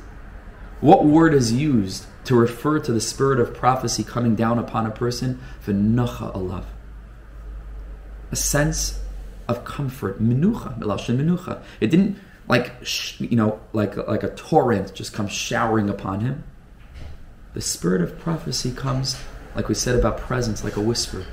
What 0.80 1.04
word 1.04 1.32
is 1.32 1.52
used 1.52 2.06
to 2.24 2.34
refer 2.34 2.78
to 2.80 2.92
the 2.92 3.00
spirit 3.00 3.38
of 3.38 3.54
prophecy 3.54 4.02
coming 4.02 4.34
down 4.34 4.58
upon 4.58 4.86
a 4.86 4.90
person? 4.90 5.40
V'nacha 5.64 6.34
alav. 6.34 6.64
A 8.30 8.36
sense 8.36 9.00
of 9.48 9.64
comfort, 9.64 10.22
minucha, 10.22 10.78
minucha. 10.78 11.62
It 11.80 11.88
didn't 11.88 12.18
like 12.52 12.70
you 13.18 13.34
know 13.34 13.58
like 13.72 13.96
like 14.06 14.22
a 14.22 14.28
torrent 14.34 14.92
just 14.92 15.14
comes 15.14 15.32
showering 15.32 15.88
upon 15.88 16.20
him. 16.20 16.44
The 17.54 17.62
spirit 17.62 18.02
of 18.02 18.18
prophecy 18.18 18.72
comes, 18.72 19.18
like 19.54 19.68
we 19.68 19.74
said 19.74 19.98
about 19.98 20.18
presence, 20.18 20.62
like 20.62 20.76
a 20.76 20.80
whisper. 20.80 21.24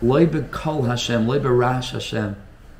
Loibe 0.00 0.48
kol 0.52 0.82
Hashem, 0.84 1.26
loibe 1.26 1.58
rash 1.58 1.90
Hashem, 1.90 2.36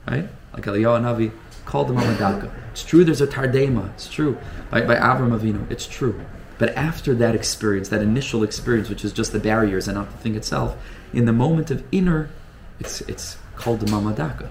right? 0.09 0.29
Like 0.53 0.65
Eliyahu 0.67 1.03
Navi 1.03 1.33
called 1.65 1.89
the 1.89 1.95
Mamadaka. 1.95 2.49
It's 2.71 2.85
true. 2.85 3.03
There's 3.03 3.21
a 3.21 3.27
tardema. 3.27 3.93
It's 3.95 4.09
true 4.09 4.39
by 4.71 4.83
by 4.83 4.95
Avram 4.95 5.37
Avinu. 5.37 5.69
It's 5.69 5.87
true. 5.87 6.25
But 6.59 6.77
after 6.77 7.13
that 7.17 7.35
experience, 7.35 7.89
that 7.89 8.03
initial 8.03 8.45
experience, 8.45 8.89
which 8.89 9.05
is 9.05 9.13
just 9.13 9.33
the 9.33 9.41
barriers 9.41 9.89
and 9.89 9.97
not 9.97 10.13
the 10.13 10.19
thing 10.19 10.37
itself, 10.37 10.77
in 11.13 11.25
the 11.25 11.33
moment 11.33 11.73
of 11.73 11.83
inner, 11.91 12.31
it's 12.79 13.01
it's 13.13 13.37
called 13.57 13.81
the 13.81 13.87
Mamadaka. 13.87 14.49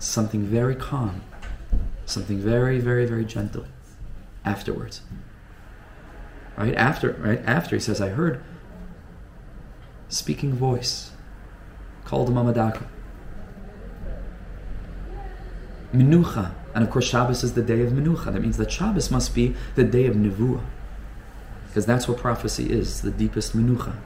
Something 0.00 0.42
very 0.42 0.74
calm, 0.74 1.22
something 2.10 2.38
very, 2.38 2.78
very, 2.78 3.06
very 3.06 3.24
gentle 3.24 3.66
afterwards. 4.44 5.02
Right 6.56 6.74
after, 6.74 7.12
right 7.12 7.42
after 7.46 7.76
he 7.76 7.80
says, 7.80 8.00
I 8.00 8.10
heard 8.10 8.42
speaking 10.08 10.52
voice 10.52 11.12
called 12.04 12.28
Mamadaka. 12.30 12.86
Menucha. 15.92 16.54
And 16.74 16.84
of 16.84 16.90
course, 16.90 17.06
Shabbos 17.06 17.42
is 17.42 17.54
the 17.54 17.62
day 17.62 17.82
of 17.82 17.92
Menucha. 17.92 18.32
That 18.32 18.40
means 18.40 18.56
that 18.58 18.70
Shabbos 18.70 19.10
must 19.10 19.34
be 19.34 19.56
the 19.74 19.84
day 19.84 20.06
of 20.06 20.14
Nevuah. 20.14 20.64
Because 21.66 21.86
that's 21.86 22.08
what 22.08 22.18
prophecy 22.18 22.70
is, 22.70 23.02
the 23.02 23.10
deepest 23.10 23.56
Menucha. 23.56 23.96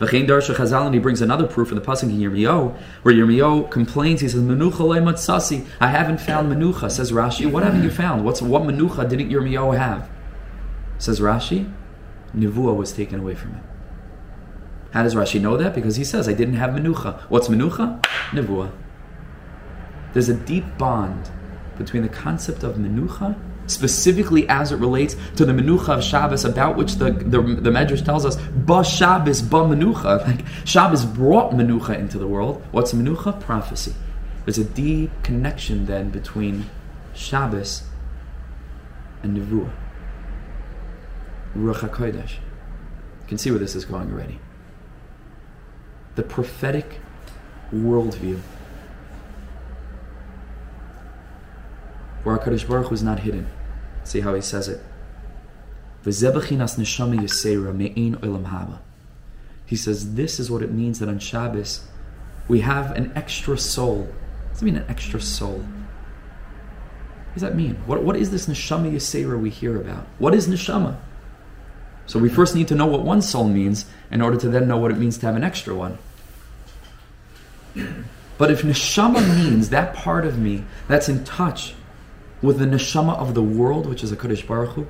V'chein 0.00 0.26
Chazal, 0.26 0.86
and 0.86 0.94
he 0.94 1.00
brings 1.00 1.20
another 1.20 1.46
proof 1.46 1.68
in 1.68 1.74
the 1.74 1.82
pasuk 1.82 2.04
in 2.04 2.18
Yirmiyahu, 2.18 2.74
where 3.02 3.14
Yirmiyahu 3.14 3.70
complains. 3.70 4.22
He 4.22 4.28
says, 4.28 4.40
"Menucha 4.40 5.02
matzasi." 5.02 5.66
I 5.78 5.88
haven't 5.88 6.20
found 6.20 6.50
menucha. 6.50 6.90
Says 6.90 7.12
Rashi, 7.12 7.50
"What 7.50 7.62
haven't 7.62 7.82
you 7.82 7.90
found? 7.90 8.24
What's 8.24 8.40
what 8.40 8.62
menucha 8.62 9.06
didn't 9.06 9.28
Yirmiyahu 9.28 9.76
have?" 9.76 10.08
Says 10.96 11.20
Rashi, 11.20 11.70
"Nevuah 12.34 12.74
was 12.74 12.92
taken 12.92 13.20
away 13.20 13.34
from 13.34 13.52
him." 13.52 13.60
How 14.92 15.02
does 15.02 15.14
Rashi 15.14 15.38
know 15.38 15.58
that? 15.58 15.74
Because 15.74 15.96
he 15.96 16.04
says, 16.04 16.28
"I 16.28 16.32
didn't 16.32 16.54
have 16.54 16.70
menucha." 16.70 17.20
What's 17.28 17.48
menucha? 17.48 18.02
Nevuah. 18.30 18.70
There's 20.14 20.30
a 20.30 20.34
deep 20.34 20.64
bond 20.78 21.28
between 21.76 22.02
the 22.02 22.08
concept 22.08 22.62
of 22.62 22.76
menucha 22.76 23.36
specifically 23.66 24.48
as 24.48 24.72
it 24.72 24.76
relates 24.76 25.16
to 25.36 25.44
the 25.44 25.52
Menucha 25.52 25.98
of 25.98 26.04
Shabbos, 26.04 26.44
about 26.44 26.76
which 26.76 26.96
the, 26.96 27.12
the, 27.12 27.40
the 27.40 27.70
Medrash 27.70 28.04
tells 28.04 28.24
us, 28.24 28.36
Ba 28.36 28.84
Shabbos, 28.84 29.42
Ba 29.42 29.58
Menucha. 29.58 30.26
Like, 30.26 30.44
Shabbos 30.64 31.04
brought 31.04 31.52
Menucha 31.52 31.98
into 31.98 32.18
the 32.18 32.26
world. 32.26 32.64
What's 32.72 32.92
Menucha? 32.92 33.40
Prophecy. 33.40 33.94
There's 34.44 34.58
a 34.58 34.64
deep 34.64 35.10
connection 35.22 35.86
then 35.86 36.10
between 36.10 36.68
Shabbos 37.14 37.82
and 39.22 39.36
Nevuah. 39.36 39.72
Ruach 41.56 41.88
HaKodesh. 41.88 42.32
You 42.32 43.26
can 43.28 43.38
see 43.38 43.50
where 43.50 43.58
this 43.58 43.74
is 43.74 43.84
going 43.84 44.12
already. 44.12 44.38
The 46.14 46.22
prophetic 46.22 47.00
worldview 47.72 48.40
where 52.22 52.36
HaKadosh 52.36 52.68
Baruch 52.68 52.88
Hu 52.88 52.94
is 52.94 53.02
not 53.02 53.20
hidden. 53.20 53.48
See 54.04 54.20
how 54.20 54.34
he 54.34 54.40
says 54.40 54.68
it. 54.68 54.80
He 56.02 56.12
says 59.76 60.14
this 60.14 60.40
is 60.40 60.50
what 60.50 60.62
it 60.62 60.72
means 60.72 60.98
that 60.98 61.08
on 61.08 61.18
Shabbos 61.18 61.84
we 62.48 62.60
have 62.60 62.90
an 62.92 63.12
extra 63.14 63.58
soul. 63.58 64.04
What 64.04 64.52
does 64.52 64.62
it 64.62 64.64
mean 64.64 64.76
an 64.76 64.86
extra 64.88 65.20
soul? 65.20 65.58
What 65.58 67.34
does 67.34 67.42
that 67.42 67.54
mean? 67.54 67.76
What, 67.86 68.02
what 68.02 68.16
is 68.16 68.30
this 68.30 68.46
neshama 68.46 68.92
yisera 68.92 69.38
we 69.38 69.50
hear 69.50 69.80
about? 69.80 70.06
What 70.18 70.34
is 70.34 70.48
neshama? 70.48 70.96
So 72.06 72.18
we 72.18 72.28
first 72.28 72.56
need 72.56 72.66
to 72.68 72.74
know 72.74 72.86
what 72.86 73.02
one 73.02 73.22
soul 73.22 73.46
means 73.46 73.86
in 74.10 74.20
order 74.20 74.36
to 74.38 74.48
then 74.48 74.66
know 74.66 74.78
what 74.78 74.90
it 74.90 74.98
means 74.98 75.18
to 75.18 75.26
have 75.26 75.36
an 75.36 75.44
extra 75.44 75.74
one. 75.74 75.98
But 78.36 78.50
if 78.50 78.62
neshama 78.62 79.44
means 79.44 79.68
that 79.68 79.94
part 79.94 80.24
of 80.24 80.38
me 80.38 80.64
that's 80.88 81.08
in 81.08 81.24
touch 81.24 81.74
with 82.42 82.58
the 82.58 82.64
neshama 82.64 83.16
of 83.16 83.34
the 83.34 83.42
world, 83.42 83.86
which 83.86 84.02
is 84.02 84.12
a 84.12 84.16
Kadosh 84.16 84.46
Baruch 84.46 84.70
Hu. 84.70 84.86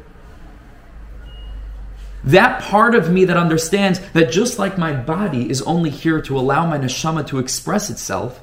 That 2.22 2.62
part 2.62 2.94
of 2.94 3.10
me 3.10 3.24
that 3.24 3.36
understands 3.36 3.98
that 4.12 4.30
just 4.30 4.58
like 4.58 4.76
my 4.76 4.92
body 4.92 5.48
is 5.48 5.62
only 5.62 5.90
here 5.90 6.20
to 6.22 6.38
allow 6.38 6.66
my 6.66 6.78
neshama 6.78 7.26
to 7.28 7.38
express 7.38 7.88
itself, 7.88 8.42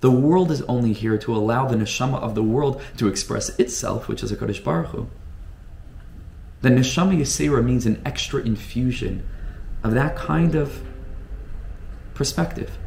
the 0.00 0.10
world 0.10 0.50
is 0.50 0.62
only 0.62 0.92
here 0.92 1.18
to 1.18 1.34
allow 1.34 1.66
the 1.66 1.76
neshama 1.76 2.18
of 2.20 2.34
the 2.34 2.42
world 2.42 2.82
to 2.96 3.08
express 3.08 3.50
itself, 3.58 4.08
which 4.08 4.22
is 4.22 4.32
a 4.32 4.36
Kadosh 4.36 4.62
Baruch 4.62 4.88
Hu. 4.88 5.08
The 6.62 6.70
neshama 6.70 7.18
yisera 7.18 7.62
means 7.62 7.84
an 7.84 8.00
extra 8.06 8.40
infusion 8.40 9.28
of 9.82 9.92
that 9.92 10.16
kind 10.16 10.54
of 10.54 10.82
perspective. 12.14 12.78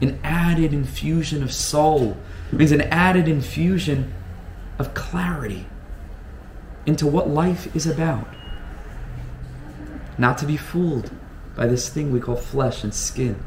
An 0.00 0.18
added 0.24 0.72
infusion 0.72 1.42
of 1.44 1.52
soul. 1.52 2.16
It 2.50 2.56
means 2.56 2.72
an 2.72 2.80
added 2.82 3.28
infusion 3.28 4.12
of 4.78 4.94
clarity 4.94 5.66
into 6.86 7.06
what 7.06 7.28
life 7.28 7.74
is 7.74 7.86
about. 7.86 8.26
Not 10.18 10.38
to 10.38 10.46
be 10.46 10.56
fooled 10.56 11.10
by 11.56 11.66
this 11.66 11.88
thing 11.88 12.12
we 12.12 12.20
call 12.20 12.36
flesh 12.36 12.84
and 12.84 12.94
skin. 12.94 13.42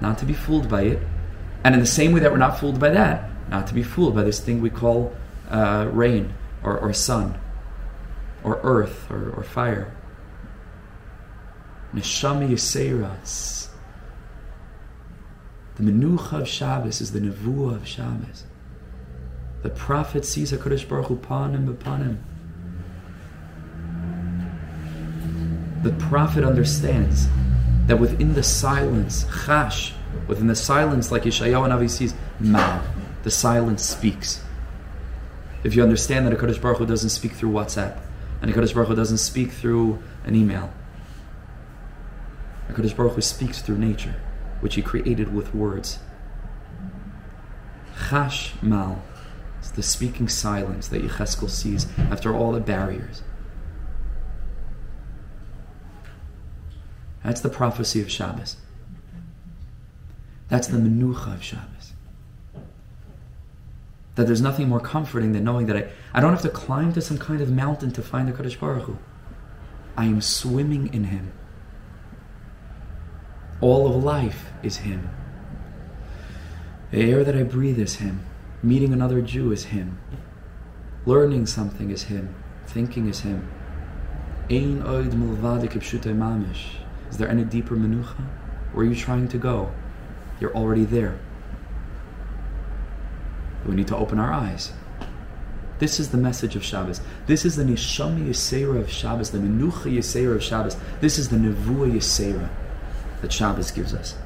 Not 0.00 0.18
to 0.18 0.24
be 0.24 0.34
fooled 0.34 0.68
by 0.68 0.82
it. 0.82 1.02
And 1.64 1.74
in 1.74 1.80
the 1.80 1.86
same 1.86 2.12
way 2.12 2.20
that 2.20 2.30
we're 2.30 2.38
not 2.38 2.58
fooled 2.58 2.78
by 2.78 2.90
that, 2.90 3.28
not 3.50 3.66
to 3.68 3.74
be 3.74 3.82
fooled 3.82 4.14
by 4.14 4.22
this 4.22 4.40
thing 4.40 4.60
we 4.60 4.70
call 4.70 5.14
uh, 5.50 5.88
rain 5.90 6.32
or, 6.62 6.78
or 6.78 6.92
sun 6.92 7.38
or 8.44 8.60
earth 8.62 9.10
or, 9.10 9.30
or 9.30 9.42
fire. 9.42 9.92
Neshama 11.94 12.48
Yiseiras. 12.48 13.68
The 15.76 15.82
Menucha 15.82 16.40
of 16.42 16.48
Shabbos 16.48 17.00
is 17.00 17.12
the 17.12 17.20
Nevuah 17.20 17.76
of 17.76 17.86
Shabbos. 17.86 18.44
The 19.66 19.72
prophet 19.72 20.24
sees 20.24 20.52
HaKadosh 20.52 20.88
Baruch 20.88 21.06
Hu 21.06 21.14
upon 21.14 21.52
him. 21.52 22.24
The 25.82 25.90
prophet 25.90 26.44
understands 26.44 27.26
that 27.88 27.98
within 27.98 28.34
the 28.34 28.44
silence, 28.44 29.24
chash, 29.24 29.92
within 30.28 30.46
the 30.46 30.54
silence, 30.54 31.10
like 31.10 31.24
Yeshayahu 31.24 31.66
Navi 31.68 31.90
sees, 31.90 32.14
ma, 32.38 32.80
the 33.24 33.30
silence 33.32 33.84
speaks. 33.84 34.40
If 35.64 35.74
you 35.74 35.82
understand 35.82 36.28
that 36.28 36.38
HaKadosh 36.38 36.62
Baruch 36.62 36.78
Hu 36.78 36.86
doesn't 36.86 37.10
speak 37.10 37.32
through 37.32 37.50
WhatsApp, 37.50 37.98
and 38.40 38.54
HaKadosh 38.54 38.72
Baruch 38.72 38.90
Hu 38.90 38.94
doesn't 38.94 39.18
speak 39.18 39.50
through 39.50 40.00
an 40.22 40.36
email, 40.36 40.72
HaKadosh 42.70 42.94
Baruch 42.96 43.14
Hu 43.14 43.20
speaks 43.20 43.62
through 43.62 43.78
nature, 43.78 44.14
which 44.60 44.76
He 44.76 44.82
created 44.82 45.34
with 45.34 45.52
words. 45.52 45.98
Chash 47.96 48.62
mal. 48.62 49.02
The 49.76 49.82
speaking 49.82 50.28
silence 50.28 50.88
that 50.88 51.02
Yecheskel 51.02 51.48
sees 51.50 51.86
after 51.98 52.34
all 52.34 52.52
the 52.52 52.60
barriers. 52.60 53.22
That's 57.22 57.40
the 57.40 57.48
prophecy 57.48 58.00
of 58.00 58.10
Shabbos. 58.10 58.56
That's 60.48 60.68
the 60.68 60.78
menucha 60.78 61.34
of 61.34 61.42
Shabbos. 61.42 61.92
That 64.14 64.26
there's 64.26 64.40
nothing 64.40 64.68
more 64.68 64.80
comforting 64.80 65.32
than 65.32 65.44
knowing 65.44 65.66
that 65.66 65.76
I, 65.76 65.88
I 66.14 66.20
don't 66.20 66.32
have 66.32 66.42
to 66.42 66.48
climb 66.48 66.92
to 66.94 67.02
some 67.02 67.18
kind 67.18 67.40
of 67.40 67.50
mountain 67.50 67.90
to 67.92 68.02
find 68.02 68.28
the 68.28 68.32
Kadosh 68.32 68.58
Baruch 68.58 68.84
Hu. 68.84 68.98
I 69.96 70.06
am 70.06 70.20
swimming 70.20 70.92
in 70.94 71.04
Him. 71.04 71.32
All 73.60 73.88
of 73.88 74.02
life 74.02 74.50
is 74.62 74.78
Him. 74.78 75.10
The 76.90 77.10
air 77.10 77.24
that 77.24 77.36
I 77.36 77.42
breathe 77.42 77.78
is 77.78 77.96
Him. 77.96 78.25
Meeting 78.66 78.92
another 78.92 79.20
Jew 79.20 79.52
is 79.52 79.66
Him. 79.66 80.00
Learning 81.04 81.46
something 81.46 81.90
is 81.90 82.02
Him. 82.02 82.34
Thinking 82.66 83.08
is 83.08 83.20
Him. 83.20 83.48
Ein 84.50 84.82
oid 84.82 85.12
mulvadik 85.12 85.70
mamish. 86.16 86.70
Is 87.08 87.16
there 87.16 87.28
any 87.28 87.44
deeper 87.44 87.76
menucha? 87.76 88.24
Where 88.72 88.84
are 88.84 88.88
you 88.88 88.96
trying 88.96 89.28
to 89.28 89.38
go? 89.38 89.70
You're 90.40 90.52
already 90.52 90.84
there. 90.84 91.16
We 93.64 93.76
need 93.76 93.86
to 93.86 93.96
open 93.96 94.18
our 94.18 94.32
eyes. 94.32 94.72
This 95.78 96.00
is 96.00 96.10
the 96.10 96.18
message 96.18 96.56
of 96.56 96.64
Shabbos. 96.64 97.00
This 97.28 97.44
is 97.44 97.54
the 97.54 97.62
Neshama 97.62 98.26
Yisera 98.26 98.80
of 98.80 98.90
Shabbos, 98.90 99.30
the 99.30 99.38
Menucha 99.38 99.96
Yisera 99.96 100.34
of 100.34 100.42
Shabbos. 100.42 100.76
This 101.00 101.20
is 101.20 101.28
the 101.28 101.36
Nevuah 101.36 101.92
Yisera 101.92 102.48
that 103.20 103.32
Shabbos 103.32 103.70
gives 103.70 103.94
us. 103.94 104.16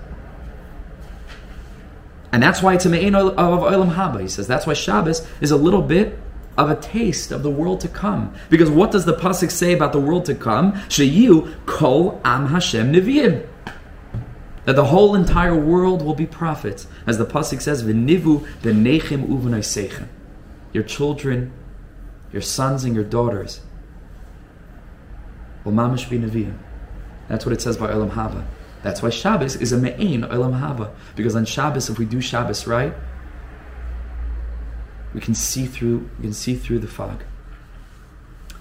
And 2.33 2.43
that's 2.43 2.63
why 2.63 2.75
it's 2.75 2.87
a 2.87 2.89
Me'en 2.89 3.15
of 3.15 3.35
Olam 3.37 3.95
Haba. 3.95 4.21
He 4.21 4.29
says 4.29 4.47
that's 4.47 4.67
why 4.67 4.75
Shabbos 4.75 5.27
is 5.41 5.51
a 5.51 5.57
little 5.57 5.83
bit 5.83 6.19
of 6.57 6.71
a 6.71 6.77
taste 6.77 7.33
of 7.33 7.43
the 7.43 7.51
world 7.51 7.81
to 7.81 7.89
come. 7.89 8.35
Because 8.49 8.71
what 8.71 8.91
does 8.91 9.05
the 9.05 9.15
Pasuk 9.15 9.51
say 9.51 9.73
about 9.73 9.93
the 9.93 10.01
world 10.01 10.25
to 10.27 10.35
come? 10.35 10.73
Sheyu 10.89 11.55
Kol 11.67 12.21
Am 12.25 12.47
Hashem 12.47 12.93
Nevi'im 12.93 13.47
that 14.65 14.77
the 14.77 14.85
whole 14.87 15.15
entire 15.15 15.57
world 15.57 16.01
will 16.03 16.15
be 16.15 16.27
prophets, 16.27 16.87
as 17.07 17.19
the 17.19 17.25
pasuk 17.25 17.61
says, 17.61 17.83
"V'nivu 17.83 18.47
b'nechim 18.63 19.27
uvenaisechem." 19.27 20.07
Your 20.73 20.85
children, 20.85 21.51
your 22.33 22.43
sons 22.43 22.85
and 22.85 22.95
your 22.95 23.05
daughters 23.05 23.61
will 25.65 25.73
mamish 25.73 26.09
be 26.09 26.19
neviim. 26.19 26.55
That's 27.29 27.45
what 27.45 27.53
it 27.53 27.61
says 27.61 27.77
by 27.77 27.89
Olam 27.89 28.11
Haba. 28.11 28.45
That's 28.83 29.03
why 29.03 29.11
Shabbos 29.11 29.57
is 29.57 29.73
a 29.73 29.77
me'ain 29.77 30.23
Olam 30.23 30.59
Haba. 30.59 30.91
Because 31.15 31.37
on 31.37 31.45
Shabbos, 31.45 31.91
if 31.91 31.99
we 31.99 32.07
do 32.07 32.21
Shabbos 32.21 32.67
right, 32.67 32.95
we 35.13 35.21
can 35.21 35.35
see 35.35 35.67
through. 35.67 36.09
We 36.19 36.23
can 36.23 36.33
see 36.33 36.55
through 36.55 36.79
the 36.79 36.89
fog. 36.89 37.23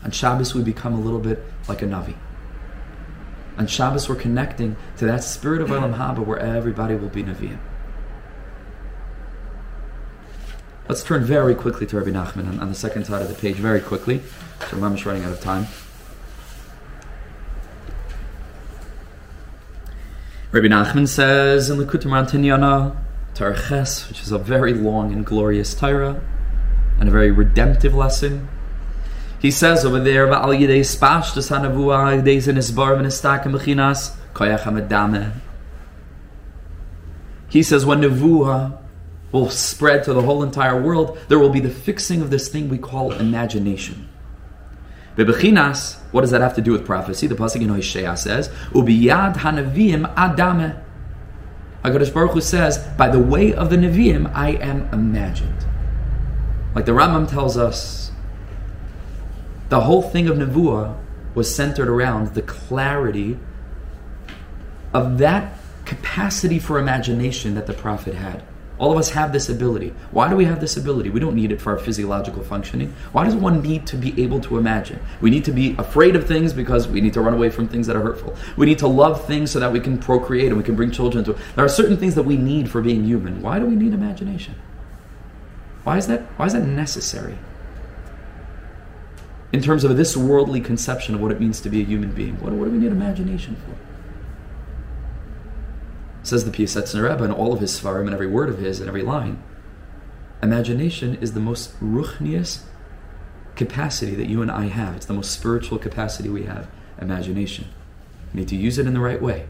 On 0.04 0.12
Shabbos, 0.12 0.54
we 0.54 0.62
become 0.62 0.94
a 0.94 1.00
little 1.00 1.20
bit 1.20 1.44
like 1.68 1.82
a 1.82 1.86
navi. 1.86 2.16
On 3.58 3.68
Shabbos, 3.68 4.08
we're 4.08 4.16
connecting 4.16 4.78
to 4.98 5.06
that 5.06 5.24
spirit 5.24 5.62
of 5.62 5.70
Olam 5.70 5.98
Haba 5.98 6.26
where 6.26 6.40
everybody 6.40 6.96
will 6.96 7.10
be 7.10 7.24
Nevi'im. 7.24 7.60
Let's 10.88 11.04
turn 11.04 11.24
very 11.24 11.54
quickly 11.54 11.86
to 11.88 11.98
Rabbi 11.98 12.10
Nachman 12.10 12.48
on, 12.48 12.60
on 12.62 12.70
the 12.70 12.76
second 12.76 13.06
side 13.06 13.22
of 13.22 13.28
the 13.28 13.36
page, 13.36 13.58
very 13.58 13.82
quickly. 13.82 14.22
So 14.70 14.78
I'm 14.78 14.96
running 14.96 15.24
out 15.24 15.34
of 15.34 15.42
time. 15.42 15.68
Rabbi 20.52 20.66
Nachman 20.66 21.08
says 21.08 21.70
in 21.70 21.78
the 21.78 21.86
Kutum 21.86 22.10
Rantinyana, 22.10 22.98
Tarches, 23.36 24.10
which 24.10 24.24
is 24.24 24.32
a 24.32 24.40
very 24.40 24.74
long 24.74 25.14
and 25.14 25.24
glorious 25.24 25.76
Torah, 25.76 26.20
and 27.00 27.08
a 27.08 27.12
very 27.12 27.30
redemptive 27.30 27.94
lesson. 27.94 28.48
He 29.40 29.52
says 29.52 29.86
over 29.86 30.00
there, 30.00 30.26
"Va'al 30.26 30.60
yidei 30.60 30.84
spash 30.84 31.34
the 31.34 31.44
son 31.44 31.66
of 31.66 31.74
Uah, 31.74 32.26
Deis 32.26 32.46
des 32.46 32.54
hanavua 32.54 32.64
yidei 32.64 32.72
zenisbar 32.72 32.98
v'nistakim 32.98 33.56
b'chinas 33.56 34.16
koyach 34.34 34.62
hamadame." 34.62 35.34
He 37.48 37.62
says, 37.62 37.86
when 37.86 38.02
nevuah 38.02 38.76
will 39.32 39.52
spread 39.52 40.04
to 40.06 40.14
the 40.14 40.24
whole 40.24 40.42
entire 40.42 40.82
world, 40.82 41.20
there 41.28 41.38
will 41.38 41.52
be 41.52 41.60
the 41.60 41.70
fixing 41.70 42.24
of 42.24 42.32
this 42.32 42.48
thing 42.48 42.70
we 42.70 42.80
call 42.80 43.12
imagination. 43.12 44.09
Bebechinas, 45.20 45.98
what 46.12 46.22
does 46.22 46.32
that 46.32 46.42
have 46.42 46.56
to 46.56 46.62
do 46.62 46.72
with 46.72 46.86
prophecy? 46.86 47.28
The 47.28 47.36
pasuk 47.36 47.62
in 47.62 47.70
Hosea 47.70 48.16
says, 48.16 48.50
"Ubiyad 48.72 49.36
hanavim 49.38 50.14
adame." 50.16 50.76
Hakadosh 51.84 52.14
Baruch 52.14 52.32
Hu 52.32 52.42
says, 52.42 52.78
"By 52.98 53.10
the 53.10 53.20
way 53.20 53.54
of 53.54 53.70
the 53.70 53.76
neviim, 53.76 54.32
I 54.34 54.52
am 54.52 54.88
imagined." 54.94 55.66
Like 56.74 56.86
the 56.86 56.94
Rambam 56.94 57.30
tells 57.30 57.58
us 57.58 58.12
the 59.70 59.82
whole 59.82 60.02
thing 60.02 60.28
of 60.28 60.38
Nevuah 60.38 60.94
was 61.36 61.54
centered 61.54 61.90
around 61.90 62.34
the 62.34 62.42
clarity 62.42 63.38
of 64.94 65.18
that 65.20 65.54
capacity 65.86 66.60
for 66.60 66.80
imagination 66.80 67.56
that 67.56 67.68
the 67.68 67.74
prophet 67.74 68.16
had. 68.16 68.42
All 68.80 68.92
of 68.92 68.98
us 68.98 69.10
have 69.10 69.34
this 69.34 69.50
ability. 69.50 69.94
Why 70.12 70.30
do 70.30 70.36
we 70.36 70.46
have 70.46 70.62
this 70.62 70.78
ability? 70.78 71.10
We 71.10 71.20
don't 71.20 71.36
need 71.36 71.52
it 71.52 71.62
for 71.62 71.72
our 71.74 71.78
physiological 71.78 72.44
functioning. 72.44 72.94
Why 73.12 73.26
does 73.26 73.36
one 73.36 73.62
need 73.62 73.86
to 73.88 73.98
be 73.98 74.24
able 74.24 74.40
to 74.42 74.58
imagine? 74.58 75.00
We 75.20 75.30
need 75.30 75.46
to 75.46 75.52
be 75.52 75.76
afraid 75.78 76.16
of 76.16 76.26
things 76.26 76.54
because 76.54 76.88
we 76.88 77.02
need 77.02 77.14
to 77.14 77.22
run 77.22 77.34
away 77.34 77.50
from 77.50 77.68
things 77.68 77.88
that 77.88 77.98
are 77.98 78.02
hurtful. 78.02 78.36
We 78.56 78.66
need 78.66 78.80
to 78.80 78.88
love 78.88 79.26
things 79.28 79.52
so 79.52 79.60
that 79.60 79.72
we 79.74 79.82
can 79.82 79.98
procreate 79.98 80.48
and 80.48 80.58
we 80.58 80.64
can 80.64 80.76
bring 80.76 80.92
children 80.92 81.26
to. 81.26 81.34
There 81.56 81.66
are 81.66 81.70
certain 81.70 81.98
things 81.98 82.16
that 82.16 82.24
we 82.24 82.38
need 82.38 82.72
for 82.72 82.82
being 82.82 83.04
human. 83.04 83.42
Why 83.42 83.60
do 83.60 83.66
we 83.66 83.76
need 83.76 83.94
imagination? 83.94 84.56
Why 85.84 85.98
is 85.98 86.08
that? 86.08 86.22
Why 86.38 86.46
is 86.46 86.54
that 86.54 86.66
necessary? 86.66 87.38
in 89.52 89.62
terms 89.62 89.84
of 89.84 89.98
this 89.98 90.16
worldly 90.16 90.62
conception 90.62 91.16
of 91.16 91.22
what 91.22 91.32
it 91.32 91.40
means 91.40 91.60
to 91.62 91.70
be 91.70 91.82
a 91.82 91.84
human 91.84 92.12
being. 92.12 92.40
What, 92.40 92.54
what 92.54 92.66
do 92.66 92.72
we 92.72 92.78
need 92.78 92.92
imagination 92.92 93.56
for? 93.56 93.89
Says 96.24 96.46
the 96.46 96.52
Piasetzner 96.52 97.10
Rebbe 97.10 97.24
in 97.24 97.32
all 97.32 97.54
of 97.54 97.60
his 97.60 97.80
svarim 97.80 98.06
and 98.06 98.14
every 98.14 98.28
word 98.28 98.50
of 98.50 98.60
his 98.60 98.80
and 98.80 98.88
every 98.88 99.04
line. 99.04 99.42
Imagination 100.42 101.16
is 101.16 101.34
the 101.34 101.40
most 101.40 101.78
ruchnius 101.82 102.64
capacity 103.56 104.16
that 104.16 104.30
you 104.30 104.42
and 104.42 104.50
I 104.50 104.66
have. 104.66 104.96
It's 104.96 105.06
the 105.06 105.14
most 105.14 105.32
spiritual 105.32 105.78
capacity 105.78 106.30
we 106.30 106.44
have. 106.44 106.68
Imagination. 107.02 107.68
We 108.34 108.42
need 108.42 108.50
to 108.50 108.56
use 108.56 108.78
it 108.78 108.88
in 108.88 108.94
the 108.94 109.00
right 109.00 109.22
way. 109.22 109.48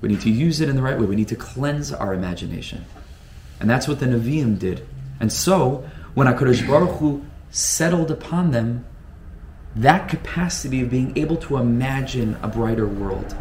We 0.00 0.08
need 0.08 0.20
to 0.22 0.30
use 0.30 0.60
it 0.60 0.68
in 0.68 0.74
the 0.74 0.82
right 0.82 0.98
way. 0.98 1.06
We 1.06 1.16
need 1.16 1.28
to 1.28 1.36
cleanse 1.36 1.92
our 1.92 2.12
imagination. 2.12 2.84
And 3.60 3.70
that's 3.70 3.86
what 3.86 4.00
the 4.00 4.06
Nevi'im 4.06 4.58
did. 4.58 4.86
And 5.20 5.32
so, 5.32 5.88
when 6.14 6.26
HaKadosh 6.26 6.66
Baruch 6.66 6.98
Hu 6.98 7.24
settled 7.50 8.10
upon 8.10 8.50
them 8.50 8.84
that 9.76 10.08
capacity 10.08 10.82
of 10.82 10.90
being 10.90 11.16
able 11.16 11.36
to 11.36 11.56
imagine 11.56 12.36
a 12.42 12.48
brighter 12.48 12.86
world. 12.86 13.34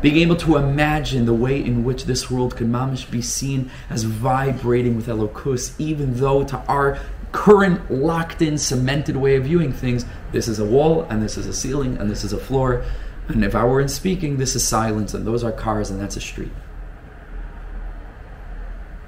Being 0.00 0.16
able 0.18 0.36
to 0.36 0.56
imagine 0.56 1.24
the 1.24 1.34
way 1.34 1.62
in 1.62 1.82
which 1.82 2.04
this 2.04 2.30
world 2.30 2.54
could 2.54 2.68
mamish 2.68 3.10
be 3.10 3.22
seen 3.22 3.70
as 3.90 4.04
vibrating 4.04 4.94
with 4.94 5.06
Elokus, 5.06 5.74
even 5.78 6.14
though 6.18 6.44
to 6.44 6.58
our 6.68 6.98
current 7.32 7.90
locked 7.90 8.40
in, 8.40 8.56
cemented 8.56 9.16
way 9.16 9.36
of 9.36 9.44
viewing 9.44 9.72
things, 9.72 10.04
this 10.32 10.48
is 10.48 10.58
a 10.58 10.64
wall, 10.64 11.02
and 11.10 11.22
this 11.22 11.36
is 11.36 11.46
a 11.46 11.52
ceiling, 11.52 11.96
and 11.98 12.10
this 12.10 12.22
is 12.22 12.32
a 12.32 12.38
floor. 12.38 12.84
And 13.28 13.44
if 13.44 13.54
I 13.54 13.64
were 13.64 13.80
in 13.80 13.88
speaking, 13.88 14.36
this 14.36 14.54
is 14.54 14.66
silence, 14.66 15.12
and 15.12 15.26
those 15.26 15.42
are 15.42 15.50
cars, 15.50 15.90
and 15.90 16.00
that's 16.00 16.16
a 16.16 16.20
street. 16.20 16.52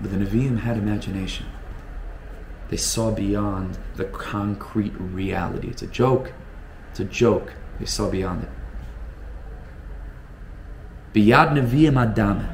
But 0.00 0.10
the 0.10 0.16
Nevi'im 0.16 0.60
had 0.60 0.76
imagination. 0.76 1.46
They 2.68 2.76
saw 2.76 3.10
beyond 3.10 3.78
the 3.96 4.04
concrete 4.04 4.92
reality. 4.98 5.68
It's 5.68 5.82
a 5.82 5.86
joke. 5.86 6.32
It's 6.90 7.00
a 7.00 7.04
joke. 7.04 7.54
They 7.80 7.86
saw 7.86 8.10
beyond 8.10 8.44
it. 8.44 8.50
Biyad 11.14 11.52
neviim 11.52 11.94
adame. 12.14 12.46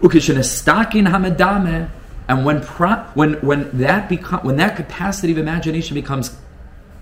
Ukishenestakin 0.00 1.08
hamadame. 1.08 1.90
And 2.28 2.44
when, 2.46 2.62
pro, 2.62 2.96
when, 3.14 3.34
when, 3.34 3.70
that 3.78 4.10
when 4.44 4.56
that 4.56 4.76
capacity 4.76 5.32
of 5.32 5.38
imagination 5.38 5.94
becomes 5.94 6.36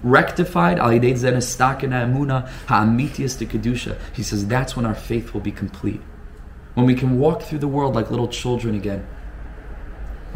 rectified, 0.03 0.79
he 1.03 1.15
says 4.23 4.47
that's 4.47 4.75
when 4.75 4.87
our 4.87 4.95
faith 4.95 5.35
will 5.35 5.43
be 5.43 5.53
complete. 5.53 6.01
When 6.75 6.87
we 6.87 6.95
can 6.95 7.19
walk 7.19 7.43
through 7.43 7.59
the 7.59 7.69
world 7.69 7.95
like 7.95 8.11
little 8.11 8.29
children 8.29 8.75
again 8.75 9.07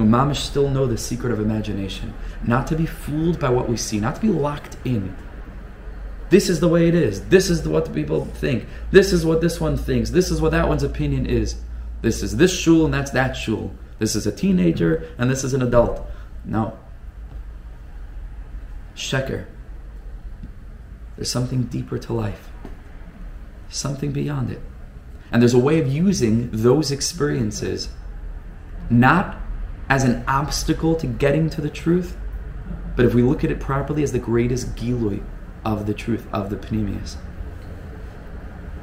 who 0.02 0.08
mamish 0.08 0.36
still 0.36 0.68
know 0.68 0.86
the 0.86 0.98
secret 0.98 1.32
of 1.32 1.40
imagination. 1.40 2.12
Not 2.44 2.66
to 2.68 2.76
be 2.76 2.86
fooled 2.86 3.38
by 3.38 3.50
what 3.50 3.68
we 3.68 3.76
see, 3.76 4.00
not 4.00 4.16
to 4.16 4.20
be 4.20 4.28
locked 4.28 4.76
in. 4.84 5.16
This 6.30 6.48
is 6.48 6.60
the 6.60 6.68
way 6.68 6.88
it 6.88 6.94
is. 6.94 7.26
This 7.26 7.50
is 7.50 7.66
what 7.66 7.84
the 7.84 7.92
people 7.92 8.24
think. 8.24 8.66
This 8.90 9.12
is 9.12 9.24
what 9.24 9.40
this 9.40 9.60
one 9.60 9.76
thinks. 9.76 10.10
This 10.10 10.30
is 10.30 10.40
what 10.40 10.52
that 10.52 10.68
one's 10.68 10.82
opinion 10.82 11.26
is. 11.26 11.56
This 12.00 12.22
is 12.22 12.36
this 12.36 12.58
shul 12.58 12.84
and 12.84 12.94
that's 12.94 13.10
that 13.12 13.34
shul. 13.34 13.72
This 13.98 14.16
is 14.16 14.26
a 14.26 14.32
teenager 14.32 15.08
and 15.18 15.30
this 15.30 15.44
is 15.44 15.54
an 15.54 15.62
adult. 15.62 16.04
No. 16.44 16.78
Sheker. 18.96 19.46
There's 21.16 21.30
something 21.30 21.64
deeper 21.64 21.98
to 21.98 22.12
life. 22.12 22.48
Something 23.68 24.10
beyond 24.10 24.50
it. 24.50 24.62
And 25.30 25.40
there's 25.40 25.54
a 25.54 25.58
way 25.58 25.80
of 25.80 25.86
using 25.86 26.50
those 26.50 26.90
experiences 26.90 27.88
not 28.90 29.41
as 29.92 30.04
an 30.04 30.24
obstacle 30.26 30.94
to 30.94 31.06
getting 31.06 31.50
to 31.50 31.60
the 31.60 31.68
truth, 31.68 32.16
but 32.96 33.04
if 33.04 33.12
we 33.12 33.20
look 33.20 33.44
at 33.44 33.50
it 33.50 33.60
properly, 33.60 34.02
as 34.02 34.12
the 34.12 34.18
greatest 34.18 34.74
gilui 34.74 35.22
of 35.66 35.84
the 35.84 35.92
truth, 35.92 36.26
of 36.32 36.48
the 36.48 36.56
Pnimius. 36.56 37.16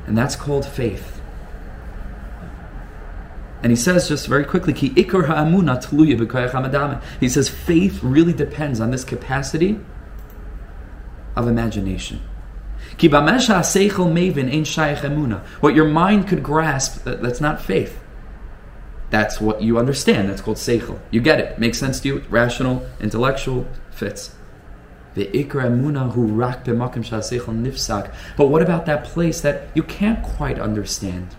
And 0.05 0.15
that's 0.15 0.35
called 0.35 0.67
faith. 0.67 1.19
And 3.63 3.71
he 3.71 3.75
says 3.75 4.07
just 4.07 4.27
very 4.27 4.45
quickly. 4.45 4.71
He 4.71 5.03
says 7.27 7.49
faith 7.49 8.03
really 8.03 8.33
depends 8.33 8.79
on 8.79 8.91
this 8.91 9.03
capacity 9.03 9.79
of 11.35 11.47
imagination. 11.47 12.21
What 15.59 15.73
your 15.73 15.87
mind 15.87 16.27
could 16.27 16.43
grasp, 16.43 17.03
that, 17.05 17.23
that's 17.23 17.41
not 17.41 17.59
faith. 17.59 17.98
That's 19.09 19.41
what 19.41 19.61
you 19.61 19.77
understand. 19.79 20.29
That's 20.29 20.41
called 20.41 20.57
seichel. 20.57 20.99
You 21.11 21.21
get 21.21 21.39
it. 21.39 21.57
Makes 21.59 21.79
sense 21.79 21.99
to 22.01 22.07
you. 22.07 22.23
Rational, 22.29 22.87
intellectual, 22.99 23.67
fits. 23.91 24.35
But 25.15 25.25
what 28.47 28.61
about 28.61 28.85
that 28.85 29.03
place 29.05 29.41
that 29.41 29.67
you 29.73 29.83
can't 29.83 30.23
quite 30.23 30.59
understand? 30.59 31.35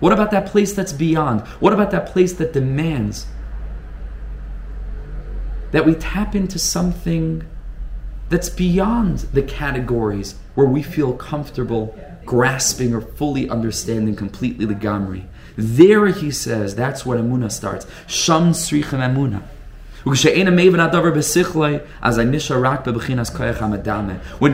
What 0.00 0.12
about 0.12 0.30
that 0.30 0.46
place 0.46 0.72
that's 0.72 0.94
beyond? 0.94 1.42
What 1.60 1.72
about 1.74 1.90
that 1.90 2.06
place 2.06 2.32
that 2.34 2.52
demands 2.54 3.26
that 5.72 5.84
we 5.86 5.94
tap 5.94 6.34
into 6.34 6.58
something 6.58 7.44
that's 8.30 8.48
beyond 8.48 9.18
the 9.34 9.42
categories 9.42 10.36
where 10.54 10.66
we 10.66 10.82
feel 10.82 11.12
comfortable 11.12 11.94
grasping 12.24 12.94
or 12.94 13.00
fully 13.00 13.48
understanding 13.50 14.16
completely 14.16 14.64
the 14.64 14.74
Gamri? 14.74 15.26
There, 15.56 16.06
he 16.06 16.30
says, 16.30 16.74
that's 16.74 17.04
where 17.04 17.18
Amuna 17.18 17.50
starts. 17.50 17.86
Sham 18.06 18.52
srichem 18.52 19.00
Amuna. 19.00 19.42
When 20.02 20.16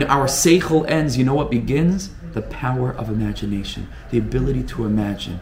our 0.03 0.27
seichel 0.27 0.89
ends, 0.89 1.17
you 1.17 1.23
know 1.23 1.33
what 1.33 1.49
begins? 1.49 2.09
The 2.33 2.41
power 2.41 2.91
of 2.91 3.09
imagination, 3.09 3.87
the 4.11 4.17
ability 4.17 4.63
to 4.63 4.85
imagine, 4.85 5.39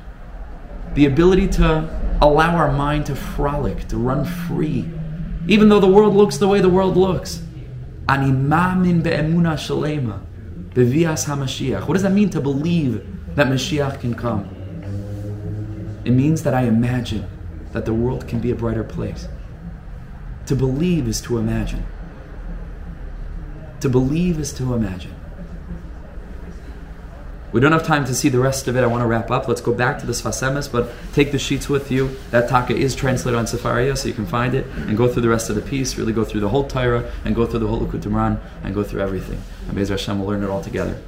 the 0.94 1.08
ability 1.08 1.48
to 1.48 2.18
allow 2.22 2.56
our 2.56 2.72
mind 2.72 3.08
to 3.08 3.16
frolic, 3.16 3.88
to 3.88 3.98
run 3.98 4.26
free, 4.26 4.88
even 5.48 5.70
though 5.70 5.80
the 5.80 5.88
world 5.88 6.14
looks 6.14 6.38
the 6.38 6.48
way 6.48 6.62
the 6.62 6.70
world 6.70 6.96
looks. 6.96 7.42
Ani 8.08 8.32
mamin 8.32 9.02
be'emuna 9.02 9.56
shalema, 9.56 10.22
bevias 10.70 11.26
hamashiach. 11.26 11.88
What 11.88 11.96
does 11.96 12.04
that 12.04 12.14
mean 12.14 12.30
to 12.30 12.40
believe 12.40 13.04
that 13.36 13.48
Mashiach 13.48 14.00
can 14.02 14.14
come? 14.14 14.55
It 16.06 16.12
means 16.12 16.44
that 16.44 16.54
I 16.54 16.62
imagine 16.62 17.28
that 17.74 17.86
the 17.86 17.94
world 17.94 18.28
can 18.28 18.40
be 18.40 18.52
a 18.52 18.56
brighter 18.56 18.84
place. 18.84 19.28
To 20.46 20.56
believe 20.56 21.08
is 21.08 21.20
to 21.22 21.40
imagine. 21.40 21.84
To 23.80 23.90
believe 23.90 24.40
is 24.40 24.54
to 24.54 24.76
imagine. 24.76 25.16
We 27.52 27.62
don't 27.62 27.72
have 27.72 27.86
time 27.86 28.06
to 28.06 28.14
see 28.14 28.30
the 28.30 28.40
rest 28.40 28.68
of 28.68 28.76
it. 28.76 28.84
I 28.84 28.88
want 28.88 29.02
to 29.02 29.08
wrap 29.08 29.32
up. 29.32 29.48
Let's 29.48 29.62
go 29.62 29.74
back 29.74 29.98
to 30.00 30.06
the 30.06 30.14
Sfas 30.14 30.44
Emes, 30.44 30.72
but 30.72 30.92
take 31.14 31.32
the 31.32 31.40
sheets 31.40 31.70
with 31.70 31.90
you. 31.90 32.16
That 32.30 32.50
taka 32.50 32.76
is 32.76 32.94
translated 32.94 33.40
on 33.40 33.46
Sefaria, 33.46 33.98
so 33.98 34.08
you 34.08 34.14
can 34.14 34.28
find 34.28 34.54
it 34.54 34.68
and 34.76 34.96
go 34.96 35.08
through 35.08 35.24
the 35.24 35.30
rest 35.30 35.50
of 35.50 35.56
the 35.56 35.62
piece. 35.62 35.98
Really 35.98 36.14
go 36.14 36.26
through 36.26 36.42
the 36.42 36.50
whole 36.50 36.68
Torah 36.68 37.12
and 37.24 37.34
go 37.34 37.46
through 37.48 37.60
the 37.60 37.68
whole 37.68 37.80
Likutei 37.80 38.40
and 38.64 38.76
go 38.76 38.84
through 38.84 39.02
everything. 39.02 39.42
And 39.68 39.76
Be'ez 39.76 39.90
Hashem 39.90 40.20
will 40.20 40.28
learn 40.28 40.44
it 40.44 40.50
all 40.50 40.62
together 40.62 41.02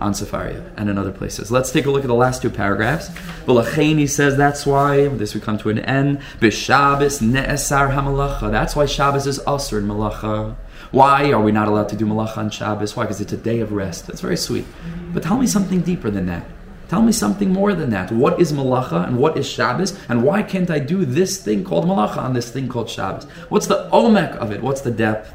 on 0.00 0.12
Sefaria 0.12 0.70
and 0.76 0.88
in 0.90 0.98
other 0.98 1.12
places. 1.12 1.50
Let's 1.50 1.72
take 1.72 1.86
a 1.86 1.90
look 1.90 2.02
at 2.02 2.08
the 2.08 2.14
last 2.14 2.42
two 2.42 2.50
paragraphs. 2.50 3.08
V'lachein, 3.46 4.08
says, 4.08 4.36
that's 4.36 4.66
why, 4.66 5.08
this 5.08 5.34
would 5.34 5.42
come 5.42 5.58
to 5.58 5.70
an 5.70 5.78
end. 5.78 6.20
B'Shabbos 6.40 7.22
ne'esar 7.22 7.94
hamalacha. 7.94 8.50
That's 8.50 8.74
why 8.76 8.86
Shabbos 8.86 9.26
is 9.26 9.40
usher 9.46 9.78
in 9.78 9.86
malacha. 9.86 10.56
Why 10.90 11.32
are 11.32 11.40
we 11.40 11.52
not 11.52 11.68
allowed 11.68 11.88
to 11.90 11.96
do 11.96 12.06
malacha 12.06 12.38
on 12.38 12.50
Shabbos? 12.50 12.94
Why? 12.96 13.04
Because 13.04 13.20
it's 13.20 13.32
a 13.32 13.36
day 13.36 13.60
of 13.60 13.72
rest. 13.72 14.06
That's 14.06 14.20
very 14.20 14.36
sweet. 14.36 14.66
But 15.12 15.22
tell 15.22 15.36
me 15.36 15.46
something 15.46 15.80
deeper 15.80 16.10
than 16.10 16.26
that. 16.26 16.46
Tell 16.88 17.02
me 17.02 17.12
something 17.12 17.52
more 17.52 17.72
than 17.74 17.90
that. 17.90 18.12
What 18.12 18.40
is 18.40 18.52
malacha 18.52 19.06
and 19.06 19.18
what 19.18 19.36
is 19.36 19.48
Shabbos? 19.48 19.98
And 20.08 20.22
why 20.22 20.42
can't 20.42 20.70
I 20.70 20.78
do 20.78 21.04
this 21.04 21.42
thing 21.42 21.64
called 21.64 21.86
malacha 21.86 22.18
on 22.18 22.34
this 22.34 22.50
thing 22.50 22.68
called 22.68 22.90
Shabbos? 22.90 23.24
What's 23.48 23.66
the 23.66 23.88
omek 23.92 24.36
of 24.36 24.52
it? 24.52 24.62
What's 24.62 24.82
the 24.82 24.90
depth? 24.90 25.32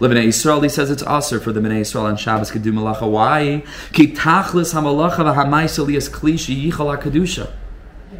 Libnei 0.00 0.28
Yisrael, 0.28 0.62
he 0.62 0.68
says 0.68 0.92
it's 0.92 1.02
aser 1.02 1.40
for 1.40 1.52
the 1.52 1.58
Bnei 1.60 1.80
Yisrael 1.80 2.04
on 2.04 2.16
Shabbos 2.16 2.52
could 2.52 2.62
do 2.62 2.72
malacha. 2.72 3.10
Why? 3.10 3.64
Ki 3.92 4.14
tachlis 4.14 4.72
hamalacha 4.72 5.16
kedusha. 7.02 7.52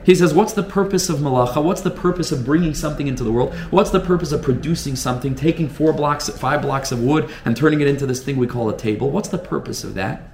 He 0.05 0.15
says, 0.15 0.35
What's 0.35 0.55
the 0.55 0.65
purpose 0.65 1.09
of 1.09 1.19
malacha? 1.19 1.63
What's 1.63 1.83
the 1.83 1.93
purpose 1.93 2.33
of 2.33 2.45
bringing 2.45 2.75
something 2.75 3.07
into 3.07 3.23
the 3.23 3.31
world? 3.31 3.55
What's 3.71 3.91
the 3.91 4.01
purpose 4.01 4.33
of 4.33 4.43
producing 4.43 4.97
something, 4.97 5.37
taking 5.37 5.69
four 5.69 5.93
blocks, 5.93 6.29
five 6.29 6.63
blocks 6.63 6.91
of 6.91 7.01
wood, 7.01 7.31
and 7.45 7.57
turning 7.57 7.81
it 7.81 7.87
into 7.87 8.07
this 8.07 8.25
thing 8.25 8.39
we 8.39 8.49
call 8.49 8.69
a 8.69 8.77
table? 8.77 9.11
What's 9.11 9.29
the 9.29 9.39
purpose 9.39 9.85
of 9.85 9.95
that? 9.95 10.31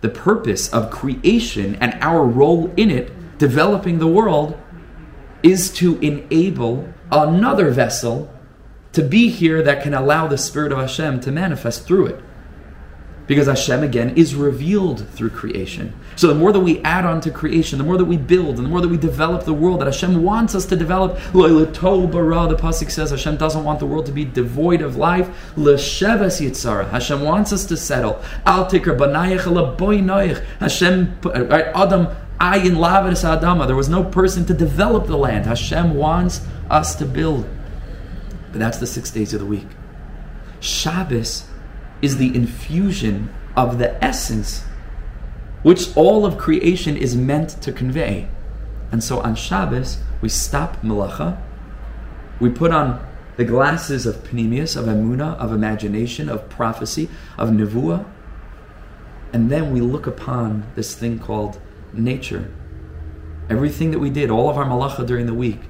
The 0.00 0.08
purpose 0.08 0.72
of 0.72 0.90
creation 0.90 1.76
and 1.76 1.96
our 2.00 2.24
role 2.24 2.72
in 2.76 2.90
it, 2.90 3.38
developing 3.38 4.00
the 4.00 4.08
world, 4.08 4.58
is 5.44 5.70
to 5.74 5.98
enable 6.00 6.92
another 7.12 7.70
vessel 7.70 8.33
to 8.94 9.02
be 9.02 9.28
here 9.28 9.62
that 9.62 9.82
can 9.82 9.92
allow 9.92 10.26
the 10.26 10.38
Spirit 10.38 10.72
of 10.72 10.78
Hashem 10.78 11.20
to 11.20 11.32
manifest 11.32 11.86
through 11.86 12.06
it. 12.06 12.20
Because 13.26 13.46
Hashem, 13.46 13.82
again, 13.82 14.16
is 14.16 14.34
revealed 14.34 15.08
through 15.08 15.30
creation. 15.30 15.94
So 16.14 16.28
the 16.28 16.34
more 16.34 16.52
that 16.52 16.60
we 16.60 16.80
add 16.82 17.06
on 17.06 17.22
to 17.22 17.30
creation, 17.30 17.78
the 17.78 17.84
more 17.84 17.96
that 17.96 18.04
we 18.04 18.18
build, 18.18 18.56
and 18.56 18.66
the 18.66 18.68
more 18.68 18.82
that 18.82 18.88
we 18.88 18.98
develop 18.98 19.44
the 19.44 19.54
world 19.54 19.80
that 19.80 19.86
Hashem 19.86 20.22
wants 20.22 20.54
us 20.54 20.66
to 20.66 20.76
develop, 20.76 21.14
bara, 21.32 22.48
the 22.48 22.56
Pasuk 22.56 22.90
says 22.90 23.10
Hashem 23.10 23.38
doesn't 23.38 23.64
want 23.64 23.80
the 23.80 23.86
world 23.86 24.04
to 24.06 24.12
be 24.12 24.26
devoid 24.26 24.82
of 24.82 24.96
life. 24.96 25.56
L'sheves 25.56 26.40
yitzara. 26.40 26.90
Hashem 26.90 27.22
wants 27.22 27.50
us 27.52 27.64
to 27.66 27.78
settle. 27.78 28.22
Al 28.44 28.66
tikr 28.66 28.96
banayach 28.96 30.44
Hashem, 30.60 31.18
uh, 31.24 31.46
right, 31.46 31.66
Adam, 31.74 32.08
ayin 32.38 32.76
lavis 32.76 33.24
adama. 33.24 33.66
There 33.66 33.74
was 33.74 33.88
no 33.88 34.04
person 34.04 34.44
to 34.46 34.54
develop 34.54 35.06
the 35.06 35.16
land. 35.16 35.46
Hashem 35.46 35.94
wants 35.94 36.46
us 36.68 36.94
to 36.96 37.06
build. 37.06 37.48
But 38.54 38.60
that's 38.60 38.78
the 38.78 38.86
six 38.86 39.10
days 39.10 39.34
of 39.34 39.40
the 39.40 39.46
week. 39.46 39.66
Shabbos 40.60 41.48
is 42.00 42.18
the 42.18 42.32
infusion 42.36 43.34
of 43.56 43.78
the 43.78 44.02
essence 44.02 44.62
which 45.64 45.96
all 45.96 46.24
of 46.24 46.38
creation 46.38 46.96
is 46.96 47.16
meant 47.16 47.60
to 47.62 47.72
convey. 47.72 48.28
And 48.92 49.02
so 49.02 49.18
on 49.18 49.34
Shabbos, 49.34 49.98
we 50.20 50.28
stop 50.28 50.80
melacha, 50.82 51.42
we 52.38 52.48
put 52.48 52.70
on 52.70 53.04
the 53.36 53.44
glasses 53.44 54.06
of 54.06 54.22
pnimius, 54.22 54.76
of 54.76 54.84
emuna, 54.84 55.36
of 55.38 55.52
imagination, 55.52 56.28
of 56.28 56.48
prophecy, 56.48 57.08
of 57.36 57.48
nevuah, 57.48 58.06
and 59.32 59.50
then 59.50 59.72
we 59.72 59.80
look 59.80 60.06
upon 60.06 60.70
this 60.76 60.94
thing 60.94 61.18
called 61.18 61.60
nature. 61.92 62.48
Everything 63.50 63.90
that 63.90 63.98
we 63.98 64.10
did, 64.10 64.30
all 64.30 64.48
of 64.48 64.56
our 64.56 64.64
malacha 64.64 65.04
during 65.04 65.26
the 65.26 65.34
week, 65.34 65.62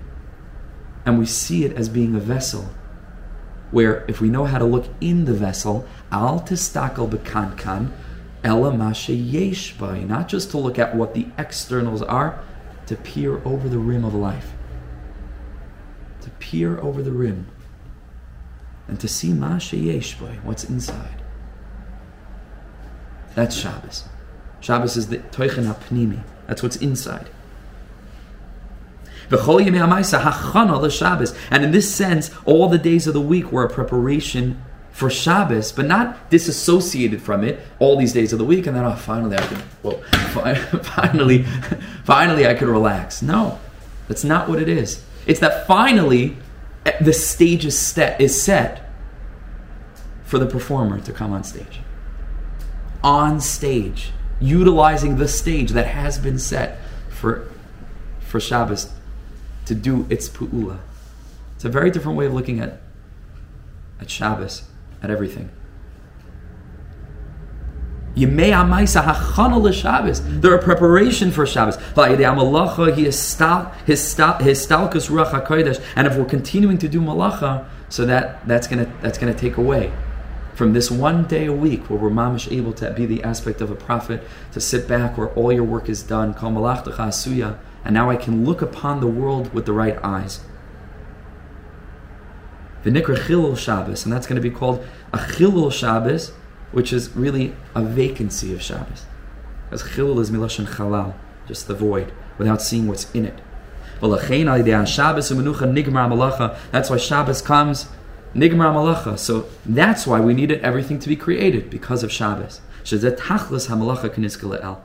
and 1.04 1.18
we 1.18 1.26
see 1.26 1.64
it 1.64 1.72
as 1.76 1.88
being 1.88 2.14
a 2.14 2.20
vessel 2.20 2.70
where 3.70 4.04
if 4.06 4.20
we 4.20 4.28
know 4.28 4.44
how 4.44 4.58
to 4.58 4.64
look 4.64 4.86
in 5.00 5.24
the 5.24 5.34
vessel, 5.34 5.86
al 6.12 6.40
tistakel 6.40 7.10
bekankan, 7.10 7.90
ela 8.44 8.72
yesh 9.08 9.78
not 9.80 10.28
just 10.28 10.50
to 10.50 10.58
look 10.58 10.78
at 10.78 10.94
what 10.94 11.14
the 11.14 11.26
externals 11.38 12.02
are, 12.02 12.40
to 12.86 12.94
peer 12.94 13.42
over 13.44 13.68
the 13.68 13.78
rim 13.78 14.04
of 14.04 14.14
life. 14.14 14.52
To 16.20 16.30
peer 16.30 16.78
over 16.78 17.02
the 17.02 17.10
rim 17.10 17.48
and 18.86 19.00
to 19.00 19.08
see 19.08 19.32
masha 19.32 19.76
yesh 19.76 20.14
what's 20.42 20.64
inside. 20.64 21.22
That's 23.34 23.56
Shabbos. 23.56 24.04
Shabbos 24.60 24.96
is 24.96 25.08
the 25.08 25.18
toichen 25.18 25.64
hapnimi. 25.64 26.22
That's 26.46 26.62
what's 26.62 26.76
inside. 26.76 27.28
And 31.50 31.64
in 31.64 31.70
this 31.72 31.94
sense, 31.94 32.30
all 32.44 32.68
the 32.68 32.78
days 32.78 33.06
of 33.06 33.14
the 33.14 33.20
week 33.20 33.50
were 33.52 33.64
a 33.64 33.70
preparation 33.70 34.62
for 34.94 35.10
Shabbos, 35.10 35.72
but 35.72 35.86
not 35.86 36.30
disassociated 36.30 37.20
from 37.20 37.42
it 37.42 37.58
all 37.80 37.96
these 37.96 38.12
days 38.12 38.32
of 38.32 38.38
the 38.38 38.44
week, 38.44 38.68
and 38.68 38.76
then 38.76 38.84
oh, 38.84 38.94
finally 38.94 39.36
I 39.36 39.44
could, 39.44 39.62
well, 39.82 40.00
finally, 40.82 41.42
finally 42.04 42.46
I 42.46 42.54
could 42.54 42.68
relax. 42.68 43.20
No, 43.20 43.58
that's 44.06 44.22
not 44.22 44.48
what 44.48 44.62
it 44.62 44.68
is. 44.68 45.04
It's 45.26 45.40
that 45.40 45.66
finally 45.66 46.36
eh, 46.86 46.92
the 47.00 47.12
stage 47.12 47.66
is 47.66 47.76
set, 47.76 48.20
is 48.20 48.40
set 48.40 48.88
for 50.22 50.38
the 50.38 50.46
performer 50.46 51.00
to 51.00 51.12
come 51.12 51.32
on 51.32 51.42
stage. 51.42 51.80
On 53.02 53.40
stage, 53.40 54.12
utilizing 54.40 55.16
the 55.16 55.26
stage 55.26 55.70
that 55.70 55.88
has 55.88 56.18
been 56.18 56.38
set 56.38 56.78
for 57.08 57.48
for 58.20 58.38
Shabbos 58.38 58.92
to 59.66 59.74
do 59.74 60.06
its 60.10 60.28
pu'ula. 60.28 60.78
It's 61.56 61.64
a 61.64 61.68
very 61.68 61.90
different 61.90 62.18
way 62.18 62.26
of 62.26 62.34
looking 62.34 62.60
at, 62.60 62.80
at 64.00 64.10
Shabbos, 64.10 64.64
at 65.02 65.10
everything. 65.10 65.50
They're 70.40 70.54
a 70.54 70.62
preparation 70.62 71.32
for 71.32 71.46
Shabbos. 71.46 71.76
And 75.96 76.06
if 76.06 76.16
we're 76.16 76.24
continuing 76.24 76.78
to 76.78 76.88
do 76.88 77.00
malacha, 77.00 77.66
so 77.88 78.06
that 78.06 78.46
that's 78.46 78.66
gonna 78.66 78.92
that's 79.02 79.18
gonna 79.18 79.34
take 79.34 79.56
away 79.56 79.92
from 80.54 80.72
this 80.72 80.90
one 80.90 81.24
day 81.26 81.46
a 81.46 81.52
week 81.52 81.90
where 81.90 81.98
we're 81.98 82.10
mamish 82.10 82.50
able 82.50 82.72
to 82.74 82.90
be 82.92 83.06
the 83.06 83.22
aspect 83.24 83.60
of 83.60 83.70
a 83.70 83.74
prophet, 83.74 84.22
to 84.52 84.60
sit 84.60 84.86
back 84.86 85.18
where 85.18 85.28
all 85.30 85.52
your 85.52 85.64
work 85.64 85.88
is 85.88 86.02
done, 86.02 86.32
and 87.84 87.94
now 87.94 88.10
I 88.10 88.16
can 88.16 88.44
look 88.44 88.62
upon 88.62 89.00
the 89.00 89.06
world 89.06 89.52
with 89.52 89.66
the 89.66 89.72
right 89.72 89.98
eyes. 90.02 90.40
The 92.82 92.90
Nikra 92.90 93.16
Chilul 93.16 93.56
Shabbos, 93.56 94.04
and 94.04 94.12
that's 94.12 94.26
going 94.26 94.36
to 94.36 94.42
be 94.42 94.50
called 94.54 94.84
a 95.12 95.18
Chilul 95.18 95.72
Shabbos, 95.72 96.32
which 96.72 96.92
is 96.92 97.14
really 97.16 97.54
a 97.74 97.82
vacancy 97.82 98.52
of 98.52 98.62
Shabbos. 98.62 99.06
Because 99.64 99.82
Chilul 99.88 100.20
is 100.20 100.30
Milashon 100.30 100.66
Chalal, 100.66 101.14
just 101.46 101.66
the 101.68 101.74
void, 101.74 102.12
without 102.38 102.60
seeing 102.60 102.86
what's 102.86 103.10
in 103.12 103.24
it. 103.24 103.40
That's 104.00 104.10
why 106.90 106.96
Shabbos 106.96 107.40
comes 107.42 107.86
Nigmar 108.34 108.74
Malacha. 108.74 109.18
So 109.18 109.46
that's 109.64 110.06
why 110.06 110.20
we 110.20 110.34
needed 110.34 110.60
everything 110.60 110.98
to 110.98 111.08
be 111.08 111.16
created 111.16 111.70
because 111.70 112.02
of 112.02 112.12
Shabbos. 112.12 112.60
Shazet 112.82 113.16
Tachlis 113.16 113.68
HaMalacha 113.68 114.10
Kniska 114.10 114.58
Le'el. 114.58 114.80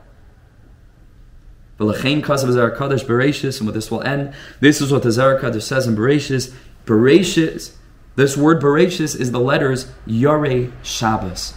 V'lachein 1.80 2.22
kasav 2.22 2.52
Zohar 2.52 2.70
Kadosh 2.70 3.04
Bereshis, 3.06 3.58
and 3.58 3.66
with 3.66 3.74
this 3.74 3.90
will 3.90 4.02
end. 4.02 4.34
This 4.60 4.82
is 4.82 4.92
what 4.92 5.02
the 5.02 5.10
Zohar 5.10 5.40
Kadosh 5.40 5.62
says 5.62 5.86
in 5.86 5.96
Bereshis. 5.96 6.54
Bereshis, 6.84 7.72
this 8.16 8.36
word 8.36 8.60
Bereshis 8.60 9.18
is 9.18 9.32
the 9.32 9.40
letters 9.40 9.90
Yare 10.04 10.70
Shabbos. 10.82 11.54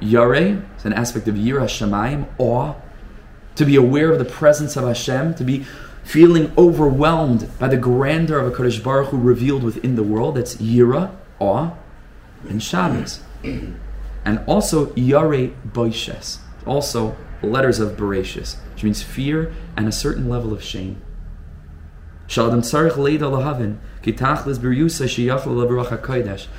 Yare 0.00 0.62
is 0.78 0.84
an 0.84 0.92
aspect 0.92 1.26
of 1.26 1.34
Yira 1.34 1.64
Shemaim, 1.64 2.28
awe, 2.38 2.74
to 3.56 3.64
be 3.64 3.74
aware 3.74 4.12
of 4.12 4.20
the 4.20 4.24
presence 4.24 4.76
of 4.76 4.84
Hashem, 4.84 5.34
to 5.34 5.44
be 5.44 5.66
feeling 6.04 6.52
overwhelmed 6.56 7.50
by 7.58 7.68
the 7.68 7.76
grandeur 7.76 8.38
of 8.38 8.46
a 8.52 8.56
Kadosh 8.56 8.82
Baruch 8.82 9.08
Hu 9.08 9.18
revealed 9.18 9.64
within 9.64 9.96
the 9.96 10.04
world. 10.04 10.36
That's 10.36 10.56
Yira, 10.56 11.10
awe, 11.40 11.72
and 12.48 12.62
Shabbos. 12.62 13.20
And 13.42 14.44
also 14.46 14.94
Yare 14.94 15.50
Boishes, 15.66 16.38
also 16.66 17.16
letters 17.42 17.78
of 17.78 17.96
Bereshis, 17.96 18.56
which 18.74 18.84
means 18.84 19.02
fear 19.02 19.52
and 19.76 19.88
a 19.88 19.92
certain 19.92 20.28
level 20.28 20.52
of 20.52 20.62
shame. 20.62 21.00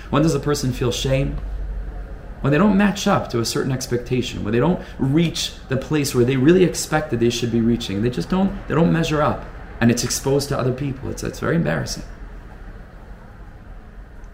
When 0.10 0.22
does 0.22 0.36
a 0.36 0.40
person 0.40 0.74
feel 0.74 0.92
shame? 0.92 1.38
When 2.42 2.52
they 2.52 2.58
don't 2.58 2.76
match 2.76 3.08
up 3.08 3.30
to 3.30 3.40
a 3.40 3.46
certain 3.46 3.72
expectation, 3.72 4.44
when 4.44 4.52
they 4.52 4.60
don't 4.60 4.82
reach 4.98 5.54
the 5.70 5.78
place 5.78 6.14
where 6.14 6.26
they 6.26 6.36
really 6.36 6.64
expected 6.64 7.20
they 7.20 7.30
should 7.30 7.52
be 7.52 7.62
reaching, 7.62 8.02
they 8.02 8.10
just 8.10 8.30
don't 8.30 8.68
they 8.68 8.74
don't 8.74 8.92
measure 8.92 9.22
up, 9.22 9.46
and 9.80 9.92
it's 9.92 10.04
exposed 10.04 10.50
to 10.50 10.58
other 10.58 10.74
people. 10.74 11.10
It's 11.10 11.24
it's 11.24 11.40
very 11.40 11.56
embarrassing. 11.56 12.04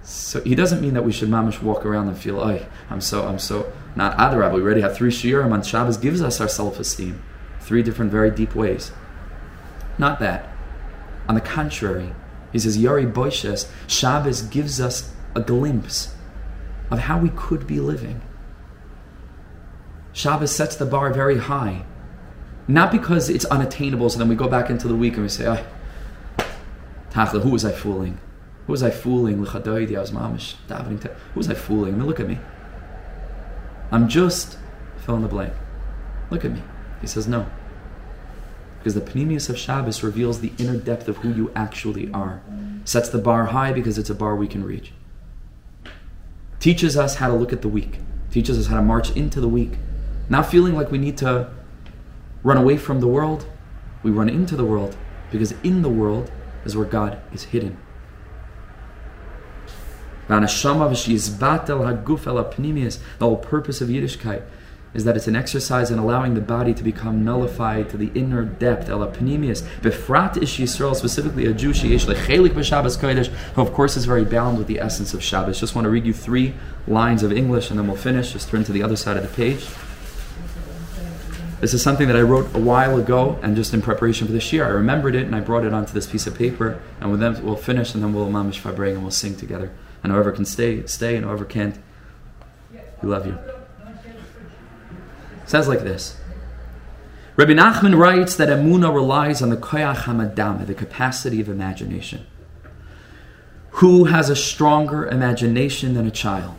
So 0.01 0.41
he 0.41 0.55
doesn't 0.55 0.81
mean 0.81 0.93
that 0.93 1.03
we 1.03 1.11
should 1.11 1.29
mamish 1.29 1.61
walk 1.61 1.85
around 1.85 2.07
and 2.07 2.17
feel, 2.17 2.39
oh, 2.39 2.65
I'm 2.89 3.01
so 3.01 3.27
I'm 3.27 3.39
so 3.39 3.71
not 3.97 4.15
adarab. 4.17 4.53
We 4.53 4.61
already 4.61 4.81
have 4.81 4.95
three 4.95 5.09
shiurim 5.09 5.51
on 5.51 5.63
Shabbos 5.63 5.97
gives 5.97 6.21
us 6.21 6.39
our 6.39 6.47
self 6.47 6.79
esteem, 6.79 7.21
three 7.59 7.81
different 7.81 8.11
very 8.11 8.29
deep 8.29 8.53
ways. 8.55 8.91
Not 9.97 10.19
that. 10.19 10.47
On 11.27 11.33
the 11.33 11.41
contrary, 11.41 12.13
he 12.53 12.59
says 12.59 12.77
Yari 12.77 13.11
Boishes, 13.11 13.69
Shabbos 13.87 14.43
gives 14.43 14.79
us 14.79 15.11
a 15.35 15.41
glimpse 15.41 16.15
of 16.91 16.99
how 16.99 17.17
we 17.19 17.29
could 17.29 17.65
be 17.65 17.79
living. 17.79 18.21
Shabbos 20.13 20.55
sets 20.55 20.75
the 20.75 20.85
bar 20.85 21.11
very 21.11 21.39
high. 21.39 21.83
Not 22.67 22.91
because 22.91 23.29
it's 23.29 23.45
unattainable, 23.45 24.09
so 24.09 24.19
then 24.19 24.27
we 24.27 24.35
go 24.35 24.47
back 24.47 24.69
into 24.69 24.87
the 24.87 24.95
week 24.95 25.13
and 25.13 25.23
we 25.23 25.29
say, 25.29 25.47
oh, 25.47 25.65
Tachla, 27.09 27.41
who 27.41 27.49
was 27.49 27.65
I 27.65 27.71
fooling? 27.71 28.19
Who 28.67 28.73
was 28.73 28.83
I 28.83 28.91
fooling? 28.91 29.37
Who 29.37 29.41
was 29.41 29.53
I 31.49 31.53
fooling? 31.53 31.93
I 31.93 31.97
mean, 31.97 32.05
look 32.05 32.19
at 32.19 32.27
me. 32.27 32.37
I'm 33.91 34.07
just, 34.07 34.57
fill 34.97 35.15
in 35.15 35.21
the 35.21 35.27
blank. 35.27 35.53
Look 36.29 36.43
at 36.43 36.51
me. 36.51 36.61
He 37.01 37.07
says, 37.07 37.27
no. 37.27 37.45
Because 38.79 38.95
the 38.95 39.01
Pnimius 39.01 39.49
of 39.49 39.57
Shabbos 39.57 40.03
reveals 40.03 40.41
the 40.41 40.51
inner 40.57 40.77
depth 40.77 41.07
of 41.07 41.17
who 41.17 41.33
you 41.33 41.51
actually 41.55 42.11
are. 42.11 42.41
Sets 42.85 43.09
the 43.09 43.17
bar 43.17 43.45
high 43.45 43.73
because 43.73 43.97
it's 43.97 44.09
a 44.09 44.15
bar 44.15 44.35
we 44.35 44.47
can 44.47 44.63
reach 44.63 44.91
teaches 46.59 46.97
us 46.97 47.15
how 47.15 47.27
to 47.27 47.33
look 47.33 47.53
at 47.53 47.61
the 47.61 47.67
week, 47.67 47.99
teaches 48.31 48.57
us 48.57 48.67
how 48.67 48.75
to 48.75 48.81
march 48.81 49.11
into 49.11 49.39
the 49.39 49.47
week, 49.47 49.73
not 50.29 50.45
feeling 50.45 50.75
like 50.75 50.91
we 50.91 50.97
need 50.97 51.17
to 51.17 51.49
run 52.43 52.57
away 52.57 52.77
from 52.77 52.99
the 52.99 53.07
world. 53.07 53.47
We 54.03 54.11
run 54.11 54.29
into 54.29 54.55
the 54.55 54.65
world 54.65 54.97
because 55.31 55.53
in 55.63 55.81
the 55.81 55.89
world 55.89 56.31
is 56.65 56.75
where 56.75 56.85
God 56.85 57.21
is 57.33 57.43
hidden. 57.43 57.77
The 60.27 60.35
whole 63.19 63.37
purpose 63.37 63.81
of 63.81 63.89
Yiddishkeit 63.89 64.43
is 64.93 65.03
that 65.03 65.15
it's 65.15 65.27
an 65.27 65.35
exercise 65.35 65.91
in 65.91 65.99
allowing 65.99 66.33
the 66.33 66.41
body 66.41 66.73
to 66.73 66.83
become 66.83 67.23
nullified 67.23 67.89
to 67.89 67.97
the 67.97 68.11
inner 68.15 68.43
depth, 68.43 68.89
ela 68.89 69.11
pnimius. 69.11 69.61
Befrat 69.81 70.41
ish 70.41 70.57
Yisrael, 70.57 70.95
specifically 70.95 71.45
a 71.45 71.53
Jew, 71.53 71.73
she 71.73 71.89
chelik 71.89 72.49
b'Shabbos 72.49 72.97
kodesh, 72.97 73.27
who 73.27 73.61
of 73.61 73.73
course 73.73 73.95
is 73.95 74.05
very 74.05 74.25
bound 74.25 74.57
with 74.57 74.67
the 74.67 74.79
essence 74.79 75.13
of 75.13 75.21
Shabbos. 75.21 75.59
Just 75.59 75.75
want 75.75 75.85
to 75.85 75.89
read 75.89 76.05
you 76.05 76.13
three 76.13 76.55
lines 76.87 77.21
of 77.21 77.31
English 77.31 77.69
and 77.69 77.77
then 77.77 77.87
we'll 77.87 77.95
finish. 77.95 78.33
Just 78.33 78.49
turn 78.49 78.63
to 78.63 78.71
the 78.71 78.81
other 78.81 78.95
side 78.95 79.17
of 79.17 79.23
the 79.23 79.29
page. 79.29 79.67
This 81.59 81.73
is 81.73 81.81
something 81.81 82.07
that 82.07 82.15
I 82.15 82.21
wrote 82.21 82.53
a 82.53 82.59
while 82.59 82.99
ago, 82.99 83.39
and 83.41 83.55
just 83.55 83.73
in 83.73 83.81
preparation 83.81 84.27
for 84.27 84.33
this 84.33 84.53
year, 84.53 84.63
I 84.63 84.69
remembered 84.69 85.15
it 85.15 85.25
and 85.25 85.35
I 85.35 85.39
brought 85.39 85.65
it 85.65 85.73
onto 85.73 85.91
this 85.91 86.05
piece 86.05 86.27
of 86.27 86.37
paper. 86.37 86.79
And 87.01 87.09
with 87.09 87.19
them, 87.19 87.43
we'll 87.43 87.55
finish, 87.55 87.95
and 87.95 88.03
then 88.03 88.13
we'll 88.13 88.29
mamish 88.29 88.61
fabreng 88.61 88.93
and 88.93 89.01
we'll 89.01 89.09
sing 89.09 89.35
together. 89.35 89.71
And 90.07 90.13
whoever 90.13 90.31
can 90.31 90.45
stay, 90.45 90.85
stay, 90.85 91.17
and 91.17 91.25
whoever 91.25 91.43
can't, 91.43 91.77
we 93.01 93.09
love 93.09 93.27
you 93.27 93.37
says 95.47 95.67
like 95.67 95.81
this. 95.81 96.17
Rabbi 97.35 97.53
Nachman 97.53 97.97
writes 97.97 98.35
that 98.35 98.49
Emuna 98.49 98.93
relies 98.93 99.41
on 99.41 99.49
the 99.49 99.57
koyach 99.57 100.03
hamadame, 100.03 100.67
the 100.67 100.73
capacity 100.73 101.39
of 101.39 101.49
imagination. 101.49 102.25
Who 103.71 104.05
has 104.05 104.29
a 104.29 104.35
stronger 104.35 105.07
imagination 105.07 105.93
than 105.93 106.05
a 106.05 106.11
child? 106.11 106.57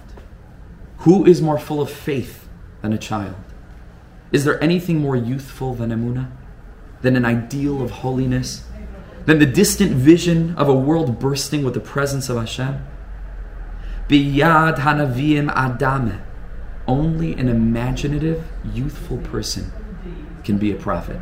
Who 0.99 1.25
is 1.27 1.43
more 1.43 1.59
full 1.59 1.81
of 1.81 1.91
faith 1.91 2.49
than 2.81 2.93
a 2.93 2.99
child? 2.99 3.37
Is 4.33 4.45
there 4.45 4.63
anything 4.63 4.99
more 4.99 5.17
youthful 5.17 5.75
than 5.75 5.91
Emuna? 5.91 6.31
Than 7.03 7.17
an 7.17 7.25
ideal 7.25 7.83
of 7.83 7.91
holiness? 7.91 8.65
Than 9.27 9.39
the 9.39 9.47
distant 9.47 9.93
vision 9.93 10.55
of 10.57 10.69
a 10.69 10.75
world 10.75 11.19
bursting 11.19 11.65
with 11.65 11.75
the 11.75 11.81
presence 11.81 12.29
of 12.29 12.37
Hashem? 12.37 12.85
Biyad 14.09 14.77
hanavim 14.77 15.53
adame 15.55 16.21
only 16.89 17.35
an 17.35 17.49
imaginative, 17.49 18.43
youthful 18.65 19.19
person 19.19 19.71
can 20.43 20.57
be 20.57 20.73
a 20.73 20.75
prophet. 20.75 21.19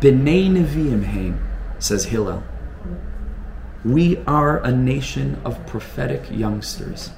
B'nai 0.00 0.50
Nevi'im 0.50 1.04
Haim, 1.04 1.40
says 1.78 2.06
Hillel. 2.06 2.42
We 3.84 4.18
are 4.26 4.58
a 4.58 4.72
nation 4.72 5.40
of 5.44 5.64
prophetic 5.66 6.24
youngsters. 6.30 7.10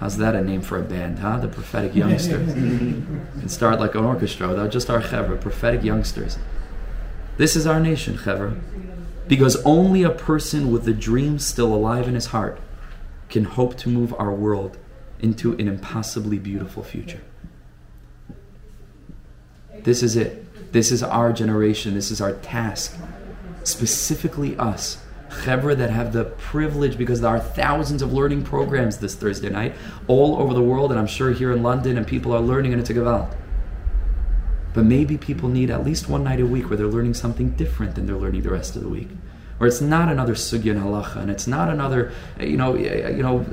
How's 0.00 0.18
that 0.18 0.34
a 0.34 0.42
name 0.42 0.60
for 0.60 0.78
a 0.78 0.82
band, 0.82 1.20
huh? 1.20 1.38
The 1.38 1.48
prophetic 1.48 1.94
youngsters. 1.94 2.52
can 2.52 3.48
start 3.48 3.80
like 3.80 3.94
an 3.94 4.04
orchestra 4.04 4.48
without 4.48 4.70
just 4.70 4.90
our 4.90 5.00
chevra, 5.00 5.40
prophetic 5.40 5.82
youngsters. 5.82 6.38
This 7.38 7.56
is 7.56 7.66
our 7.66 7.80
nation, 7.80 8.16
chevra, 8.18 8.60
because 9.28 9.56
only 9.64 10.02
a 10.02 10.10
person 10.10 10.70
with 10.70 10.84
the 10.84 10.92
dream 10.92 11.38
still 11.38 11.74
alive 11.74 12.06
in 12.06 12.14
his 12.14 12.26
heart 12.26 12.60
can 13.30 13.44
hope 13.44 13.76
to 13.78 13.88
move 13.88 14.14
our 14.18 14.32
world 14.32 14.76
into 15.20 15.52
an 15.52 15.68
impossibly 15.68 16.38
beautiful 16.38 16.82
future. 16.82 17.20
This 19.82 20.02
is 20.02 20.16
it. 20.16 20.72
This 20.72 20.92
is 20.92 21.02
our 21.02 21.32
generation. 21.32 21.94
This 21.94 22.10
is 22.10 22.20
our 22.20 22.32
task. 22.34 22.96
Specifically, 23.64 24.56
us. 24.56 25.02
Chevra 25.30 25.76
that 25.76 25.90
have 25.90 26.12
the 26.12 26.24
privilege 26.24 26.98
because 26.98 27.20
there 27.20 27.30
are 27.30 27.40
thousands 27.40 28.02
of 28.02 28.12
learning 28.12 28.42
programs 28.42 28.98
this 28.98 29.14
Thursday 29.14 29.48
night 29.48 29.74
all 30.08 30.36
over 30.36 30.52
the 30.52 30.62
world, 30.62 30.90
and 30.90 30.98
I'm 30.98 31.06
sure 31.06 31.30
here 31.30 31.52
in 31.52 31.62
London, 31.62 31.96
and 31.96 32.06
people 32.06 32.32
are 32.32 32.40
learning, 32.40 32.74
a 32.74 32.78
gewalt. 32.78 33.34
But 34.74 34.84
maybe 34.84 35.16
people 35.16 35.48
need 35.48 35.70
at 35.70 35.84
least 35.84 36.08
one 36.08 36.24
night 36.24 36.40
a 36.40 36.46
week 36.46 36.68
where 36.68 36.76
they're 36.76 36.86
learning 36.86 37.14
something 37.14 37.50
different 37.50 37.94
than 37.94 38.06
they're 38.06 38.16
learning 38.16 38.42
the 38.42 38.50
rest 38.50 38.76
of 38.76 38.82
the 38.82 38.88
week. 38.88 39.08
Where 39.60 39.68
it's 39.68 39.82
not 39.82 40.08
another 40.08 40.32
sugya 40.32 40.70
and 40.70 40.80
halacha, 40.80 41.16
and 41.16 41.30
it's 41.30 41.46
not 41.46 41.68
another, 41.68 42.12
you 42.38 42.56
know, 42.56 42.74
you 42.76 43.22
know, 43.22 43.44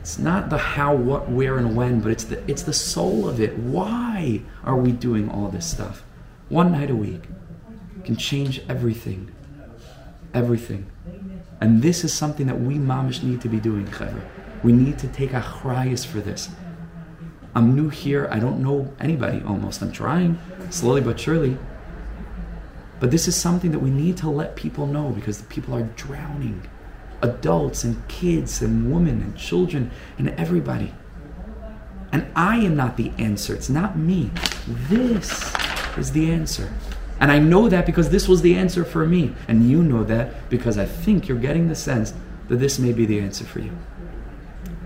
it's 0.00 0.18
not 0.18 0.50
the 0.50 0.58
how, 0.58 0.94
what, 0.94 1.30
where, 1.30 1.56
and 1.56 1.74
when, 1.74 2.02
but 2.02 2.12
it's 2.12 2.24
the, 2.24 2.42
it's 2.46 2.64
the 2.64 2.74
soul 2.74 3.26
of 3.26 3.40
it. 3.40 3.56
Why 3.56 4.42
are 4.64 4.76
we 4.76 4.92
doing 4.92 5.30
all 5.30 5.48
this 5.48 5.64
stuff? 5.64 6.04
One 6.50 6.72
night 6.72 6.90
a 6.90 6.94
week 6.94 7.22
can 8.04 8.16
change 8.16 8.60
everything. 8.68 9.34
Everything. 10.34 10.90
And 11.58 11.80
this 11.80 12.04
is 12.04 12.12
something 12.12 12.46
that 12.46 12.60
we 12.60 12.74
mamish 12.74 13.22
need 13.22 13.40
to 13.40 13.48
be 13.48 13.60
doing, 13.60 13.86
Chevra. 13.86 14.20
We 14.62 14.72
need 14.72 14.98
to 14.98 15.08
take 15.08 15.32
a 15.32 15.40
achrayas 15.40 16.04
for 16.04 16.20
this. 16.20 16.50
I'm 17.54 17.74
new 17.74 17.88
here. 17.88 18.28
I 18.30 18.40
don't 18.40 18.62
know 18.62 18.94
anybody 19.00 19.42
almost. 19.46 19.80
I'm 19.80 19.90
trying 19.90 20.38
slowly 20.68 21.00
but 21.00 21.18
surely. 21.18 21.56
But 23.00 23.10
this 23.10 23.28
is 23.28 23.36
something 23.36 23.70
that 23.72 23.78
we 23.78 23.90
need 23.90 24.16
to 24.18 24.28
let 24.28 24.56
people 24.56 24.86
know 24.86 25.10
because 25.10 25.38
the 25.38 25.46
people 25.46 25.74
are 25.74 25.82
drowning 25.82 26.68
adults 27.22 27.84
and 27.84 28.06
kids 28.08 28.62
and 28.62 28.92
women 28.92 29.20
and 29.20 29.36
children 29.36 29.90
and 30.18 30.28
everybody. 30.30 30.94
And 32.12 32.26
I 32.34 32.56
am 32.56 32.76
not 32.76 32.96
the 32.96 33.12
answer. 33.18 33.54
It's 33.54 33.68
not 33.68 33.98
me. 33.98 34.30
This 34.66 35.52
is 35.96 36.12
the 36.12 36.32
answer. 36.32 36.72
And 37.20 37.32
I 37.32 37.38
know 37.38 37.68
that 37.68 37.84
because 37.84 38.10
this 38.10 38.28
was 38.28 38.42
the 38.42 38.54
answer 38.54 38.84
for 38.84 39.06
me. 39.06 39.34
And 39.46 39.68
you 39.68 39.82
know 39.82 40.04
that 40.04 40.48
because 40.48 40.78
I 40.78 40.86
think 40.86 41.28
you're 41.28 41.38
getting 41.38 41.68
the 41.68 41.74
sense 41.74 42.14
that 42.48 42.56
this 42.56 42.78
may 42.78 42.92
be 42.92 43.04
the 43.04 43.20
answer 43.20 43.44
for 43.44 43.60
you. 43.60 43.76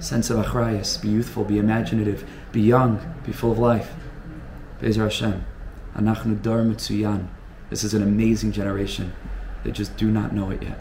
Sense 0.00 0.30
of 0.30 0.44
achrayas, 0.44 1.00
be 1.00 1.08
youthful, 1.08 1.44
be 1.44 1.58
imaginative, 1.58 2.28
be 2.50 2.60
young, 2.60 3.14
be 3.24 3.32
full 3.32 3.52
of 3.52 3.58
life. 3.58 3.92
Bezer 4.80 5.04
Hashem. 5.04 5.44
Anachnu 5.94 6.42
dar 6.42 6.64
mitzuyan. 6.64 7.28
This 7.72 7.84
is 7.84 7.94
an 7.94 8.02
amazing 8.02 8.52
generation. 8.52 9.14
They 9.64 9.70
just 9.70 9.96
do 9.96 10.10
not 10.10 10.34
know 10.34 10.50
it 10.50 10.62
yet. 10.62 10.78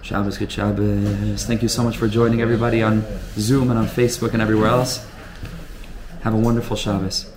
Shabbos, 0.00 0.38
good 0.38 0.50
Shabbos. 0.50 1.44
Thank 1.44 1.60
you 1.60 1.68
so 1.68 1.84
much 1.84 1.98
for 1.98 2.08
joining 2.08 2.40
everybody 2.40 2.82
on 2.82 3.04
Zoom 3.34 3.68
and 3.68 3.78
on 3.78 3.84
Facebook 3.84 4.32
and 4.32 4.40
everywhere 4.40 4.68
else. 4.68 5.06
Have 6.22 6.32
a 6.32 6.38
wonderful 6.38 6.78
Shabbos. 6.78 7.29